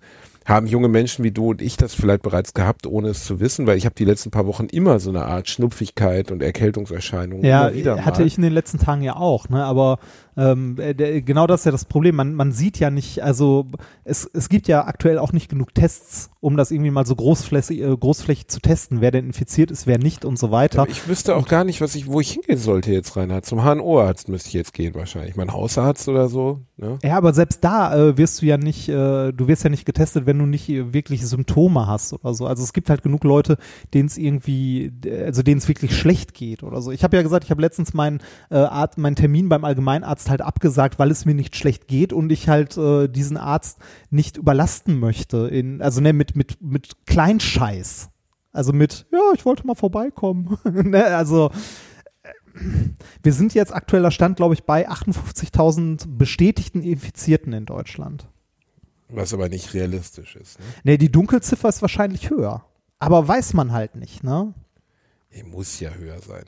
Haben 0.47 0.69
junge 0.69 0.89
Menschen 0.89 1.25
wie 1.25 1.33
du 1.33 1.51
und 1.51 1.61
ich 1.61 1.77
das 1.77 1.93
vielleicht 1.93 2.23
bereits 2.23 2.55
gehabt, 2.55 2.87
ohne 2.87 3.09
es 3.09 3.25
zu 3.25 3.41
wissen? 3.41 3.67
Weil 3.67 3.77
ich 3.77 3.85
habe 3.85 3.97
die 3.97 4.05
letzten 4.05 4.31
paar 4.31 4.47
Wochen 4.47 4.67
immer 4.67 5.01
so 5.01 5.11
eine 5.11 5.27
Art 5.27 5.49
Schnupfigkeit 5.49 6.31
und 6.31 6.41
Erkältungserscheinungen. 6.41 7.45
Ja, 7.45 7.73
hatte 8.05 8.23
ich 8.23 8.37
in 8.37 8.43
den 8.43 8.53
letzten 8.53 8.79
Tagen 8.79 9.03
ja 9.03 9.17
auch, 9.17 9.49
ne? 9.49 9.65
Aber 9.65 9.99
Ähm, 10.37 10.77
äh, 10.79 10.95
der, 10.95 11.23
genau 11.23 11.47
das 11.47 11.63
ist 11.63 11.65
ja 11.65 11.73
das 11.73 11.87
Problem. 11.87 12.17
Man, 12.17 12.35
man 12.35 12.53
sieht 12.53 12.79
ja 12.79 12.91
nicht, 12.91 13.23
also 13.23 13.67
es, 14.05 14.29
es 14.33 14.49
gibt 14.49 14.69
ja 14.69 14.85
aktuell 14.87 15.19
auch 15.19 15.33
nicht 15.33 15.49
genug 15.49 15.75
Tests, 15.75 16.31
um 16.41 16.57
das 16.57 16.71
irgendwie 16.71 16.91
mal 16.91 17.07
so 17.07 17.17
großflächig, 17.17 17.81
äh, 17.81 17.97
großflächig 17.97 18.49
zu 18.49 18.61
testen, 18.61 19.01
wer 19.01 19.11
denn 19.11 19.27
infiziert 19.27 19.71
ist, 19.71 19.87
wer 19.87 19.99
nicht 19.99 20.25
und 20.25 20.39
so 20.39 20.51
weiter. 20.51 20.83
Aber 20.83 20.91
ich 20.91 21.09
wüsste 21.09 21.37
auch 21.37 21.49
gar 21.49 21.65
nicht, 21.65 21.81
was 21.81 21.95
ich, 21.95 22.07
wo 22.07 22.21
ich 22.21 22.33
hingehen 22.33 22.59
sollte 22.59 22.93
jetzt, 22.93 23.17
Reinhard. 23.17 23.47
Zum 23.47 23.65
HNO-Arzt 23.65 24.29
müsste 24.29 24.49
ich 24.49 24.55
jetzt 24.55 24.75
gehen 24.75 24.95
wahrscheinlich. 24.95 25.37
Mein 25.37 25.53
Hausarzt 25.53 26.09
oder 26.09 26.29
so. 26.29 26.61
Ne? 26.77 26.99
Ja, 27.03 27.17
aber 27.17 27.33
selbst 27.33 27.65
da 27.65 27.97
äh, 27.97 28.19
wirst 28.19 28.43
du 28.43 28.47
ja 28.47 28.59
nicht, 28.59 28.89
äh, 28.89 29.33
du 29.33 29.49
wirst 29.49 29.65
ja 29.65 29.71
nicht 29.71 29.87
getestet, 29.87 30.27
wenn 30.27 30.39
du 30.39 30.45
nicht 30.45 30.69
äh, 30.69 30.93
wirklich 30.93 31.27
Symptome 31.27 31.87
hast 31.87 32.13
oder 32.13 32.35
so. 32.35 32.47
Also 32.47 32.63
es 32.63 32.75
gibt 32.75 32.91
halt 32.91 33.03
genug 33.03 33.25
Leute, 33.25 33.57
denen 33.95 34.07
es 34.07 34.19
irgendwie, 34.19 34.93
also 35.25 35.43
denen 35.43 35.59
es 35.59 35.69
wirklich 35.69 35.97
schlecht 35.97 36.35
geht 36.35 36.63
oder 36.63 36.83
so. 36.83 36.91
Ich 36.91 37.03
habe 37.03 37.17
ja 37.17 37.23
gesagt, 37.23 37.45
ich 37.45 37.51
habe 37.51 37.63
letztens 37.63 37.95
meinen 37.95 38.21
äh, 38.51 38.57
Arzt, 38.57 38.99
meinen 38.99 39.17
Termin 39.17 39.49
beim 39.49 39.65
Allgemeinarzt 39.65 40.26
halt 40.31 40.43
abgesagt, 40.43 40.99
weil 40.99 41.11
es 41.11 41.25
mir 41.25 41.35
nicht 41.35 41.57
schlecht 41.57 41.89
geht 41.89 42.13
und 42.13 42.31
ich 42.31 42.49
halt 42.49 42.77
äh, 42.77 43.09
diesen 43.09 43.37
Arzt 43.37 43.79
nicht 44.11 44.37
überlasten 44.37 44.99
möchte. 44.99 45.49
In, 45.49 45.83
also 45.83 46.01
ne, 46.01 46.13
mit, 46.13 46.37
mit, 46.37 46.61
mit 46.61 47.07
Kleinscheiß. 47.07 48.11
Also 48.53 48.73
mit, 48.73 49.07
ja, 49.13 49.33
ich 49.35 49.45
wollte 49.45 49.67
mal 49.67 49.75
vorbeikommen. 49.75 50.59
ne, 50.65 51.05
also 51.05 51.51
wir 53.23 53.33
sind 53.33 53.55
jetzt 53.55 53.75
aktueller 53.75 54.11
Stand, 54.11 54.37
glaube 54.37 54.55
ich, 54.55 54.65
bei 54.65 54.89
58.000 54.89 56.17
bestätigten 56.17 56.83
Infizierten 56.83 57.53
in 57.53 57.67
Deutschland. 57.67 58.29
Was 59.09 59.35
aber 59.35 59.49
nicht 59.49 59.75
realistisch 59.75 60.37
ist. 60.37 60.59
Ne? 60.59 60.65
Nee, 60.85 60.99
die 60.99 61.13
Dunkelziffer 61.13 61.69
ist 61.69 61.83
wahrscheinlich 61.83 62.31
höher. 62.31 62.65
Aber 62.99 63.27
weiß 63.29 63.53
man 63.55 63.73
halt 63.73 63.95
nicht, 63.95 64.25
ne? 64.25 64.55
Die 65.35 65.43
muss 65.43 65.79
ja 65.81 65.91
höher 65.91 66.19
sein. 66.21 66.45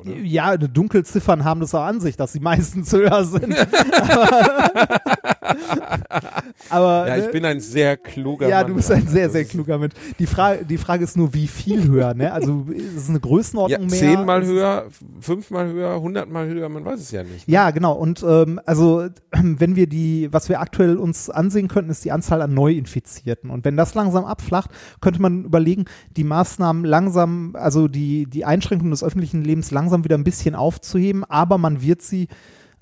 Oder? 0.00 0.16
Ja, 0.18 0.56
Dunkelziffern 0.56 1.44
haben 1.44 1.60
das 1.60 1.74
auch 1.74 1.84
an 1.84 2.00
sich, 2.00 2.16
dass 2.16 2.32
sie 2.32 2.40
meistens 2.40 2.92
höher 2.94 3.24
sind. 3.24 3.54
aber, 6.68 7.08
ja, 7.08 7.16
ich 7.16 7.26
ne? 7.26 7.30
bin 7.32 7.44
ein 7.44 7.60
sehr 7.60 7.96
kluger 7.96 8.48
Ja, 8.48 8.58
Mann. 8.58 8.68
du 8.68 8.74
bist 8.74 8.90
ein 8.90 9.06
sehr, 9.06 9.30
sehr 9.30 9.44
kluger 9.44 9.78
Mensch. 9.78 9.94
Die 10.18 10.26
Frage, 10.26 10.64
die 10.64 10.78
Frage 10.78 11.04
ist 11.04 11.16
nur, 11.16 11.34
wie 11.34 11.46
viel 11.46 11.88
höher, 11.88 12.14
ne? 12.14 12.32
Also, 12.32 12.66
ist 12.70 12.96
es 12.96 13.08
eine 13.08 13.18
Ja, 13.18 13.22
Größenordnung 13.22 13.86
mehr? 13.86 13.98
zehnmal 13.98 14.42
es- 14.42 14.48
höher, 14.48 14.86
fünfmal 15.20 15.68
höher, 15.72 16.00
hundertmal 16.00 16.46
höher, 16.48 16.68
man 16.68 16.84
weiß 16.84 17.00
es 17.00 17.10
ja 17.10 17.22
nicht. 17.22 17.48
Ja, 17.48 17.70
genau. 17.70 17.92
Und 17.94 18.24
ähm, 18.26 18.60
also 18.66 19.06
wenn 19.32 19.76
wir 19.76 19.86
die, 19.86 20.28
was 20.32 20.48
wir 20.48 20.60
aktuell 20.60 20.96
uns 20.96 21.30
ansehen 21.30 21.68
könnten, 21.68 21.90
ist 21.90 22.04
die 22.04 22.12
Anzahl 22.12 22.42
an 22.42 22.54
Neuinfizierten. 22.54 23.50
Und 23.50 23.64
wenn 23.64 23.76
das 23.76 23.94
langsam 23.94 24.24
abflacht, 24.24 24.70
könnte 25.00 25.20
man 25.22 25.44
überlegen, 25.44 25.84
die 26.16 26.24
Maßnahmen 26.24 26.84
langsam, 26.84 27.54
also 27.54 27.88
die, 27.88 28.26
die 28.26 28.44
Einschränkungen 28.44 28.90
des 28.90 29.04
öffentlichen 29.04 29.42
Lebens 29.42 29.70
langsam 29.70 30.04
wieder 30.04 30.16
ein 30.16 30.24
bisschen 30.24 30.54
aufzuheben, 30.54 31.24
aber 31.24 31.58
man 31.58 31.82
wird 31.82 32.02
sie 32.02 32.28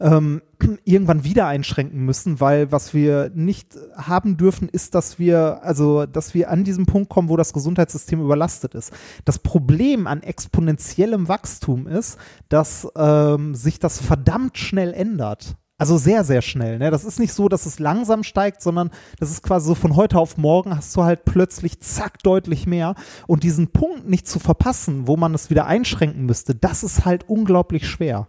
ähm, 0.00 0.42
irgendwann 0.84 1.24
wieder 1.24 1.46
einschränken 1.46 2.04
müssen, 2.04 2.40
weil 2.40 2.72
was 2.72 2.94
wir 2.94 3.30
nicht 3.34 3.76
haben 3.96 4.36
dürfen, 4.36 4.68
ist, 4.68 4.94
dass 4.94 5.18
wir, 5.18 5.60
also, 5.62 6.06
dass 6.06 6.34
wir 6.34 6.50
an 6.50 6.64
diesem 6.64 6.86
Punkt 6.86 7.08
kommen, 7.08 7.28
wo 7.28 7.36
das 7.36 7.52
Gesundheitssystem 7.52 8.20
überlastet 8.20 8.74
ist. 8.74 8.92
Das 9.24 9.38
Problem 9.38 10.06
an 10.06 10.22
exponentiellem 10.22 11.28
Wachstum 11.28 11.86
ist, 11.86 12.18
dass 12.48 12.88
ähm, 12.96 13.54
sich 13.54 13.78
das 13.78 14.00
verdammt 14.00 14.58
schnell 14.58 14.92
ändert. 14.92 15.56
Also 15.80 15.96
sehr, 15.96 16.24
sehr 16.24 16.42
schnell. 16.42 16.78
Ne? 16.78 16.90
Das 16.90 17.04
ist 17.04 17.20
nicht 17.20 17.32
so, 17.32 17.48
dass 17.48 17.64
es 17.64 17.78
langsam 17.78 18.24
steigt, 18.24 18.62
sondern 18.62 18.90
das 19.20 19.30
ist 19.30 19.44
quasi 19.44 19.68
so 19.68 19.74
von 19.76 19.94
heute 19.94 20.18
auf 20.18 20.36
morgen 20.36 20.76
hast 20.76 20.94
du 20.96 21.04
halt 21.04 21.24
plötzlich 21.24 21.78
zack 21.78 22.18
deutlich 22.24 22.66
mehr. 22.66 22.96
Und 23.28 23.44
diesen 23.44 23.68
Punkt 23.68 24.08
nicht 24.08 24.26
zu 24.26 24.40
verpassen, 24.40 25.06
wo 25.06 25.16
man 25.16 25.34
es 25.34 25.50
wieder 25.50 25.66
einschränken 25.66 26.26
müsste, 26.26 26.56
das 26.56 26.82
ist 26.82 27.04
halt 27.04 27.28
unglaublich 27.28 27.86
schwer. 27.88 28.26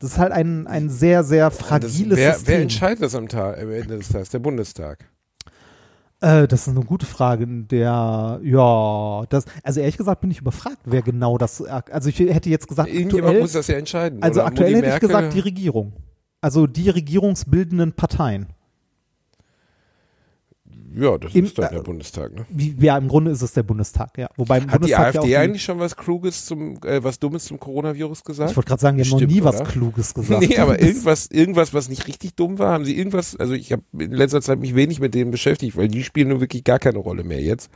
Das 0.00 0.12
ist 0.12 0.18
halt 0.18 0.32
ein, 0.32 0.66
ein 0.66 0.88
sehr, 0.88 1.22
sehr 1.22 1.50
Das, 1.50 1.58
fragiles 1.58 2.18
wer, 2.18 2.32
System. 2.34 2.54
wer 2.54 2.62
entscheidet 2.62 3.02
das 3.02 3.14
am, 3.14 3.28
Tag, 3.28 3.58
am 3.60 3.70
Ende 3.70 3.98
des 3.98 4.08
Tages? 4.08 4.30
Der 4.30 4.38
Bundestag. 4.40 5.04
Äh, 6.22 6.48
das 6.48 6.66
ist 6.66 6.74
eine 6.74 6.84
gute 6.84 7.06
Frage. 7.06 7.46
Der, 7.46 8.40
ja, 8.42 9.24
das, 9.28 9.44
also 9.62 9.80
ehrlich 9.80 9.98
gesagt 9.98 10.20
bin 10.22 10.30
ich 10.30 10.40
überfragt, 10.40 10.78
wer 10.84 11.02
genau 11.02 11.38
das, 11.38 11.62
also 11.62 12.08
ich 12.08 12.18
hätte 12.18 12.48
jetzt 12.50 12.66
gesagt, 12.66 12.88
Irgendjemand 12.88 13.26
aktuell, 13.28 13.42
muss 13.42 13.52
das 13.52 13.66
ja 13.68 13.76
entscheiden. 13.76 14.22
also 14.22 14.42
aktuell 14.42 14.76
hätte 14.76 14.88
ich 14.88 15.00
gesagt 15.00 15.34
die 15.34 15.40
Regierung. 15.40 15.92
Also 16.40 16.66
die 16.66 16.88
regierungsbildenden 16.88 17.92
Parteien. 17.92 18.46
Ja, 20.92 21.16
das 21.18 21.34
Im- 21.34 21.44
ist 21.44 21.56
dann 21.56 21.66
äh, 21.66 21.74
der 21.74 21.82
Bundestag, 21.82 22.34
ne? 22.34 22.46
Wie, 22.48 22.74
ja, 22.80 22.98
im 22.98 23.06
Grunde 23.06 23.30
ist 23.30 23.42
es 23.42 23.52
der 23.52 23.62
Bundestag, 23.62 24.18
ja. 24.18 24.28
Wobei 24.36 24.56
Hat 24.56 24.64
die 24.64 24.68
Bundestag 24.72 24.98
ja 25.14 25.20
auch 25.20 25.24
AfD 25.24 25.28
die- 25.28 25.36
eigentlich 25.36 25.62
schon 25.62 25.78
was 25.78 25.94
Kluges 25.96 26.46
zum, 26.46 26.82
äh, 26.84 27.02
was 27.04 27.18
Dummes 27.20 27.44
zum 27.44 27.60
Coronavirus 27.60 28.24
gesagt? 28.24 28.50
Ich 28.50 28.56
wollte 28.56 28.68
gerade 28.68 28.80
sagen, 28.80 28.96
die 28.96 29.04
haben 29.04 29.10
noch 29.10 29.18
Stimmt, 29.18 29.32
nie 29.32 29.44
was 29.44 29.56
oder? 29.60 29.64
Kluges 29.70 30.14
gesagt. 30.14 30.40
Nee, 30.40 30.58
aber 30.58 30.80
irgendwas, 30.80 31.26
irgendwas, 31.30 31.72
was 31.72 31.88
nicht 31.88 32.08
richtig 32.08 32.34
dumm 32.34 32.58
war, 32.58 32.72
haben 32.72 32.84
sie 32.84 32.96
irgendwas, 32.98 33.36
also 33.36 33.52
ich 33.52 33.70
habe 33.72 33.82
in 33.98 34.10
letzter 34.12 34.40
Zeit 34.42 34.58
mich 34.58 34.74
wenig 34.74 34.98
mit 35.00 35.14
denen 35.14 35.30
beschäftigt, 35.30 35.76
weil 35.76 35.86
die 35.88 36.02
spielen 36.02 36.28
nun 36.28 36.40
wirklich 36.40 36.64
gar 36.64 36.78
keine 36.80 36.98
Rolle 36.98 37.22
mehr 37.22 37.40
jetzt. 37.40 37.70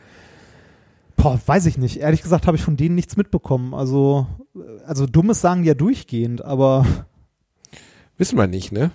Boah, 1.16 1.40
weiß 1.46 1.66
ich 1.66 1.78
nicht. 1.78 2.00
Ehrlich 2.00 2.22
gesagt 2.22 2.48
habe 2.48 2.56
ich 2.56 2.64
von 2.64 2.76
denen 2.76 2.96
nichts 2.96 3.16
mitbekommen. 3.16 3.72
Also, 3.74 4.26
äh, 4.56 4.58
also 4.86 5.06
Dummes 5.06 5.40
sagen 5.40 5.62
die 5.62 5.68
ja 5.68 5.74
durchgehend, 5.74 6.44
aber 6.44 6.84
Wissen 8.18 8.36
wir 8.38 8.46
nicht, 8.48 8.72
ne? 8.72 8.90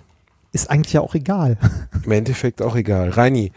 ist 0.52 0.68
eigentlich 0.68 0.92
ja 0.94 1.00
auch 1.00 1.14
egal. 1.14 1.58
Im 2.04 2.10
Endeffekt 2.10 2.60
auch 2.60 2.74
egal. 2.74 3.10
Reini, 3.10 3.52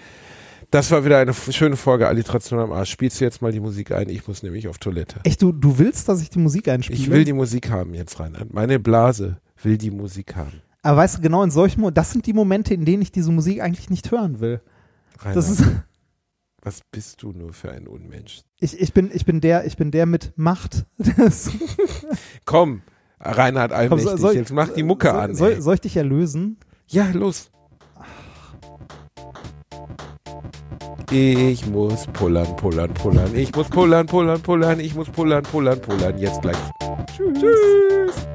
das 0.74 0.90
war 0.92 1.06
wieder 1.06 1.20
eine 1.20 1.34
schöne 1.34 1.76
Folge 1.78 2.08
Alliteration 2.08 2.60
am 2.60 2.72
Arsch. 2.72 2.90
Spielst 2.92 3.20
du 3.22 3.26
jetzt 3.26 3.42
mal 3.42 3.52
die 3.52 3.60
Musik 3.60 3.92
ein? 3.92 4.10
Ich 4.10 4.28
muss 4.28 4.42
nämlich 4.44 4.68
auf 4.68 4.78
Toilette. 4.80 5.20
Echt, 5.24 5.42
du, 5.42 5.52
du 5.52 5.78
willst, 5.78 6.10
dass 6.10 6.22
ich 6.22 6.30
die 6.30 6.40
Musik 6.40 6.68
einspiele? 6.68 7.00
Ich 7.00 7.10
will 7.12 7.24
die 7.26 7.34
Musik 7.34 7.70
haben 7.70 7.94
jetzt, 7.94 8.20
Reinhard. 8.20 8.54
Meine 8.54 8.80
Blase 8.80 9.38
will 9.62 9.78
die 9.78 9.92
Musik 9.92 10.36
haben. 10.36 10.62
Aber 10.82 10.98
weißt 10.98 11.18
du, 11.18 11.22
genau 11.22 11.44
in 11.44 11.52
solchen 11.52 11.82
Mo 11.82 11.92
das 11.92 12.12
sind 12.12 12.26
die 12.26 12.34
Momente, 12.34 12.74
in 12.74 12.86
denen 12.86 13.02
ich 13.04 13.12
diese 13.12 13.32
Musik 13.32 13.62
eigentlich 13.62 13.90
nicht 13.90 14.12
hören 14.12 14.40
will. 14.40 14.62
Reinhard, 15.20 15.38
Das 15.38 15.50
ist, 15.50 15.64
was 16.62 16.82
bist 16.92 17.22
du 17.22 17.32
nur 17.32 17.54
für 17.54 17.72
ein 17.72 17.88
Unmensch? 17.88 18.42
ich, 18.60 18.80
ich 18.80 18.94
bin, 18.94 19.12
ich 19.14 19.26
bin 19.26 19.42
der, 19.42 19.66
ich 19.66 19.78
bin 19.78 19.92
der 19.92 20.06
mit 20.08 20.34
Macht. 20.38 20.86
Komm, 22.46 22.82
Reinhard 23.20 23.72
Komm, 23.72 23.80
Allmächtig, 23.80 24.10
soll- 24.10 24.18
soll- 24.20 24.36
jetzt 24.36 24.52
mach 24.52 24.70
die 24.70 24.84
Mucke 24.84 25.08
soll, 25.10 25.20
an. 25.20 25.36
Soll, 25.36 25.62
soll 25.62 25.76
ich 25.76 25.82
dich 25.82 25.96
erlösen? 25.98 26.58
Ja, 26.88 27.10
los. 27.14 27.52
Ich 31.16 31.68
muss 31.68 32.08
pullern, 32.08 32.56
pullern, 32.56 32.92
pullern. 32.92 33.36
Ich 33.36 33.56
muss 33.56 33.70
pullern, 33.70 34.08
pullern, 34.08 34.42
pullern. 34.42 34.80
Ich 34.80 34.96
muss 34.96 35.08
pullern, 35.08 35.44
pullern, 35.44 35.80
pullern. 35.80 36.18
Jetzt 36.18 36.42
gleich. 36.42 36.58
Tschüss. 37.16 37.40
Tschüss. 37.40 38.28